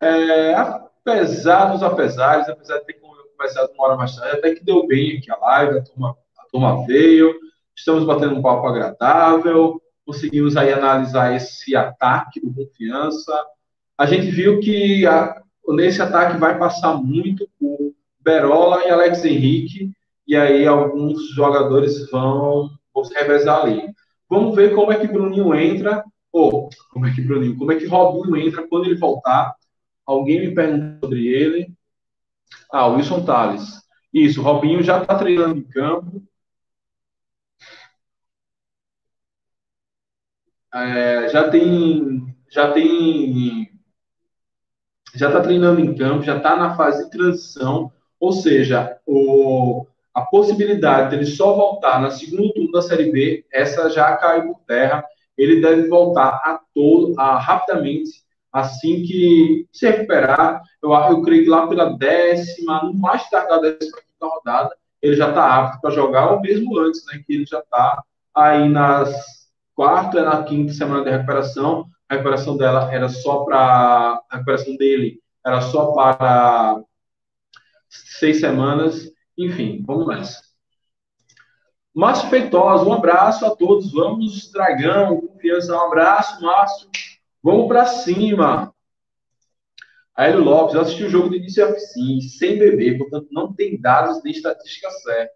É, 0.00 0.54
apesar 0.54 1.72
dos 1.72 1.82
apesares, 1.82 2.48
apesar 2.48 2.78
de 2.78 2.86
ter 2.86 3.00
começado 3.36 3.70
uma 3.72 3.84
hora 3.84 3.96
mais 3.96 4.16
tarde, 4.16 4.38
até 4.38 4.54
que 4.54 4.64
deu 4.64 4.86
bem 4.86 5.18
aqui 5.18 5.30
a 5.30 5.36
live, 5.36 5.78
a 5.78 5.82
turma, 5.82 6.16
a 6.38 6.44
turma 6.50 6.86
veio, 6.86 7.34
estamos 7.74 8.04
batendo 8.04 8.34
um 8.34 8.42
papo 8.42 8.66
agradável, 8.66 9.80
conseguimos 10.04 10.56
aí 10.56 10.72
analisar 10.72 11.34
esse 11.34 11.76
ataque 11.76 12.40
do 12.40 12.52
confiança. 12.52 13.32
A 13.98 14.06
gente 14.06 14.30
viu 14.30 14.60
que 14.60 15.06
a, 15.06 15.40
nesse 15.68 16.00
ataque 16.00 16.38
vai 16.38 16.58
passar 16.58 16.94
muito 16.94 17.48
por 17.58 17.92
Berola 18.20 18.84
e 18.84 18.90
Alex 18.90 19.24
Henrique, 19.24 19.92
e 20.26 20.36
aí 20.36 20.66
alguns 20.66 21.30
jogadores 21.34 22.10
vão, 22.10 22.70
vão 22.92 23.04
se 23.04 23.14
revezar 23.14 23.62
ali. 23.62 23.88
Vamos 24.28 24.56
ver 24.56 24.74
como 24.74 24.92
é 24.92 24.98
que 24.98 25.06
Bruninho 25.06 25.54
entra, 25.54 26.04
como 26.30 27.06
é 27.06 27.14
que 27.14 27.22
Bruninho, 27.22 27.56
como 27.56 27.72
é 27.72 27.76
que 27.76 27.86
Robinho 27.86 28.36
entra 28.36 28.66
quando 28.68 28.86
ele 28.86 28.96
voltar. 28.96 29.54
Alguém 30.04 30.40
me 30.40 30.54
perguntou 30.54 31.08
sobre 31.08 31.26
ele. 31.26 31.72
Ah, 32.72 32.86
Wilson 32.88 33.24
Tales. 33.24 33.82
Isso, 34.12 34.42
Robinho 34.42 34.82
já 34.82 35.02
está 35.02 35.16
treinando 35.18 35.58
em 35.58 35.64
campo. 35.64 36.22
É, 40.74 41.28
já 41.30 41.48
tem 41.48 42.34
já 42.50 42.72
tem 42.72 43.70
já 45.14 45.28
está 45.28 45.40
treinando 45.40 45.80
em 45.80 45.94
campo, 45.94 46.22
já 46.22 46.36
está 46.36 46.56
na 46.56 46.76
fase 46.76 47.04
de 47.04 47.10
transição, 47.10 47.90
ou 48.20 48.32
seja, 48.32 48.98
o, 49.06 49.86
a 50.14 50.22
possibilidade 50.22 51.10
dele 51.10 51.26
só 51.26 51.54
voltar 51.54 52.00
na 52.00 52.10
segunda 52.10 52.52
turno 52.52 52.70
da 52.72 52.82
Série 52.82 53.10
B, 53.10 53.44
essa 53.52 53.88
já 53.90 54.14
caiu 54.16 54.52
por 54.52 54.60
terra. 54.66 55.04
Ele 55.36 55.60
deve 55.60 55.88
voltar 55.88 56.28
a 56.44 56.60
todo, 56.74 57.18
a, 57.18 57.38
rapidamente 57.38 58.24
assim 58.52 59.02
que 59.02 59.66
se 59.70 59.86
recuperar, 59.86 60.62
eu, 60.82 60.90
eu 60.92 61.22
creio 61.22 61.44
que 61.44 61.50
lá 61.50 61.66
pela 61.66 61.96
décima, 61.96 62.84
no 62.84 62.94
mais 62.94 63.28
tardar 63.28 63.60
da 63.60 63.70
décima 63.70 63.98
rodada, 64.22 64.74
ele 65.02 65.14
já 65.14 65.28
está 65.28 65.54
apto 65.54 65.80
para 65.80 65.90
jogar, 65.90 66.32
ou 66.32 66.40
mesmo 66.40 66.78
antes, 66.78 67.04
né, 67.06 67.22
que 67.26 67.34
ele 67.34 67.46
já 67.46 67.58
está 67.58 68.02
aí 68.34 68.66
nas 68.68 69.36
quarta 69.76 70.24
na 70.24 70.42
quinta 70.42 70.72
semana 70.72 71.04
de 71.04 71.10
recuperação. 71.10 71.86
A 72.08 72.14
recuperação 72.14 72.56
dela 72.56 72.92
era 72.92 73.08
só 73.08 73.44
para. 73.44 74.22
A 74.30 74.36
recuperação 74.36 74.74
dele 74.76 75.20
era 75.44 75.60
só 75.60 75.92
para 75.92 76.82
seis 77.88 78.40
semanas. 78.40 79.12
Enfim, 79.36 79.84
vamos 79.86 80.08
nessa. 80.08 80.40
Márcio 81.96 82.28
Feitosa, 82.28 82.84
um 82.84 82.92
abraço 82.92 83.46
a 83.46 83.56
todos. 83.56 83.90
Vamos, 83.90 84.52
Dragão, 84.52 85.18
confiança, 85.18 85.74
um 85.74 85.80
abraço, 85.80 86.42
Márcio. 86.42 86.90
Vamos 87.42 87.68
para 87.68 87.86
cima. 87.86 88.70
Aélio 90.14 90.44
Lopes, 90.44 90.74
eu 90.74 90.82
assisti 90.82 91.04
o 91.04 91.08
jogo 91.08 91.30
do 91.30 91.36
início 91.36 91.64
ao 91.64 91.72
fim, 91.72 92.20
sem 92.20 92.58
beber, 92.58 92.98
portanto 92.98 93.28
não 93.32 93.50
tem 93.50 93.80
dados 93.80 94.22
nem 94.22 94.30
estatística 94.30 94.90
certa. 94.90 95.32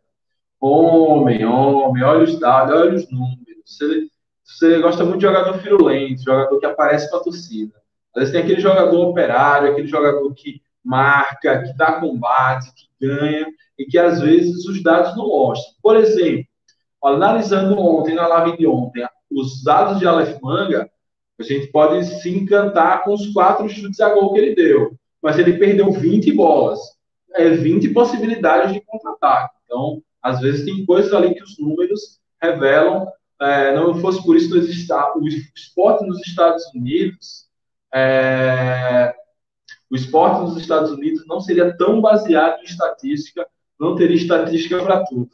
Homem, 0.60 1.46
homem, 1.46 2.02
olha 2.02 2.24
os 2.24 2.38
dados, 2.38 2.74
olha 2.74 2.94
os 2.94 3.10
números. 3.10 3.64
Você, 3.64 4.08
você 4.44 4.78
gosta 4.80 5.02
muito 5.02 5.20
de 5.20 5.26
jogador 5.26 5.58
firulento, 5.60 6.22
jogador 6.22 6.58
que 6.58 6.66
aparece 6.66 7.08
para 7.08 7.20
a 7.20 7.22
torcida. 7.22 7.74
Às 8.14 8.20
vezes 8.20 8.32
tem 8.34 8.42
aquele 8.42 8.60
jogador 8.60 9.08
operário, 9.08 9.70
aquele 9.70 9.88
jogador 9.88 10.30
que 10.34 10.60
marca, 10.84 11.62
que 11.62 11.72
dá 11.74 11.92
combate, 11.92 12.70
que 12.74 13.06
ganha, 13.06 13.46
e 13.78 13.86
que 13.86 13.98
às 13.98 14.20
vezes 14.20 14.66
os 14.66 14.82
dados 14.82 15.16
não 15.16 15.26
mostram. 15.26 15.74
Por 15.82 15.96
exemplo, 15.96 16.49
analisando 17.02 17.78
ontem, 17.78 18.14
na 18.14 18.26
live 18.26 18.58
de 18.58 18.66
ontem, 18.66 19.06
os 19.30 19.62
dados 19.62 19.98
de 19.98 20.06
Aleph 20.06 20.38
Manga, 20.42 20.90
a 21.38 21.42
gente 21.42 21.68
pode 21.68 22.04
se 22.04 22.30
encantar 22.30 23.04
com 23.04 23.14
os 23.14 23.32
quatro 23.32 23.68
chutes 23.68 24.00
a 24.00 24.12
gol 24.12 24.32
que 24.32 24.38
ele 24.38 24.54
deu. 24.54 24.92
Mas 25.22 25.38
ele 25.38 25.58
perdeu 25.58 25.90
20 25.90 26.32
bolas. 26.32 26.78
É 27.34 27.48
20 27.48 27.90
possibilidades 27.90 28.72
de 28.72 28.80
contra-ataque. 28.80 29.54
Então, 29.64 30.02
às 30.22 30.40
vezes 30.40 30.64
tem 30.64 30.84
coisas 30.84 31.12
ali 31.12 31.34
que 31.34 31.42
os 31.42 31.58
números 31.58 32.20
revelam. 32.42 33.06
É, 33.40 33.74
não 33.74 33.94
fosse 34.00 34.22
por 34.22 34.36
isso 34.36 34.54
o 34.54 35.26
esporte 35.56 36.04
nos 36.04 36.20
Estados 36.26 36.62
Unidos, 36.74 37.46
é, 37.92 39.14
o 39.90 39.96
esporte 39.96 40.42
nos 40.42 40.56
Estados 40.60 40.90
Unidos 40.90 41.26
não 41.26 41.40
seria 41.40 41.76
tão 41.76 42.00
baseado 42.00 42.60
em 42.60 42.64
estatística, 42.64 43.46
não 43.78 43.96
teria 43.96 44.16
estatística 44.16 44.82
para 44.82 45.04
tudo. 45.04 45.30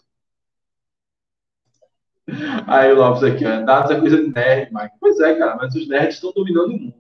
Aí 2.67 2.93
o 2.93 2.97
Lopes 2.97 3.23
aqui, 3.23 3.45
ó, 3.47 3.61
dados 3.63 3.91
é 3.91 4.01
coisa 4.01 4.17
de 4.17 4.29
nerd, 4.29 4.73
Mike. 4.75 4.97
Pois 5.01 5.21
é, 5.21 5.35
cara, 5.37 5.57
mas 5.57 5.75
os 5.75 5.89
nerds 5.89 6.17
estão 6.17 6.33
dominando 6.33 6.71
o 6.71 6.79
mundo. 6.79 6.95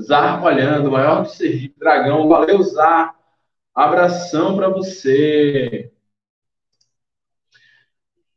Zar 0.00 0.42
olhando, 0.44 0.92
maior 0.92 1.22
do 1.22 1.28
Sergipe, 1.28 1.78
Dragão. 1.78 2.28
Valeu, 2.28 2.62
Zar. 2.62 3.16
Abração 3.74 4.56
para 4.56 4.68
você. 4.68 5.92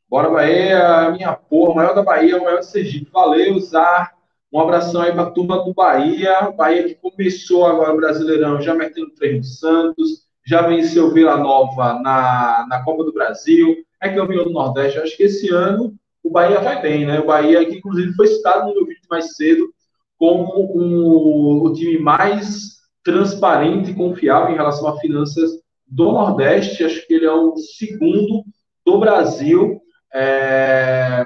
Bora, 0.10 0.30
Bahia, 0.30 1.12
minha 1.12 1.34
porra, 1.34 1.76
maior 1.76 1.94
da 1.96 2.04
Bahia, 2.04 2.42
maior 2.42 2.60
do 2.60 2.66
Sergipe. 2.66 3.12
Valeu, 3.12 3.60
Zar. 3.60 4.18
Um 4.52 4.60
abração 4.60 5.02
aí 5.02 5.12
para 5.12 5.24
a 5.24 5.32
turma 5.32 5.64
do 5.64 5.74
Bahia. 5.74 6.50
Bahia 6.52 6.84
que 6.84 6.96
começou 6.96 7.66
agora 7.68 7.94
o 7.94 7.98
Brasileirão, 7.98 8.60
já 8.62 8.74
metendo 8.74 9.12
três 9.12 9.38
no 9.38 9.44
Santos 9.44 10.31
já 10.46 10.62
venceu 10.64 11.14
Vila 11.14 11.38
Nova 11.38 12.00
na, 12.00 12.66
na 12.68 12.84
Copa 12.84 13.04
do 13.04 13.14
Brasil, 13.14 13.78
é 14.02 14.10
campeão 14.10 14.44
do 14.44 14.52
Nordeste. 14.52 15.00
acho 15.00 15.16
que 15.16 15.24
esse 15.24 15.50
ano 15.54 15.94
o 16.24 16.30
Bahia 16.30 16.60
vai 16.60 16.82
bem, 16.82 17.06
né? 17.06 17.20
O 17.20 17.28
Bahia, 17.28 17.66
que 17.66 17.78
inclusive 17.78 18.14
foi 18.14 18.28
citado 18.28 18.68
no 18.68 18.76
meu 18.76 18.86
vídeo 18.86 19.02
mais 19.10 19.36
cedo, 19.36 19.74
como 20.18 20.72
um, 20.78 21.64
o 21.64 21.74
time 21.74 22.00
mais 22.00 22.80
transparente 23.04 23.92
e 23.92 23.96
confiável 23.96 24.54
em 24.54 24.58
relação 24.58 24.88
a 24.88 25.00
finanças 25.00 25.52
do 25.88 26.12
Nordeste. 26.12 26.84
Acho 26.84 27.06
que 27.08 27.14
ele 27.14 27.26
é 27.26 27.32
o 27.32 27.56
segundo 27.58 28.44
do 28.86 29.00
Brasil. 29.00 29.82
É... 30.14 31.26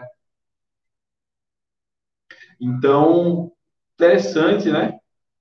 Então, 2.59 3.51
interessante, 3.95 4.69
né? 4.69 4.97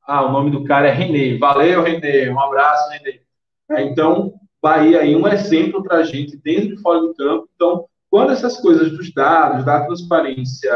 Ah, 0.06 0.26
o 0.26 0.32
nome 0.32 0.50
do 0.50 0.64
cara 0.64 0.88
é 0.88 0.92
Renê. 0.92 1.38
Valeu, 1.38 1.82
Renê. 1.82 2.28
Um 2.28 2.40
abraço, 2.40 2.90
Renê. 2.90 3.23
É, 3.70 3.82
então, 3.82 4.34
Bahia 4.62 5.00
aí 5.00 5.14
um 5.14 5.28
exemplo 5.28 5.82
para 5.82 5.98
a 5.98 6.02
gente 6.04 6.36
dentro 6.36 6.74
e 6.74 6.78
fora 6.78 7.00
do 7.00 7.14
campo. 7.14 7.48
Então, 7.54 7.86
quando 8.10 8.32
essas 8.32 8.58
coisas 8.60 8.90
dos 8.96 9.12
dados, 9.12 9.64
da 9.64 9.84
transparência 9.84 10.72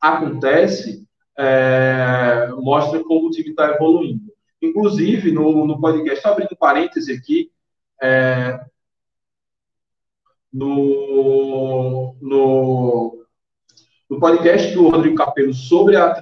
acontece, 0.00 1.06
é, 1.38 2.48
mostra 2.58 3.02
como 3.02 3.28
o 3.28 3.30
time 3.30 3.50
está 3.50 3.68
evoluindo. 3.70 4.30
Inclusive, 4.62 5.32
no, 5.32 5.66
no 5.66 5.80
podcast, 5.80 6.26
abrindo 6.26 6.56
parêntese 6.56 7.12
aqui, 7.12 7.50
é, 8.02 8.60
no, 10.52 12.14
no, 12.20 13.24
no 14.08 14.20
podcast 14.20 14.74
do 14.74 14.88
Rodrigo 14.88 15.16
Capello 15.16 15.54
sobre 15.54 15.96
a, 15.96 16.20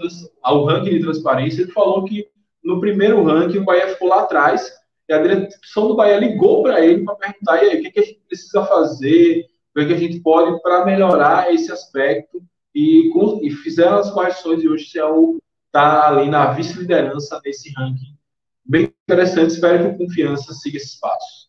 o 0.52 0.64
ranking 0.64 0.90
de 0.90 1.00
transparência, 1.00 1.62
ele 1.62 1.72
falou 1.72 2.04
que 2.04 2.28
no 2.62 2.80
primeiro 2.80 3.22
ranking 3.24 3.58
o 3.58 3.64
Bahia 3.64 3.88
ficou 3.88 4.08
lá 4.08 4.20
atrás 4.22 4.77
e 5.08 5.12
a 5.12 5.22
direção 5.22 5.88
do 5.88 5.96
Bahia 5.96 6.18
ligou 6.18 6.62
para 6.62 6.84
ele 6.84 7.04
para 7.04 7.14
perguntar 7.14 7.54
aí, 7.54 7.78
o 7.78 7.82
que, 7.82 7.90
que, 7.90 8.00
a 8.00 8.04
gente 8.04 8.20
precisa 8.28 8.64
fazer, 8.66 9.46
o 9.74 9.86
que, 9.86 9.92
a 9.92 9.96
gente 9.96 10.20
pode 10.20 10.60
para 10.60 10.84
melhorar 10.84 11.52
esse 11.52 11.72
aspecto. 11.72 12.42
E, 12.74 13.10
e 13.42 13.50
fizeram 13.50 13.96
as 13.96 14.10
correções 14.10 14.62
e 14.62 14.68
hoje 14.68 14.84
o 14.84 14.88
Céu 14.88 15.38
está 15.66 16.08
ali 16.08 16.28
na 16.28 16.52
vice-liderança 16.52 17.40
nesse 17.44 17.72
ranking. 17.72 18.16
Bem 18.64 18.92
interessante, 19.08 19.50
espero 19.50 19.82
que 19.82 19.94
o 19.94 20.06
Confiança 20.06 20.52
siga 20.52 20.76
esses 20.76 20.96
passos. 21.00 21.48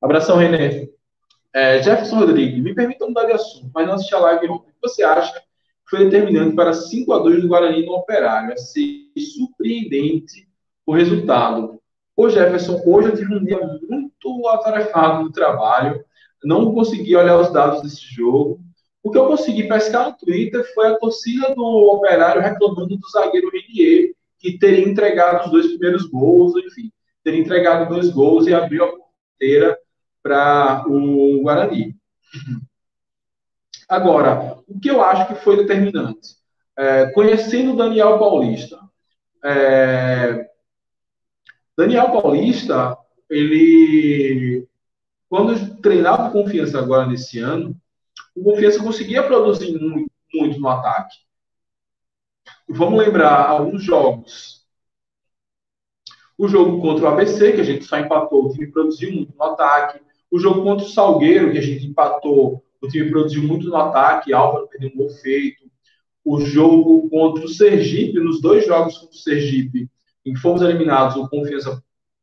Abração, 0.00 0.36
René. 0.36 0.88
É, 1.52 1.82
Jefferson 1.82 2.20
Rodrigues, 2.20 2.62
me 2.62 2.74
permita 2.74 3.06
mudar 3.06 3.24
de 3.24 3.32
assunto, 3.32 3.70
mas 3.74 3.86
não 3.86 3.94
assistir 3.94 4.14
a 4.14 4.20
live 4.20 4.48
O 4.48 4.60
que 4.60 4.70
você 4.80 5.02
acha 5.02 5.32
que 5.32 5.46
foi 5.88 6.04
determinante 6.04 6.54
para 6.54 6.72
5 6.72 7.12
a 7.12 7.18
2 7.18 7.42
do 7.42 7.48
Guarani 7.48 7.84
no 7.84 7.94
Operário? 7.94 8.52
É 8.52 8.56
ser 8.56 9.10
surpreendente 9.18 10.48
o 10.86 10.94
resultado. 10.94 11.79
Ô 12.20 12.28
Jefferson, 12.28 12.82
hoje 12.84 13.08
eu 13.08 13.16
tive 13.16 13.34
um 13.34 13.42
dia 13.42 13.58
muito 13.88 14.46
atarefado 14.48 15.22
no 15.22 15.32
trabalho, 15.32 16.04
não 16.44 16.74
consegui 16.74 17.16
olhar 17.16 17.40
os 17.40 17.50
dados 17.50 17.80
desse 17.80 18.02
jogo. 18.14 18.60
O 19.02 19.10
que 19.10 19.16
eu 19.16 19.26
consegui 19.26 19.66
pescar 19.66 20.10
no 20.10 20.16
Twitter 20.18 20.62
foi 20.74 20.88
a 20.88 20.98
torcida 20.98 21.54
do 21.54 21.64
Operário 21.64 22.42
reclamando 22.42 22.94
do 22.94 23.08
zagueiro 23.10 23.50
Renier, 23.50 24.12
que 24.38 24.58
teria 24.58 24.86
entregado 24.86 25.46
os 25.46 25.50
dois 25.50 25.66
primeiros 25.68 26.10
gols, 26.10 26.52
enfim, 26.62 26.92
teria 27.24 27.40
entregado 27.40 27.88
dois 27.88 28.10
gols 28.10 28.46
e 28.46 28.52
abriu 28.52 28.84
a 28.84 28.88
porteira 28.88 29.78
para 30.22 30.84
o 30.88 31.40
Guarani. 31.40 31.96
Agora, 33.88 34.58
o 34.68 34.78
que 34.78 34.90
eu 34.90 35.02
acho 35.02 35.26
que 35.26 35.42
foi 35.42 35.56
determinante? 35.56 36.36
É, 36.78 37.06
conhecendo 37.12 37.72
o 37.72 37.76
Daniel 37.76 38.18
Paulista, 38.18 38.78
é, 39.42 40.49
Daniel 41.80 42.12
Paulista, 42.12 42.94
ele, 43.30 44.68
quando 45.30 45.80
treinava 45.80 46.30
Confiança 46.30 46.78
agora 46.78 47.06
nesse 47.06 47.38
ano, 47.38 47.74
o 48.36 48.44
Confiança 48.44 48.82
conseguia 48.82 49.22
produzir 49.22 49.80
muito, 49.80 50.12
muito 50.34 50.60
no 50.60 50.68
ataque. 50.68 51.16
Vamos 52.68 52.98
lembrar 52.98 53.48
alguns 53.48 53.82
jogos. 53.82 54.66
O 56.36 56.46
jogo 56.48 56.82
contra 56.82 57.06
o 57.06 57.08
ABC, 57.08 57.52
que 57.54 57.62
a 57.62 57.64
gente 57.64 57.86
só 57.86 57.98
empatou, 57.98 58.44
o 58.44 58.52
time 58.52 58.70
produziu 58.70 59.12
muito 59.12 59.34
no 59.34 59.42
ataque. 59.42 60.00
O 60.30 60.38
jogo 60.38 60.62
contra 60.62 60.84
o 60.84 60.90
Salgueiro, 60.90 61.50
que 61.50 61.58
a 61.58 61.62
gente 61.62 61.86
empatou, 61.86 62.62
o 62.78 62.88
time 62.88 63.10
produziu 63.10 63.42
muito 63.42 63.66
no 63.66 63.76
ataque, 63.76 64.34
Álvaro 64.34 64.68
perdeu 64.68 64.90
um 64.90 64.96
gol 64.98 65.08
feito. 65.08 65.64
O 66.22 66.42
jogo 66.42 67.08
contra 67.08 67.42
o 67.42 67.48
Sergipe, 67.48 68.20
nos 68.20 68.38
dois 68.42 68.66
jogos 68.66 68.98
contra 68.98 69.16
o 69.16 69.18
Sergipe, 69.18 69.88
em 70.30 70.34
que 70.34 70.40
fomos 70.40 70.62
eliminados, 70.62 71.16
o 71.16 71.28
Confiança 71.28 71.82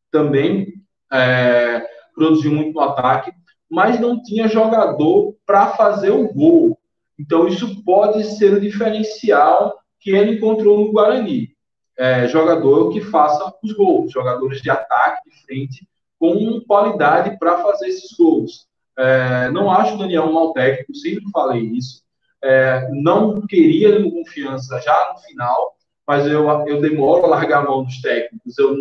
também 0.10 0.82
é, 1.12 1.86
produziu 2.16 2.54
muito 2.54 2.74
no 2.74 2.80
ataque, 2.80 3.32
mas 3.70 4.00
não 4.00 4.24
tinha 4.24 4.48
jogador 4.48 5.36
para 5.46 5.68
fazer 5.72 6.12
o 6.12 6.34
gol. 6.34 6.80
Então, 7.20 7.48
isso 7.48 7.84
pode 7.84 8.24
ser 8.24 8.54
o 8.54 8.62
diferencial 8.62 9.78
que 10.00 10.12
ele 10.12 10.38
encontrou 10.38 10.78
no 10.78 10.92
Guarani. 10.92 11.50
É, 11.98 12.28
jogador 12.28 12.92
que 12.92 13.02
faça 13.02 13.54
os 13.62 13.74
gols, 13.74 14.12
jogadores 14.12 14.62
de 14.62 14.70
ataque, 14.70 15.30
de 15.30 15.44
frente, 15.44 15.88
com 16.18 16.62
qualidade 16.62 17.38
para 17.38 17.58
fazer 17.58 17.88
esses 17.88 18.16
gols. 18.16 18.68
É, 18.98 19.50
não 19.50 19.70
acho 19.70 19.96
o 19.96 19.98
Daniel 19.98 20.24
um 20.24 20.34
mau 20.34 20.54
técnico, 20.54 20.96
sempre 20.96 21.26
falei 21.32 21.62
isso. 21.62 22.04
É, 22.42 22.88
não 22.94 23.42
queria 23.42 24.02
confiança 24.10 24.80
já 24.80 25.12
no 25.12 25.20
final, 25.20 25.77
mas 26.08 26.26
eu, 26.26 26.48
eu 26.68 26.80
demoro 26.80 27.26
a 27.26 27.30
largar 27.30 27.60
a 27.60 27.70
mão 27.70 27.84
dos 27.84 28.02
técnicos. 28.02 28.58
Eu, 28.58 28.76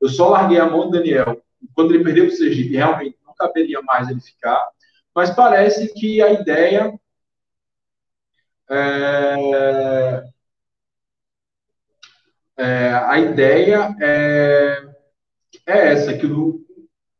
eu 0.00 0.08
só 0.08 0.28
larguei 0.28 0.58
a 0.58 0.68
mão 0.68 0.90
do 0.90 0.98
Daniel 0.98 1.42
quando 1.74 1.94
ele 1.94 2.04
perdeu 2.04 2.26
o 2.26 2.30
Sergipe. 2.30 2.76
Realmente 2.76 3.16
não 3.24 3.34
caberia 3.34 3.80
mais 3.82 4.08
ele 4.08 4.20
ficar. 4.20 4.68
Mas 5.14 5.30
parece 5.30 5.92
que 5.94 6.20
a 6.20 6.32
ideia 6.32 6.92
é, 8.68 10.24
é, 12.58 12.90
a 12.92 13.18
ideia 13.18 13.96
é, 14.00 14.82
é 15.66 15.92
essa, 15.92 16.16
que 16.16 16.26
o, 16.26 16.64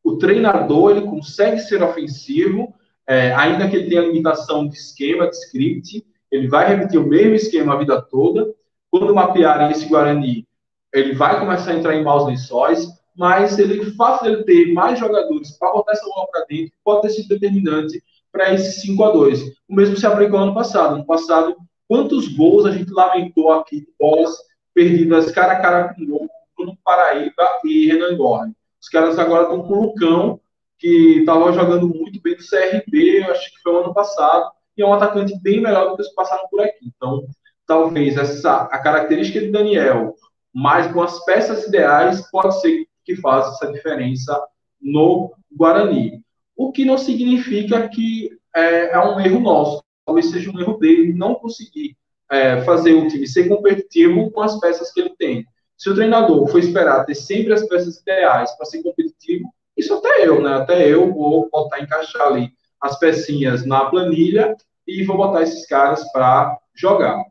o 0.03 0.19
treinador 0.19 0.91
ele 0.93 1.07
consegue 1.07 1.59
ser 1.61 1.83
ofensivo, 1.83 2.75
é, 3.07 3.33
ainda 3.35 3.69
que 3.69 3.77
ele 3.77 3.89
tenha 3.89 4.03
limitação 4.03 4.69
de 4.69 4.77
esquema, 4.77 5.29
de 5.29 5.37
script, 5.37 6.05
ele 6.31 6.49
vai 6.49 6.69
repetir 6.69 6.99
o 6.99 7.07
mesmo 7.07 7.35
esquema 7.35 7.75
a 7.75 7.79
vida 7.79 8.03
toda. 8.03 8.53
Quando 8.99 9.14
mapearem 9.14 9.70
esse 9.70 9.86
Guarani, 9.86 10.47
ele 10.90 11.14
vai 11.14 11.38
começar 11.38 11.72
a 11.72 11.74
entrar 11.74 11.94
em 11.94 12.03
maus 12.03 12.26
lençóis, 12.26 12.88
mas 13.14 13.59
ele, 13.59 13.80
o 13.80 13.94
fato 13.94 14.42
ter 14.44 14.72
mais 14.72 14.99
jogadores 14.99 15.51
para 15.59 15.72
botar 15.72 15.92
essa 15.92 16.07
bola 16.07 16.26
para 16.30 16.47
dentro 16.47 16.72
pode 16.82 17.03
ter 17.03 17.11
sido 17.11 17.28
determinante 17.28 18.03
para 18.32 18.55
esse 18.55 18.80
5 18.80 19.05
a 19.05 19.11
2 19.11 19.42
O 19.68 19.74
mesmo 19.74 19.99
se 19.99 20.07
aplicou 20.07 20.38
ano 20.38 20.55
passado. 20.55 20.97
No 20.97 21.05
passado, 21.05 21.57
quantos 21.86 22.28
gols 22.34 22.64
a 22.64 22.72
gente 22.72 22.90
lamentou 22.90 23.53
aqui 23.53 23.86
bolas 24.01 24.34
perdidas 24.72 25.30
cara 25.30 25.53
a 25.53 25.61
cara 25.61 25.94
com 25.94 26.07
gol, 26.07 26.28
Bruno 26.57 26.78
Paraíba 26.82 27.61
e 27.64 27.88
Renan 27.88 28.16
Gorne. 28.16 28.55
Os 28.80 28.88
caras 28.88 29.18
agora 29.18 29.42
estão 29.42 29.62
com 29.62 29.74
o 29.74 29.82
Lucão, 29.82 30.40
que 30.78 31.18
estava 31.18 31.53
jogando 31.53 31.86
muito 31.86 32.18
bem 32.22 32.34
do 32.34 32.42
CRB, 32.42 33.24
eu 33.24 33.30
acho 33.30 33.53
que 33.53 33.61
foi 33.62 33.74
o 33.74 33.84
ano 33.84 33.92
passado, 33.92 34.51
e 34.74 34.82
é 34.82 34.86
um 34.86 34.94
atacante 34.94 35.38
bem 35.42 35.61
melhor 35.61 35.90
do 35.90 35.97
que 35.97 36.03
os 36.03 36.14
passaram 36.14 36.49
por 36.49 36.62
aqui. 36.62 36.90
Então, 36.97 37.26
talvez 37.67 38.17
essa 38.17 38.62
a 38.64 38.79
característica 38.79 39.41
de 39.41 39.51
Daniel, 39.51 40.14
mais 40.53 40.91
com 40.93 41.03
as 41.03 41.25
peças 41.25 41.67
ideais, 41.67 42.29
pode 42.31 42.61
ser 42.61 42.87
que 43.05 43.17
faça 43.17 43.51
essa 43.51 43.73
diferença 43.73 44.41
no 44.81 45.33
Guarani. 45.55 46.23
O 46.57 46.73
que 46.73 46.85
não 46.85 46.97
significa 46.97 47.89
que 47.89 48.31
é, 48.55 48.93
é 48.93 48.99
um 48.99 49.21
erro 49.21 49.41
nosso. 49.41 49.83
Talvez 50.05 50.31
seja 50.31 50.51
um 50.51 50.59
erro 50.59 50.79
dele 50.79 51.12
não 51.12 51.35
conseguir 51.35 51.97
é, 52.31 52.62
fazer 52.62 52.95
o 52.95 53.07
time 53.09 53.27
ser 53.27 53.49
competitivo 53.49 54.31
com 54.31 54.41
as 54.41 54.59
peças 54.59 54.93
que 54.93 55.01
ele 55.01 55.14
tem. 55.17 55.45
Se 55.77 55.91
o 55.91 55.95
treinador 55.95 56.47
for 56.49 56.59
esperar 56.59 57.05
ter 57.05 57.14
sempre 57.14 57.53
as 57.53 57.67
peças 57.69 57.99
ideais 57.99 58.51
para 58.57 58.67
ser 58.67 58.83
competitivo, 58.83 59.53
isso 59.77 59.93
até 59.93 60.27
eu, 60.27 60.43
né? 60.43 60.55
Até 60.55 60.89
eu 60.89 61.12
vou 61.12 61.51
botar, 61.51 61.81
encaixar 61.81 62.29
ali 62.29 62.51
as 62.81 62.99
pecinhas 62.99 63.67
na 63.67 63.85
planilha 63.87 64.57
e 64.87 65.05
vou 65.05 65.17
botar 65.17 65.43
esses 65.43 65.67
caras 65.67 66.11
para 66.12 66.59
jogar. 66.75 67.23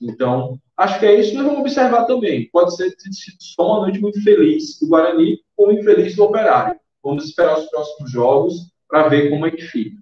Então, 0.00 0.60
acho 0.76 0.98
que 0.98 1.06
é 1.06 1.18
isso 1.18 1.30
que 1.30 1.36
nós 1.36 1.46
vamos 1.46 1.60
observar 1.60 2.04
também. 2.04 2.48
Pode 2.50 2.76
ser 2.76 2.94
só 3.38 3.66
uma 3.66 3.80
noite 3.82 4.00
muito 4.00 4.22
feliz 4.22 4.78
do 4.78 4.88
Guarani 4.88 5.38
ou 5.56 5.72
infeliz 5.72 6.14
do 6.14 6.24
Operário. 6.24 6.78
Vamos 7.02 7.24
esperar 7.24 7.58
os 7.58 7.66
próximos 7.66 8.10
jogos 8.10 8.72
para 8.88 9.08
ver 9.08 9.30
como 9.30 9.46
é 9.46 9.50
que 9.50 9.62
fica. 9.62 9.96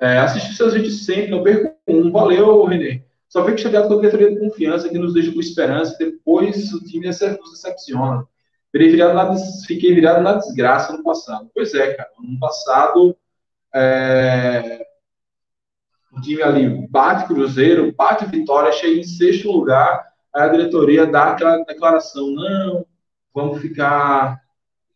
É, 0.00 0.18
assistir 0.18 0.54
seus 0.54 0.74
vídeos 0.74 1.04
sempre, 1.04 1.30
não 1.30 1.42
perco 1.42 1.74
um. 1.86 2.10
Valeu, 2.10 2.64
Renê. 2.64 3.02
Só 3.28 3.44
fico 3.44 3.58
chateado 3.58 3.88
com 3.88 3.94
a 3.94 3.96
diretoria 3.98 4.30
de 4.30 4.38
confiança 4.38 4.88
que 4.88 4.98
nos 4.98 5.14
deixa 5.14 5.32
com 5.32 5.40
esperança 5.40 5.96
depois 5.98 6.72
o 6.72 6.84
time 6.84 7.06
nos 7.06 7.18
decepciona. 7.50 8.26
Fiquei 8.70 8.90
virado, 8.90 9.14
na, 9.14 9.36
fiquei 9.66 9.94
virado 9.94 10.22
na 10.22 10.34
desgraça 10.34 10.96
no 10.96 11.02
passado. 11.02 11.50
Pois 11.54 11.74
é, 11.74 11.94
cara. 11.94 12.10
No 12.18 12.38
passado, 12.38 13.16
é, 13.74 14.86
o 16.16 16.20
time 16.20 16.42
ali 16.42 16.88
bate 16.88 17.26
Cruzeiro, 17.26 17.92
bate 17.94 18.24
Vitória, 18.26 18.72
chega 18.72 18.98
em 18.98 19.04
sexto 19.04 19.52
lugar, 19.52 20.04
aí 20.34 20.42
a 20.42 20.48
diretoria 20.48 21.06
dá 21.06 21.32
aquela 21.32 21.58
declaração, 21.64 22.30
não, 22.30 22.86
vamos 23.34 23.60
ficar, 23.60 24.40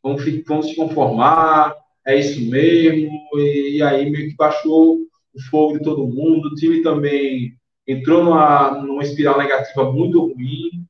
vamos, 0.02 0.22
vamos 0.46 0.66
se 0.66 0.76
conformar, 0.76 1.74
é 2.06 2.18
isso 2.18 2.40
mesmo, 2.50 3.10
e, 3.34 3.76
e, 3.76 3.82
aí 3.82 4.10
meio 4.10 4.30
que 4.30 4.36
baixou 4.36 4.96
o 5.34 5.40
fogo 5.50 5.78
de 5.78 5.84
todo 5.84 6.06
mundo, 6.06 6.48
o 6.48 6.54
time 6.54 6.82
também 6.82 7.54
entrou 7.86 8.24
numa, 8.24 8.70
numa 8.82 9.02
espiral 9.02 9.38
negativa 9.38 9.92
muito 9.92 10.20
ruim, 10.32 10.86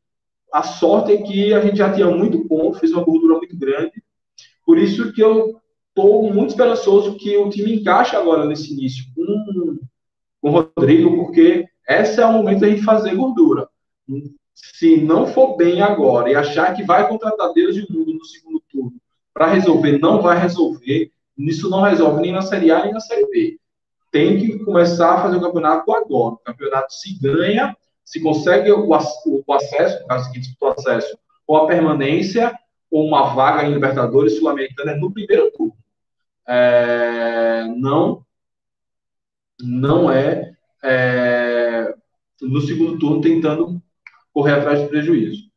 a 0.52 0.62
sorte 0.62 1.12
é 1.12 1.22
que 1.22 1.52
a 1.54 1.60
gente 1.60 1.78
já 1.78 1.92
tinha 1.92 2.10
muito 2.10 2.46
ponto, 2.46 2.78
fez 2.78 2.92
uma 2.92 3.04
gordura 3.04 3.36
muito 3.36 3.56
grande, 3.56 3.92
por 4.64 4.78
isso 4.78 5.12
que 5.12 5.22
eu 5.22 5.60
estou 5.88 6.32
muito 6.32 6.50
esperançoso 6.50 7.16
que 7.16 7.36
o 7.36 7.50
time 7.50 7.74
encaixe 7.74 8.14
agora 8.14 8.44
nesse 8.46 8.72
início. 8.72 9.04
Com, 9.14 9.78
com 10.40 10.50
o 10.50 10.52
Rodrigo, 10.52 11.16
porque 11.16 11.66
esse 11.88 12.20
é 12.20 12.26
o 12.26 12.32
momento 12.32 12.60
da 12.60 12.68
gente 12.68 12.82
fazer 12.82 13.14
gordura. 13.14 13.68
Se 14.54 15.00
não 15.00 15.26
for 15.26 15.56
bem 15.56 15.82
agora 15.82 16.30
e 16.30 16.34
achar 16.34 16.74
que 16.74 16.82
vai 16.82 17.08
contratar 17.08 17.52
Deus 17.52 17.74
de 17.74 17.90
mundo 17.90 18.14
no 18.14 18.24
segundo 18.24 18.62
turno 18.70 18.92
para 19.32 19.46
resolver, 19.46 19.98
não 19.98 20.20
vai 20.20 20.38
resolver. 20.38 21.10
Isso 21.38 21.70
não 21.70 21.82
resolve 21.82 22.20
nem 22.20 22.32
na 22.32 22.42
Série 22.42 22.70
A 22.70 22.84
nem 22.84 22.92
na 22.92 23.00
Série 23.00 23.26
B. 23.28 23.58
Tem 24.10 24.38
que 24.38 24.58
começar 24.64 25.14
a 25.14 25.22
fazer 25.22 25.36
o 25.36 25.40
campeonato 25.40 25.92
agora. 25.92 26.34
O 26.34 26.38
campeonato 26.38 26.92
se 26.92 27.18
ganha, 27.18 27.76
se 28.04 28.20
consegue 28.20 28.70
o, 28.70 28.88
o 28.88 29.52
acesso, 29.52 30.00
no 30.02 30.08
caso 30.08 30.30
que 30.32 30.40
disputou 30.40 30.70
acesso, 30.70 31.16
ou 31.46 31.56
a 31.56 31.66
permanência, 31.66 32.52
ou 32.90 33.06
uma 33.06 33.34
vaga 33.34 33.64
em 33.64 33.72
Libertadores 33.72 34.36
Sul-Americana 34.36 34.96
no 34.96 35.12
primeiro 35.12 35.50
turno. 35.52 35.74
É, 36.46 37.64
não, 37.76 38.24
não 39.62 40.10
é, 40.10 40.52
é 40.82 41.94
no 42.42 42.60
segundo 42.60 42.98
turno 42.98 43.20
tentando 43.20 43.82
correr 44.32 44.54
atrás 44.54 44.80
de 44.80 44.88
prejuízo. 44.88 45.50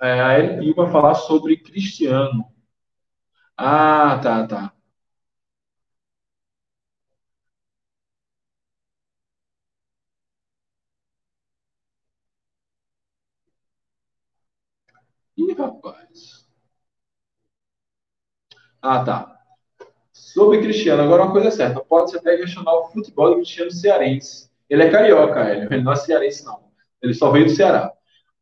É, 0.00 0.20
a 0.20 0.38
Ellen 0.38 0.72
vai 0.74 0.90
falar 0.90 1.14
sobre 1.14 1.56
Cristiano. 1.56 2.44
Ah, 3.56 4.20
tá, 4.22 4.46
tá. 4.46 4.62
Ih, 15.42 15.54
rapaz. 15.58 16.03
Ah, 18.84 19.02
tá. 19.02 19.40
Sobre 20.12 20.60
Cristiano, 20.60 21.02
agora 21.02 21.22
uma 21.22 21.32
coisa 21.32 21.48
é 21.48 21.50
certa. 21.50 21.80
Pode-se 21.80 22.18
até 22.18 22.36
questionar 22.36 22.70
o 22.74 22.88
futebol 22.88 23.30
do 23.30 23.36
Cristiano 23.36 23.70
cearense. 23.70 24.50
Ele 24.68 24.82
é 24.82 24.90
carioca, 24.90 25.40
ele, 25.50 25.74
ele 25.74 25.82
não 25.82 25.92
é 25.92 25.96
cearense, 25.96 26.44
não. 26.44 26.60
Ele 27.00 27.14
só 27.14 27.30
veio 27.30 27.46
do 27.46 27.50
Ceará. 27.50 27.90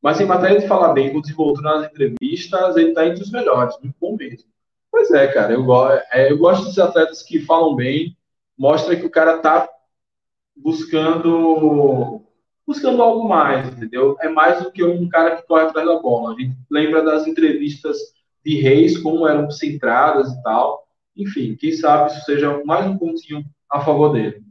Mas 0.03 0.20
em 0.20 0.26
matéria 0.26 0.59
de 0.59 0.66
falar 0.66 0.95
bem, 0.95 1.12
com 1.12 1.20
desenvoltura 1.20 1.76
nas 1.76 1.93
entrevistas, 1.93 2.76
ele 2.76 2.88
está 2.88 3.07
entre 3.07 3.22
os 3.22 3.30
melhores, 3.30 3.78
muito 3.80 3.95
bom 4.01 4.16
mesmo. 4.16 4.51
Pois 4.90 5.12
é, 5.12 5.28
cara, 5.28 5.53
eu, 5.53 5.64
é, 6.12 6.32
eu 6.32 6.38
gosto 6.38 6.64
dos 6.64 6.78
atletas 6.80 7.22
que 7.22 7.38
falam 7.38 7.76
bem, 7.76 8.16
mostra 8.59 8.97
que 8.97 9.07
o 9.07 9.11
cara 9.11 9.36
está 9.36 9.68
buscando 10.57 12.20
buscando 12.66 13.01
algo 13.01 13.28
mais, 13.28 13.68
entendeu? 13.68 14.16
É 14.20 14.28
mais 14.28 14.61
do 14.61 14.72
que 14.72 14.82
um 14.82 15.09
cara 15.09 15.36
que 15.36 15.47
corre 15.47 15.62
atrás 15.62 15.86
da 15.86 16.01
bola. 16.01 16.34
A 16.34 16.40
gente 16.40 16.57
lembra 16.68 17.01
das 17.03 17.28
entrevistas 17.28 17.97
de 18.45 18.61
Reis, 18.61 18.99
como 18.99 19.26
eram 19.26 19.51
centradas 19.51 20.32
e 20.32 20.43
tal. 20.43 20.86
Enfim, 21.16 21.57
quem 21.57 21.72
sabe 21.72 22.11
isso 22.11 22.24
seja 22.24 22.62
mais 22.64 22.86
um 22.86 22.97
pontinho 22.97 23.45
a 23.70 23.80
favor 23.80 24.12
dele. 24.12 24.43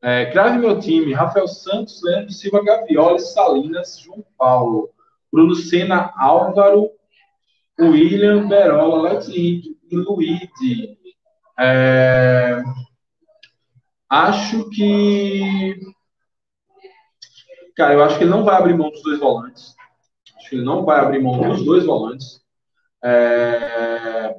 É, 0.00 0.26
crave 0.32 0.58
meu 0.58 0.80
time: 0.80 1.12
Rafael 1.12 1.46
Santos, 1.46 2.02
Leandro 2.02 2.32
Silva, 2.32 2.64
Gavioli, 2.64 3.20
Salinas, 3.20 4.00
João 4.00 4.24
Paulo, 4.36 4.90
Bruno 5.30 5.54
Senna, 5.54 6.12
Álvaro, 6.16 6.90
William, 7.78 8.48
Berola, 8.48 9.10
Alex 9.10 9.28
e 9.28 9.76
Luigi. 9.92 10.98
É, 11.58 12.62
acho 14.08 14.68
que. 14.70 15.91
Cara, 17.76 17.94
eu 17.94 18.02
acho 18.02 18.18
que 18.18 18.24
ele 18.24 18.30
não 18.30 18.44
vai 18.44 18.56
abrir 18.56 18.76
mão 18.76 18.90
dos 18.90 19.02
dois 19.02 19.18
volantes. 19.18 19.74
Acho 20.36 20.50
que 20.50 20.56
ele 20.56 20.64
não 20.64 20.84
vai 20.84 21.00
abrir 21.00 21.22
mão 21.22 21.40
dos 21.40 21.64
dois 21.64 21.84
volantes. 21.84 22.42
É, 23.02 24.36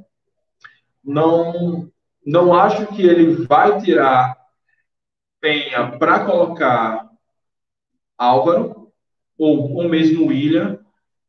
não, 1.04 1.92
não 2.26 2.54
acho 2.54 2.88
que 2.88 3.02
ele 3.02 3.46
vai 3.46 3.82
tirar 3.82 4.38
Penha 5.42 5.98
para 5.98 6.24
colocar 6.24 7.10
Álvaro, 8.18 8.94
ou 9.38 9.78
o 9.78 9.90
mesmo 9.90 10.28
William, 10.28 10.80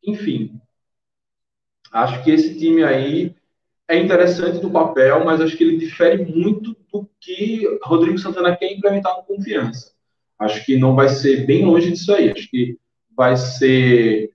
enfim. 0.07 0.61
Acho 1.91 2.23
que 2.23 2.31
esse 2.31 2.57
time 2.57 2.85
aí 2.85 3.35
é 3.89 3.99
interessante 3.99 4.63
no 4.63 4.71
papel, 4.71 5.25
mas 5.25 5.41
acho 5.41 5.57
que 5.57 5.65
ele 5.65 5.79
difere 5.79 6.25
muito 6.25 6.77
do 6.93 7.09
que 7.21 7.67
Rodrigo 7.83 8.19
Santana 8.19 8.57
quer 8.57 8.73
implementar 8.73 9.15
com 9.17 9.35
confiança. 9.35 9.94
Acho 10.45 10.65
que 10.65 10.77
não 10.77 10.95
vai 10.95 11.09
ser 11.09 11.47
bem 11.47 11.65
longe 11.65 11.91
disso 11.91 12.13
aí. 12.15 12.31
Acho 12.31 12.49
que 12.51 12.77
vai 13.17 13.37
ser. 13.37 14.31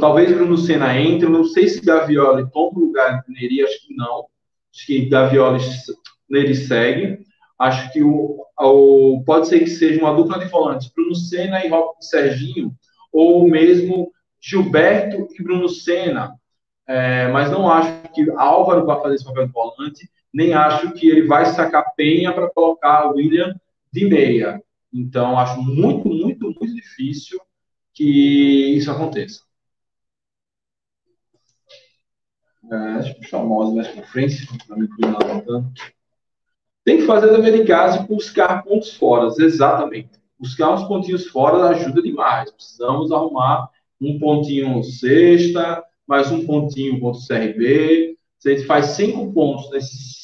Talvez 0.00 0.32
Bruno 0.32 0.56
Senna 0.56 0.98
entre. 0.98 1.28
Não 1.28 1.44
sei 1.44 1.68
se 1.68 1.84
Gavioli 1.84 2.50
toma 2.50 2.78
o 2.78 2.80
lugar 2.80 3.22
de 3.22 3.32
Neri, 3.32 3.62
acho 3.62 3.86
que 3.86 3.94
não. 3.94 4.26
Acho 4.74 4.86
que 4.86 5.08
Gavioli 5.08 5.60
Neri 6.28 6.54
segue. 6.54 7.18
Acho 7.58 7.92
que 7.92 8.02
o, 8.02 8.44
o, 8.60 9.22
pode 9.26 9.48
ser 9.48 9.58
que 9.60 9.70
seja 9.70 10.00
uma 10.00 10.14
dupla 10.14 10.38
de 10.38 10.44
volantes, 10.46 10.92
Bruno 10.94 11.14
Senna 11.14 11.64
e 11.66 11.70
Serginho, 12.00 12.72
ou 13.12 13.48
mesmo 13.48 14.12
Gilberto 14.40 15.26
e 15.36 15.42
Bruno 15.42 15.68
Senna. 15.68 16.34
é, 16.86 17.26
mas 17.28 17.50
não 17.50 17.68
acho 17.68 17.90
que 18.14 18.30
Álvaro 18.36 18.86
vai 18.86 19.00
fazer 19.00 19.16
esse 19.16 19.24
papel 19.24 19.48
de 19.48 19.52
volante, 19.52 20.08
nem 20.32 20.54
acho 20.54 20.92
que 20.92 21.08
ele 21.08 21.26
vai 21.26 21.46
sacar 21.46 21.94
Penha 21.96 22.32
para 22.32 22.48
colocar 22.48 23.10
William 23.10 23.54
de 23.92 24.04
meia. 24.04 24.62
Então, 24.92 25.38
acho 25.38 25.60
muito, 25.62 26.08
muito, 26.08 26.44
muito 26.44 26.74
difícil 26.74 27.38
que 27.92 28.76
isso 28.76 28.90
aconteça. 28.90 29.42
É, 32.70 32.94
deixa 32.94 33.10
eu 33.10 33.14
puxar 33.16 33.38
o 33.38 33.48
mouse 33.48 33.74
mais 33.74 33.88
para 33.88 34.06
frente, 34.06 34.46
para 34.66 34.76
me 34.76 34.88
Tem 36.84 36.98
que 36.98 37.06
fazer 37.06 37.30
dever 37.30 37.60
de 37.60 37.64
casa 37.66 38.02
e 38.02 38.06
buscar 38.06 38.62
pontos 38.62 38.94
fora, 38.94 39.32
exatamente. 39.38 40.10
Buscar 40.38 40.72
uns 40.72 40.84
pontinhos 40.84 41.26
fora 41.26 41.70
ajuda 41.70 42.02
demais. 42.02 42.50
Precisamos 42.50 43.10
arrumar 43.10 43.70
um 44.00 44.18
pontinho 44.18 44.82
sexta, 44.84 45.82
mais 46.06 46.30
um 46.30 46.46
pontinho 46.46 47.00
contra 47.00 47.20
o 47.20 47.26
CRB. 47.26 48.16
Se 48.38 48.50
a 48.50 48.54
gente 48.54 48.66
faz 48.66 48.86
cinco 48.86 49.32
pontos 49.32 49.70
nesses 49.70 50.17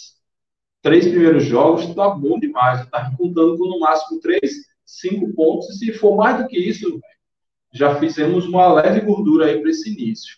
três 0.85 1.09
primeiros 1.09 1.45
jogos, 1.45 1.85
está 1.85 2.11
bom 2.11 2.39
demais. 2.39 2.83
Está 2.83 3.11
contando 3.17 3.57
com 3.57 3.65
no 3.65 3.81
máximo 3.81 4.21
três, 4.21 4.67
cinco 4.85 5.33
pontos. 5.33 5.71
E 5.71 5.79
se 5.79 5.93
for 5.95 6.15
mais 6.15 6.43
do 6.43 6.47
que 6.47 6.59
isso, 6.59 7.01
já 7.73 7.99
fizemos 7.99 8.47
uma 8.47 8.71
leve 8.71 9.01
gordura 9.01 9.47
aí 9.47 9.61
para 9.61 9.71
esse 9.71 9.91
início. 9.91 10.37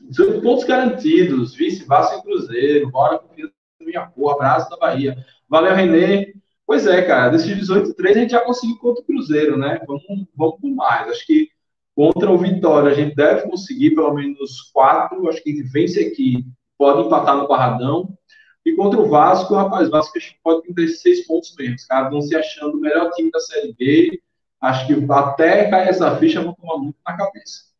18 0.00 0.40
pontos 0.40 0.64
garantidos, 0.64 1.54
vice 1.54 1.84
Vasco 1.84 2.18
e 2.18 2.22
Cruzeiro, 2.22 2.90
bora 2.90 3.18
confiança 3.18 3.52
minha 3.82 4.06
porra, 4.06 4.36
abraço 4.36 4.70
da 4.70 4.78
Bahia. 4.78 5.24
Valeu, 5.48 5.74
Renê. 5.74 6.34
Pois 6.66 6.86
é, 6.86 7.02
cara, 7.02 7.30
desses 7.30 7.54
18 7.54 7.94
3 7.94 8.16
a 8.16 8.20
gente 8.20 8.30
já 8.30 8.40
conseguiu 8.40 8.78
contra 8.78 9.02
o 9.02 9.04
Cruzeiro, 9.04 9.58
né? 9.58 9.80
Vamos, 9.86 10.02
vamos 10.34 10.60
por 10.60 10.70
mais. 10.70 11.08
Acho 11.08 11.26
que 11.26 11.50
contra 11.94 12.30
o 12.30 12.38
Vitória 12.38 12.90
a 12.90 12.94
gente 12.94 13.14
deve 13.14 13.42
conseguir 13.42 13.90
pelo 13.94 14.14
menos 14.14 14.70
quatro. 14.72 15.28
Acho 15.28 15.42
que 15.42 15.62
vence 15.62 16.00
aqui, 16.00 16.46
pode 16.80 17.06
empatar 17.06 17.36
no 17.36 17.46
Barradão. 17.46 18.16
E 18.64 18.74
contra 18.74 18.98
o 19.00 19.08
Vasco, 19.08 19.54
rapaz, 19.54 19.88
o 19.88 19.90
Vasco 19.90 20.18
pode 20.42 20.74
ter 20.74 20.88
seis 20.88 21.26
pontos 21.26 21.54
mesmo. 21.58 21.76
Os 21.76 21.84
caras 21.84 22.10
vão 22.10 22.22
se 22.22 22.34
achando 22.34 22.76
o 22.78 22.80
melhor 22.80 23.10
time 23.12 23.30
da 23.30 23.38
Série 23.40 23.74
B. 23.74 24.22
Acho 24.60 24.86
que 24.86 25.12
até 25.12 25.70
cair 25.70 25.88
essa 25.88 26.16
ficha 26.16 26.42
vão 26.42 26.54
tomar 26.54 26.78
muito 26.78 26.98
na 27.06 27.16
cabeça. 27.16 27.70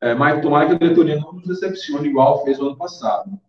É, 0.00 0.14
mas 0.14 0.40
tomara 0.42 0.66
que 0.66 0.74
a 0.74 0.78
diretoria 0.78 1.16
não 1.16 1.32
nos 1.32 1.46
decepcione 1.46 2.08
igual 2.08 2.44
fez 2.44 2.58
o 2.60 2.66
ano 2.66 2.76
passado. 2.76 3.40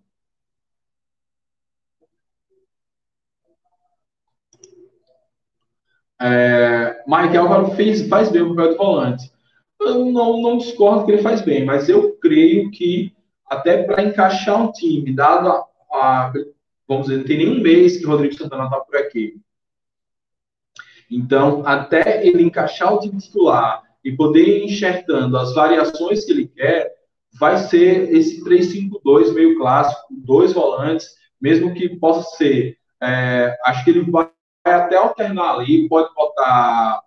É, 6.19 7.03
Mike 7.07 7.37
Álvaro 7.37 7.71
fez, 7.75 8.07
faz 8.07 8.29
bem 8.29 8.41
o 8.41 8.55
papel 8.55 8.71
de 8.71 8.77
volante. 8.77 9.32
Eu 9.85 10.05
não, 10.05 10.41
não 10.41 10.57
discordo 10.57 11.05
que 11.05 11.11
ele 11.11 11.21
faz 11.21 11.41
bem, 11.41 11.65
mas 11.65 11.89
eu 11.89 12.13
creio 12.17 12.71
que 12.71 13.13
até 13.45 13.83
para 13.83 14.03
encaixar 14.03 14.61
um 14.61 14.71
time, 14.71 15.13
dado 15.13 15.49
a, 15.49 15.65
a, 15.91 16.33
vamos 16.87 17.07
dizer, 17.07 17.17
não 17.17 17.25
tem 17.25 17.37
nenhum 17.37 17.61
mês 17.61 17.97
que 17.97 18.05
o 18.05 18.09
Rodrigo 18.09 18.35
Santana 18.35 18.65
está 18.65 18.79
por 18.79 18.95
aqui. 18.97 19.39
Então, 21.09 21.61
até 21.65 22.25
ele 22.25 22.43
encaixar 22.43 22.93
o 22.93 22.99
time 22.99 23.19
titular 23.19 23.83
e 24.03 24.11
poder 24.11 24.43
ir 24.43 24.65
enxertando 24.65 25.37
as 25.37 25.53
variações 25.53 26.25
que 26.25 26.31
ele 26.31 26.47
quer, 26.47 26.91
vai 27.39 27.57
ser 27.57 28.11
esse 28.13 28.43
3-5-2 28.43 29.33
meio 29.33 29.57
clássico, 29.57 30.07
dois 30.09 30.53
volantes, 30.53 31.07
mesmo 31.39 31.73
que 31.73 31.89
possa 31.97 32.35
ser. 32.37 32.77
É, 33.01 33.55
acho 33.65 33.83
que 33.83 33.91
ele 33.91 34.09
vai 34.09 34.29
até 34.63 34.95
alternar 34.95 35.55
ali, 35.55 35.87
pode 35.87 36.13
botar 36.15 37.01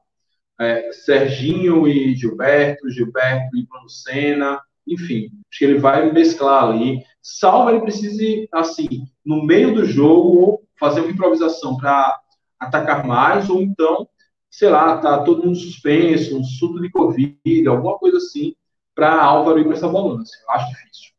é, 0.61 0.93
Serginho 0.93 1.87
e 1.87 2.15
Gilberto, 2.15 2.89
Gilberto 2.91 3.57
e 3.57 3.67
Bruno 3.67 3.89
Senna, 3.89 4.61
enfim, 4.87 5.31
acho 5.51 5.59
que 5.59 5.65
ele 5.65 5.79
vai 5.79 6.11
mesclar 6.13 6.65
ali, 6.65 7.03
salvo 7.21 7.71
ele 7.71 7.81
precise, 7.81 8.49
assim, 8.53 9.07
no 9.25 9.45
meio 9.45 9.75
do 9.75 9.85
jogo, 9.85 10.63
fazer 10.79 11.01
uma 11.01 11.11
improvisação 11.11 11.77
para 11.77 12.21
atacar 12.59 13.05
mais, 13.05 13.51
ou 13.51 13.61
então, 13.61 14.09
sei 14.51 14.69
lá, 14.69 14.99
tá 14.99 15.23
todo 15.25 15.45
mundo 15.45 15.57
suspenso, 15.57 16.39
um 16.39 16.45
surto 16.45 16.81
de 16.81 16.91
Covid, 16.91 17.69
alguma 17.69 17.99
coisa 17.99 18.19
assim, 18.19 18.55
para 18.95 19.21
Álvaro 19.23 19.59
ir 19.59 19.65
para 19.65 19.75
essa 19.75 19.89
volância. 19.89 20.39
Eu 20.43 20.51
acho 20.53 20.71
difícil. 20.71 21.11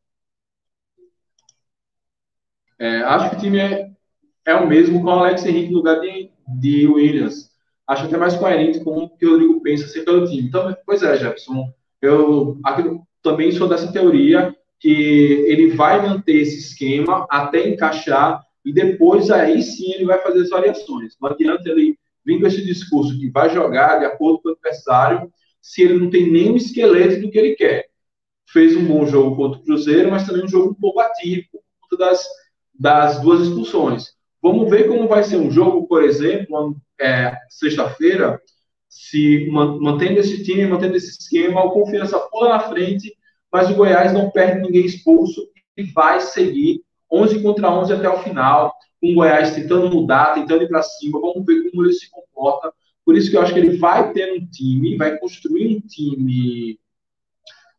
É, 2.79 3.01
acho 3.03 3.29
que 3.31 3.35
o 3.35 3.39
time 3.39 3.59
é, 3.59 3.91
é 4.45 4.55
o 4.55 4.67
mesmo 4.67 5.01
com 5.01 5.07
o 5.07 5.11
Alex 5.11 5.45
Henrique 5.45 5.71
no 5.71 5.77
lugar 5.77 5.99
de, 5.99 6.31
de 6.59 6.87
Williams. 6.87 7.46
Acho 7.87 8.05
até 8.05 8.17
mais 8.17 8.35
coerente 8.35 8.83
com 8.83 8.97
o 8.97 9.09
que 9.09 9.25
o 9.25 9.31
Rodrigo 9.31 9.61
pensa 9.61 9.85
acerca 9.85 10.11
do 10.11 10.27
time. 10.27 10.47
Então, 10.47 10.75
pois 10.85 11.01
é, 11.03 11.15
Jefferson. 11.15 11.71
Eu 12.01 12.59
também 13.23 13.51
sou 13.51 13.67
dessa 13.67 13.91
teoria 13.91 14.55
que 14.79 15.45
ele 15.47 15.71
vai 15.71 16.01
manter 16.05 16.35
esse 16.35 16.59
esquema 16.59 17.25
até 17.29 17.67
encaixar 17.67 18.43
e 18.63 18.71
depois 18.71 19.31
aí 19.31 19.61
sim 19.63 19.93
ele 19.93 20.05
vai 20.05 20.19
fazer 20.19 20.41
as 20.41 20.49
variações. 20.49 21.15
Não 21.19 21.29
adianta 21.29 21.69
ele 21.69 21.97
vir 22.25 22.39
com 22.39 22.47
esse 22.47 22.63
discurso 22.63 23.17
que 23.17 23.29
vai 23.29 23.49
jogar 23.49 23.99
de 23.99 24.05
acordo 24.05 24.39
com 24.39 24.49
o 24.49 24.51
adversário 24.51 25.31
se 25.61 25.81
ele 25.81 25.97
não 25.97 26.09
tem 26.09 26.29
nenhum 26.29 26.55
esqueleto 26.55 27.21
do 27.21 27.31
que 27.31 27.37
ele 27.37 27.55
quer. 27.55 27.87
Fez 28.49 28.75
um 28.75 28.85
bom 28.85 29.05
jogo 29.05 29.35
contra 29.35 29.59
o 29.59 29.63
Cruzeiro, 29.63 30.11
mas 30.11 30.25
também 30.25 30.43
um 30.43 30.47
jogo 30.47 30.71
um 30.71 30.75
pouco 30.75 30.99
atípico 30.99 31.57
por 31.57 31.89
conta 31.89 32.05
das, 32.05 32.25
das 32.77 33.19
duas 33.21 33.41
expulsões. 33.47 34.16
Vamos 34.47 34.69
ver 34.69 34.87
como 34.87 35.09
vai 35.09 35.25
ser 35.25 35.35
um 35.35 35.51
jogo, 35.51 35.85
por 35.87 36.01
exemplo, 36.01 36.77
é, 37.01 37.35
sexta-feira, 37.49 38.41
se 38.87 39.45
mantendo 39.51 40.21
esse 40.21 40.41
time, 40.41 40.65
mantendo 40.65 40.95
esse 40.95 41.19
esquema, 41.19 41.65
o 41.65 41.71
Confiança 41.71 42.17
pula 42.31 42.47
na 42.47 42.61
frente, 42.61 43.13
mas 43.51 43.69
o 43.69 43.75
Goiás 43.75 44.13
não 44.13 44.31
perde 44.31 44.61
ninguém 44.61 44.85
expulso 44.85 45.45
e 45.75 45.83
vai 45.83 46.21
seguir 46.21 46.81
11 47.11 47.41
contra 47.41 47.69
11 47.69 47.91
até 47.91 48.07
o 48.07 48.19
final, 48.19 48.73
com 49.01 49.11
o 49.11 49.15
Goiás 49.15 49.53
tentando 49.53 49.89
mudar, 49.93 50.35
tentando 50.35 50.63
ir 50.63 50.69
para 50.69 50.81
cima, 50.81 51.19
vamos 51.19 51.45
ver 51.45 51.69
como 51.69 51.83
ele 51.83 51.91
se 51.91 52.09
comporta. 52.09 52.71
Por 53.03 53.17
isso 53.17 53.29
que 53.29 53.35
eu 53.35 53.41
acho 53.41 53.53
que 53.53 53.59
ele 53.59 53.77
vai 53.77 54.13
ter 54.13 54.31
um 54.31 54.47
time, 54.47 54.95
vai 54.95 55.17
construir 55.17 55.75
um 55.75 55.81
time, 55.81 56.79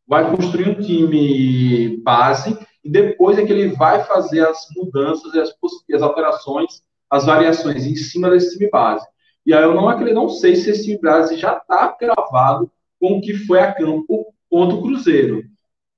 vai 0.07 0.37
construir 0.37 0.69
um 0.69 0.75
time 0.75 1.97
base 2.03 2.59
e 2.89 2.91
depois 2.91 3.37
é 3.37 3.45
que 3.45 3.53
ele 3.53 3.69
vai 3.69 4.03
fazer 4.05 4.41
as 4.49 4.67
mudanças 4.75 5.35
e 5.35 5.41
as, 5.41 5.55
as 5.95 6.03
alterações, 6.03 6.83
as 7.11 7.27
variações 7.27 7.85
em 7.85 7.95
cima 7.95 8.31
desse 8.31 8.57
time 8.57 8.71
base. 8.71 9.07
E 9.45 9.53
aí 9.53 9.63
eu 9.63 9.75
não 9.75 9.91
acredito, 9.91 10.15
não 10.15 10.31
sei 10.31 10.57
se 10.57 10.71
esse 10.71 10.85
time 10.85 10.99
base 10.99 11.37
já 11.37 11.59
está 11.59 11.95
gravado 12.01 12.73
com 12.99 13.19
o 13.19 13.21
que 13.21 13.35
foi 13.35 13.61
a 13.61 13.75
campo 13.75 14.35
contra 14.49 14.75
o 14.75 14.83
Cruzeiro. 14.83 15.45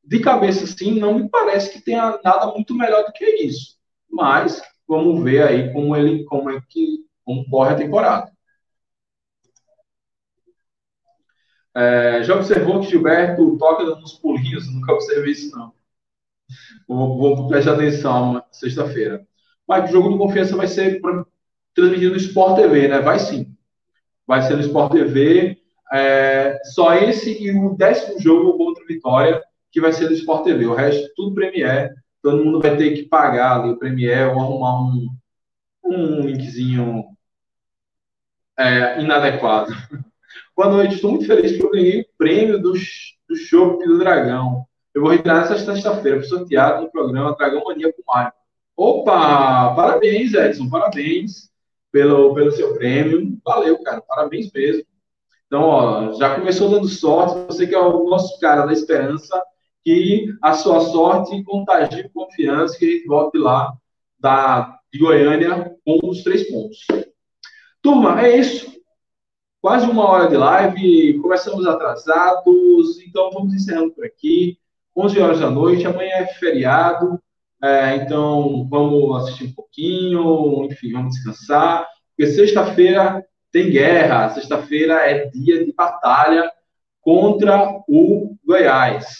De 0.04 0.18
cabeça, 0.18 0.64
assim, 0.64 0.98
não 0.98 1.14
me 1.14 1.28
parece 1.28 1.70
que 1.70 1.80
tenha 1.80 2.18
nada 2.24 2.48
muito 2.48 2.74
melhor 2.74 3.04
do 3.04 3.12
que 3.12 3.24
isso. 3.24 3.76
Mas 4.10 4.60
vamos 4.88 5.22
ver 5.22 5.44
aí 5.44 5.72
como 5.72 5.94
ele, 5.94 6.24
como 6.24 6.50
é 6.50 6.60
que 6.68 7.04
como 7.24 7.48
corre 7.48 7.74
a 7.74 7.78
temporada. 7.78 8.32
É, 11.72 12.24
já 12.24 12.34
observou 12.34 12.80
que 12.80 12.90
Gilberto 12.90 13.56
toca 13.58 13.84
nos 13.84 14.14
pulinhos? 14.14 14.68
Nunca 14.74 14.92
observei 14.92 15.30
isso, 15.30 15.56
não. 15.56 15.72
Vou, 16.86 17.16
vou 17.16 17.48
prestar 17.48 17.74
atenção 17.74 18.42
sexta-feira. 18.50 19.26
Mas 19.66 19.88
o 19.88 19.92
jogo 19.92 20.08
do 20.10 20.18
Confiança 20.18 20.56
vai 20.56 20.66
ser 20.66 21.00
transmitido 21.74 22.10
no 22.10 22.16
Sport 22.16 22.56
TV, 22.56 22.88
né? 22.88 23.00
Vai 23.00 23.18
sim. 23.18 23.54
Vai 24.26 24.42
ser 24.42 24.56
no 24.56 24.62
Sport 24.62 24.92
TV. 24.92 25.58
É, 25.92 26.58
só 26.74 26.94
esse 26.94 27.42
e 27.42 27.50
o 27.50 27.74
décimo 27.76 28.20
jogo 28.20 28.56
contra 28.56 28.84
Vitória, 28.86 29.42
que 29.70 29.80
vai 29.80 29.92
ser 29.92 30.08
no 30.08 30.16
Sport 30.16 30.44
TV. 30.44 30.66
O 30.66 30.74
resto, 30.74 31.08
tudo 31.16 31.34
Premiere. 31.34 31.94
Todo 32.22 32.44
mundo 32.44 32.60
vai 32.60 32.76
ter 32.76 32.94
que 32.94 33.04
pagar 33.04 33.60
ali 33.60 33.70
o 33.70 33.78
Premiere 33.78 34.30
ou 34.30 34.40
arrumar 34.40 34.80
um, 34.82 35.08
um 35.84 36.20
linkzinho 36.20 37.04
é, 38.58 39.00
inadequado. 39.00 39.72
Boa 40.54 40.68
noite, 40.68 40.96
estou 40.96 41.12
muito 41.12 41.26
feliz 41.26 41.52
porque 41.52 41.64
eu 41.64 41.70
ganhei 41.70 42.00
o 42.02 42.06
prêmio 42.18 42.60
do, 42.60 42.72
do 42.72 43.36
show 43.36 43.78
do 43.78 43.98
Dragão. 43.98 44.66
Eu 44.94 45.02
vou 45.02 45.10
retirar 45.10 45.42
essa 45.42 45.58
sexta-feira, 45.58 46.22
sorteado 46.22 46.82
no 46.82 46.90
programa 46.90 47.36
Dragão 47.36 47.62
Mania 47.64 47.92
com 47.92 48.02
Mário. 48.06 48.32
Opa! 48.76 49.74
Parabéns, 49.74 50.34
Edson, 50.34 50.68
parabéns 50.68 51.50
pelo, 51.92 52.34
pelo 52.34 52.50
seu 52.52 52.74
prêmio. 52.74 53.38
Valeu, 53.44 53.82
cara, 53.82 54.00
parabéns 54.00 54.50
mesmo. 54.52 54.84
Então, 55.46 55.62
ó, 55.62 56.12
já 56.14 56.34
começou 56.34 56.70
dando 56.70 56.88
sorte, 56.88 57.46
você 57.46 57.66
que 57.66 57.74
é 57.74 57.78
o 57.78 58.08
nosso 58.08 58.38
cara 58.38 58.66
da 58.66 58.72
esperança, 58.72 59.42
que 59.84 60.32
a 60.40 60.52
sua 60.52 60.80
sorte 60.80 61.42
contagie 61.42 62.08
confiança, 62.10 62.78
que 62.78 62.84
a 62.84 62.88
gente 62.88 63.06
volte 63.06 63.38
lá 63.38 63.72
da, 64.18 64.78
de 64.92 64.98
Goiânia 64.98 65.76
com 65.84 65.98
os 66.08 66.22
três 66.22 66.48
pontos. 66.48 66.86
Turma, 67.82 68.20
é 68.22 68.36
isso. 68.36 68.70
Quase 69.60 69.90
uma 69.90 70.08
hora 70.08 70.28
de 70.28 70.36
live, 70.36 71.18
começamos 71.18 71.66
atrasados, 71.66 73.00
então 73.00 73.30
vamos 73.32 73.52
encerrando 73.52 73.92
por 73.92 74.04
aqui. 74.04 74.59
11 74.96 75.20
horas 75.20 75.40
da 75.40 75.50
noite, 75.50 75.86
amanhã 75.86 76.14
é 76.16 76.26
feriado, 76.26 77.20
é, 77.62 77.96
então 77.96 78.66
vamos 78.68 79.22
assistir 79.22 79.44
um 79.44 79.52
pouquinho, 79.52 80.64
enfim, 80.64 80.92
vamos 80.92 81.14
descansar, 81.14 81.86
porque 82.16 82.32
sexta-feira 82.32 83.24
tem 83.52 83.70
guerra, 83.70 84.30
sexta-feira 84.30 84.94
é 84.94 85.26
dia 85.26 85.64
de 85.64 85.72
batalha 85.72 86.50
contra 87.00 87.82
o 87.88 88.36
Goiás. 88.44 89.16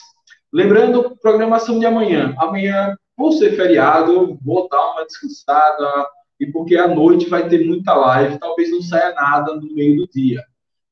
Lembrando, 0.52 1.16
programação 1.20 1.78
de 1.78 1.86
amanhã. 1.86 2.34
Amanhã, 2.38 2.96
por 3.16 3.32
ser 3.32 3.54
feriado, 3.56 4.38
vou 4.42 4.68
dar 4.68 4.92
uma 4.92 5.04
descansada, 5.04 6.06
e 6.38 6.46
porque 6.46 6.76
à 6.76 6.88
noite 6.88 7.28
vai 7.28 7.48
ter 7.48 7.66
muita 7.66 7.94
live, 7.94 8.38
talvez 8.38 8.70
não 8.70 8.80
saia 8.80 9.12
nada 9.12 9.54
no 9.54 9.74
meio 9.74 9.96
do 9.96 10.08
dia. 10.08 10.42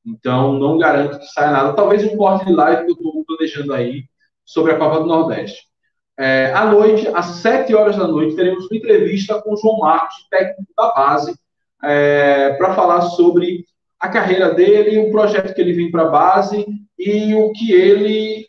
Então, 0.05 0.53
não 0.53 0.77
garanto 0.77 1.19
que 1.19 1.25
saia 1.25 1.51
nada. 1.51 1.73
Talvez 1.73 2.03
um 2.03 2.15
corte 2.15 2.45
de 2.45 2.53
live 2.53 2.85
que 2.85 2.91
eu 2.91 2.95
estou 2.95 3.25
planejando 3.25 3.73
aí 3.73 4.03
sobre 4.49 4.71
a 4.71 4.79
Copa 4.79 5.01
do 5.01 5.05
Nordeste. 5.05 5.67
É, 6.17 6.51
à 6.53 6.65
noite, 6.65 7.07
às 7.13 7.27
7 7.37 7.73
horas 7.75 7.97
da 7.97 8.07
noite, 8.07 8.35
teremos 8.35 8.65
uma 8.65 8.75
entrevista 8.75 9.39
com 9.41 9.53
o 9.53 9.57
João 9.57 9.77
Marcos, 9.77 10.27
técnico 10.27 10.73
da 10.75 10.91
base, 10.91 11.35
é, 11.83 12.53
para 12.53 12.73
falar 12.73 13.01
sobre 13.01 13.63
a 13.99 14.09
carreira 14.09 14.51
dele, 14.51 15.07
o 15.07 15.11
projeto 15.11 15.53
que 15.53 15.61
ele 15.61 15.73
vem 15.73 15.91
para 15.91 16.03
a 16.03 16.09
base 16.09 16.65
e 16.97 17.35
o 17.35 17.51
que 17.51 17.71
ele, 17.71 18.47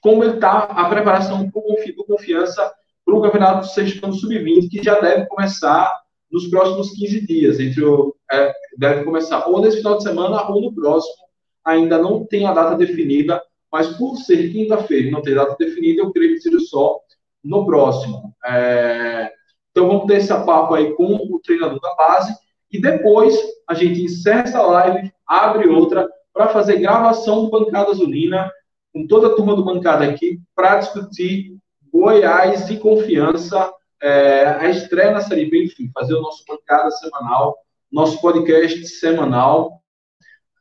como 0.00 0.22
ele 0.22 0.34
está, 0.34 0.60
a 0.60 0.88
preparação 0.88 1.44
do 1.44 2.04
Confiança 2.04 2.72
para 3.04 3.14
o 3.14 3.20
Campeonato 3.20 3.66
Sextano 3.66 4.14
Sub-20, 4.14 4.68
que 4.70 4.82
já 4.82 5.00
deve 5.00 5.26
começar 5.26 5.92
nos 6.30 6.46
próximos 6.46 6.92
15 6.92 7.26
dias, 7.26 7.58
entre 7.58 7.84
o, 7.84 8.14
é, 8.30 8.54
deve 8.78 9.02
começar 9.02 9.46
ou 9.48 9.60
nesse 9.60 9.78
final 9.78 9.96
de 9.96 10.04
semana 10.04 10.48
ou 10.48 10.62
no 10.62 10.72
próximo, 10.72 11.24
ainda 11.64 11.98
não 11.98 12.24
tem 12.24 12.46
a 12.46 12.54
data 12.54 12.76
definida, 12.76 13.42
mas 13.72 13.88
por 13.96 14.16
ser 14.16 14.52
quinta-feira 14.52 15.08
e 15.08 15.10
não 15.10 15.22
ter 15.22 15.34
data 15.34 15.56
definida, 15.58 16.02
eu 16.02 16.12
creio 16.12 16.34
que 16.34 16.40
seja 16.40 16.60
só 16.60 17.00
no 17.42 17.64
próximo. 17.64 18.34
É, 18.44 19.32
então 19.70 19.88
vamos 19.88 20.06
ter 20.06 20.18
esse 20.18 20.28
papo 20.28 20.74
aí 20.74 20.92
com 20.94 21.14
o 21.14 21.40
treinador 21.42 21.80
da 21.80 21.94
base 21.94 22.34
e 22.70 22.80
depois 22.80 23.34
a 23.66 23.74
gente 23.74 24.02
encerra 24.02 24.42
essa 24.42 24.62
live, 24.62 25.10
abre 25.26 25.68
outra 25.68 26.08
para 26.32 26.48
fazer 26.48 26.78
gravação 26.78 27.44
do 27.44 27.50
Bancada 27.50 27.90
Azulina 27.90 28.50
com 28.92 29.06
toda 29.06 29.28
a 29.28 29.34
turma 29.34 29.56
do 29.56 29.64
Bancada 29.64 30.04
aqui 30.04 30.38
para 30.54 30.78
discutir 30.78 31.56
Goiás 31.90 32.70
e 32.70 32.76
Confiança, 32.76 33.72
é, 34.02 34.44
a 34.46 34.68
estreia 34.68 35.12
na 35.12 35.20
Série 35.20 35.48
B, 35.48 35.64
enfim, 35.64 35.90
fazer 35.94 36.14
o 36.14 36.20
nosso 36.20 36.44
Bancada 36.46 36.90
semanal, 36.90 37.56
nosso 37.90 38.20
podcast 38.20 38.86
semanal. 38.86 39.82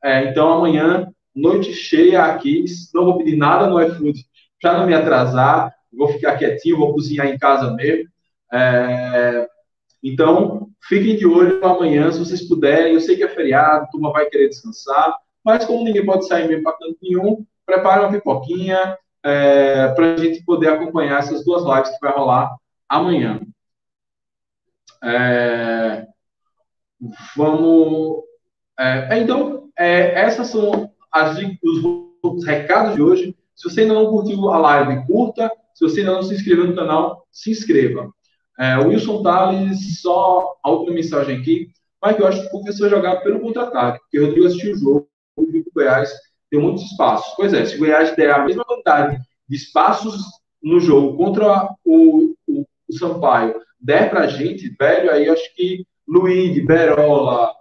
É, 0.03 0.25
então 0.25 0.51
amanhã, 0.51 1.11
noite 1.35 1.73
cheia 1.73 2.23
aqui, 2.25 2.65
não 2.93 3.05
vou 3.05 3.17
pedir 3.17 3.37
nada 3.37 3.67
no 3.67 3.81
iFood 3.81 4.25
para 4.61 4.77
não 4.77 4.85
me 4.85 4.93
atrasar, 4.93 5.73
vou 5.91 6.09
ficar 6.09 6.37
quietinho, 6.37 6.77
vou 6.77 6.93
cozinhar 6.93 7.27
em 7.27 7.37
casa 7.37 7.73
mesmo. 7.73 8.09
É, 8.53 9.47
então, 10.03 10.69
fiquem 10.87 11.15
de 11.15 11.25
olho 11.25 11.63
amanhã, 11.65 12.11
se 12.11 12.19
vocês 12.19 12.47
puderem. 12.47 12.93
Eu 12.93 13.01
sei 13.01 13.15
que 13.15 13.23
é 13.23 13.29
feriado, 13.29 13.83
a 13.83 13.87
turma 13.87 14.11
vai 14.11 14.25
querer 14.27 14.49
descansar, 14.49 15.15
mas 15.43 15.65
como 15.65 15.83
ninguém 15.83 16.05
pode 16.05 16.27
sair 16.27 16.47
mesmo 16.47 16.63
para 16.63 16.77
canto 16.77 16.97
nenhum, 17.01 17.45
prepare 17.65 18.01
uma 18.01 18.11
pipoquinha 18.11 18.97
é, 19.23 19.87
para 19.89 20.13
a 20.13 20.17
gente 20.17 20.43
poder 20.43 20.69
acompanhar 20.69 21.19
essas 21.19 21.45
duas 21.45 21.63
lives 21.63 21.89
que 21.91 22.05
vai 22.05 22.13
rolar 22.13 22.55
amanhã. 22.89 23.39
É, 25.03 26.05
vamos. 27.35 28.23
É, 28.77 29.17
então, 29.19 29.69
é, 29.77 30.19
essas 30.19 30.47
são 30.47 30.90
as, 31.11 31.37
os, 31.63 31.83
os 32.23 32.45
recados 32.45 32.95
de 32.95 33.01
hoje. 33.01 33.35
Se 33.55 33.69
você 33.69 33.81
ainda 33.81 33.93
não 33.93 34.09
curtiu 34.09 34.49
a 34.49 34.57
live, 34.57 35.05
curta. 35.05 35.51
Se 35.73 35.83
você 35.83 36.01
ainda 36.01 36.13
não 36.13 36.23
se 36.23 36.33
inscreveu 36.33 36.67
no 36.67 36.75
canal, 36.75 37.25
se 37.31 37.51
inscreva. 37.51 38.11
É, 38.59 38.77
Wilson 38.77 39.23
Tales, 39.23 40.01
só 40.01 40.55
a 40.63 40.69
última 40.69 40.95
mensagem 40.95 41.39
aqui, 41.39 41.69
mas 42.01 42.19
eu 42.19 42.27
acho 42.27 42.41
que 42.41 42.47
o 42.47 42.51
professor 42.51 42.89
jogar 42.89 43.17
pelo 43.17 43.39
contra-ataque, 43.39 43.99
porque 43.99 44.19
o 44.19 44.25
Rodrigo 44.25 44.45
assistiu 44.45 44.73
o 44.73 44.77
jogo, 44.77 45.09
o 45.37 45.63
Goiás 45.73 46.11
tem 46.49 46.59
muitos 46.59 46.83
espaços. 46.83 47.33
Pois 47.35 47.53
é, 47.53 47.65
se 47.65 47.75
o 47.75 47.79
Goiás 47.79 48.15
der 48.15 48.31
a 48.31 48.45
mesma 48.45 48.65
quantidade 48.65 49.17
de 49.47 49.55
espaços 49.55 50.21
no 50.61 50.79
jogo 50.79 51.17
contra 51.17 51.69
o, 51.83 52.35
o, 52.47 52.65
o 52.87 52.93
Sampaio, 52.97 53.55
der 53.79 54.09
pra 54.09 54.27
gente, 54.27 54.75
velho, 54.79 55.11
aí 55.11 55.27
acho 55.29 55.55
que 55.55 55.85
Luiz, 56.07 56.63
Berola, 56.65 57.51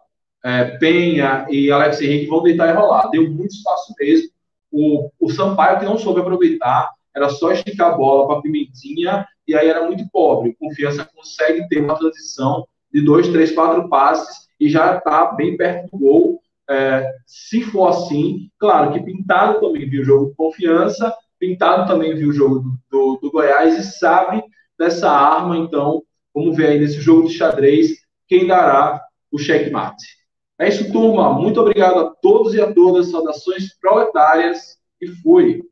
é, 0.44 0.64
Penha 0.78 1.46
e 1.50 1.70
Alex 1.70 2.00
Henrique 2.00 2.26
vão 2.26 2.42
deitar 2.42 2.68
e 2.68 2.72
rolar. 2.72 3.08
Deu 3.10 3.28
muito 3.30 3.54
espaço 3.54 3.94
mesmo. 3.98 4.30
O, 4.70 5.10
o 5.18 5.30
Sampaio 5.30 5.78
que 5.78 5.84
não 5.84 5.98
soube 5.98 6.20
aproveitar, 6.20 6.90
era 7.14 7.28
só 7.28 7.52
esticar 7.52 7.92
a 7.92 7.96
bola 7.96 8.26
para 8.26 8.42
Pimentinha 8.42 9.26
e 9.46 9.54
aí 9.54 9.68
era 9.68 9.84
muito 9.84 10.08
pobre. 10.10 10.56
Confiança 10.58 11.08
consegue 11.14 11.68
ter 11.68 11.82
uma 11.82 11.98
transição 11.98 12.66
de 12.92 13.02
dois, 13.02 13.28
três, 13.28 13.52
quatro 13.52 13.88
passes 13.88 14.48
e 14.58 14.68
já 14.68 14.96
está 14.96 15.32
bem 15.32 15.56
perto 15.56 15.90
do 15.90 15.98
gol. 15.98 16.40
É, 16.68 17.04
se 17.26 17.62
for 17.62 17.88
assim, 17.88 18.48
claro 18.58 18.92
que 18.92 19.00
Pintado 19.00 19.60
também 19.60 19.88
viu 19.88 20.02
o 20.02 20.04
jogo 20.04 20.30
de 20.30 20.36
confiança, 20.36 21.12
Pintado 21.38 21.90
também 21.90 22.14
viu 22.14 22.28
o 22.28 22.32
jogo 22.32 22.60
do, 22.60 22.78
do, 22.90 23.18
do 23.20 23.30
Goiás 23.30 23.76
e 23.76 23.82
sabe 23.82 24.42
dessa 24.78 25.10
arma, 25.10 25.56
então 25.56 26.02
vamos 26.32 26.56
ver 26.56 26.68
aí 26.68 26.78
nesse 26.78 27.00
jogo 27.00 27.26
de 27.26 27.34
xadrez 27.34 27.88
quem 28.28 28.46
dará 28.46 29.02
o 29.32 29.38
checkmate. 29.38 30.19
É 30.60 30.68
isso, 30.68 30.92
turma. 30.92 31.32
Muito 31.32 31.58
obrigado 31.58 31.98
a 32.00 32.10
todos 32.10 32.52
e 32.54 32.60
a 32.60 32.70
todas. 32.70 33.10
Saudações 33.10 33.74
proletárias 33.80 34.76
e 35.00 35.08
fui. 35.08 35.62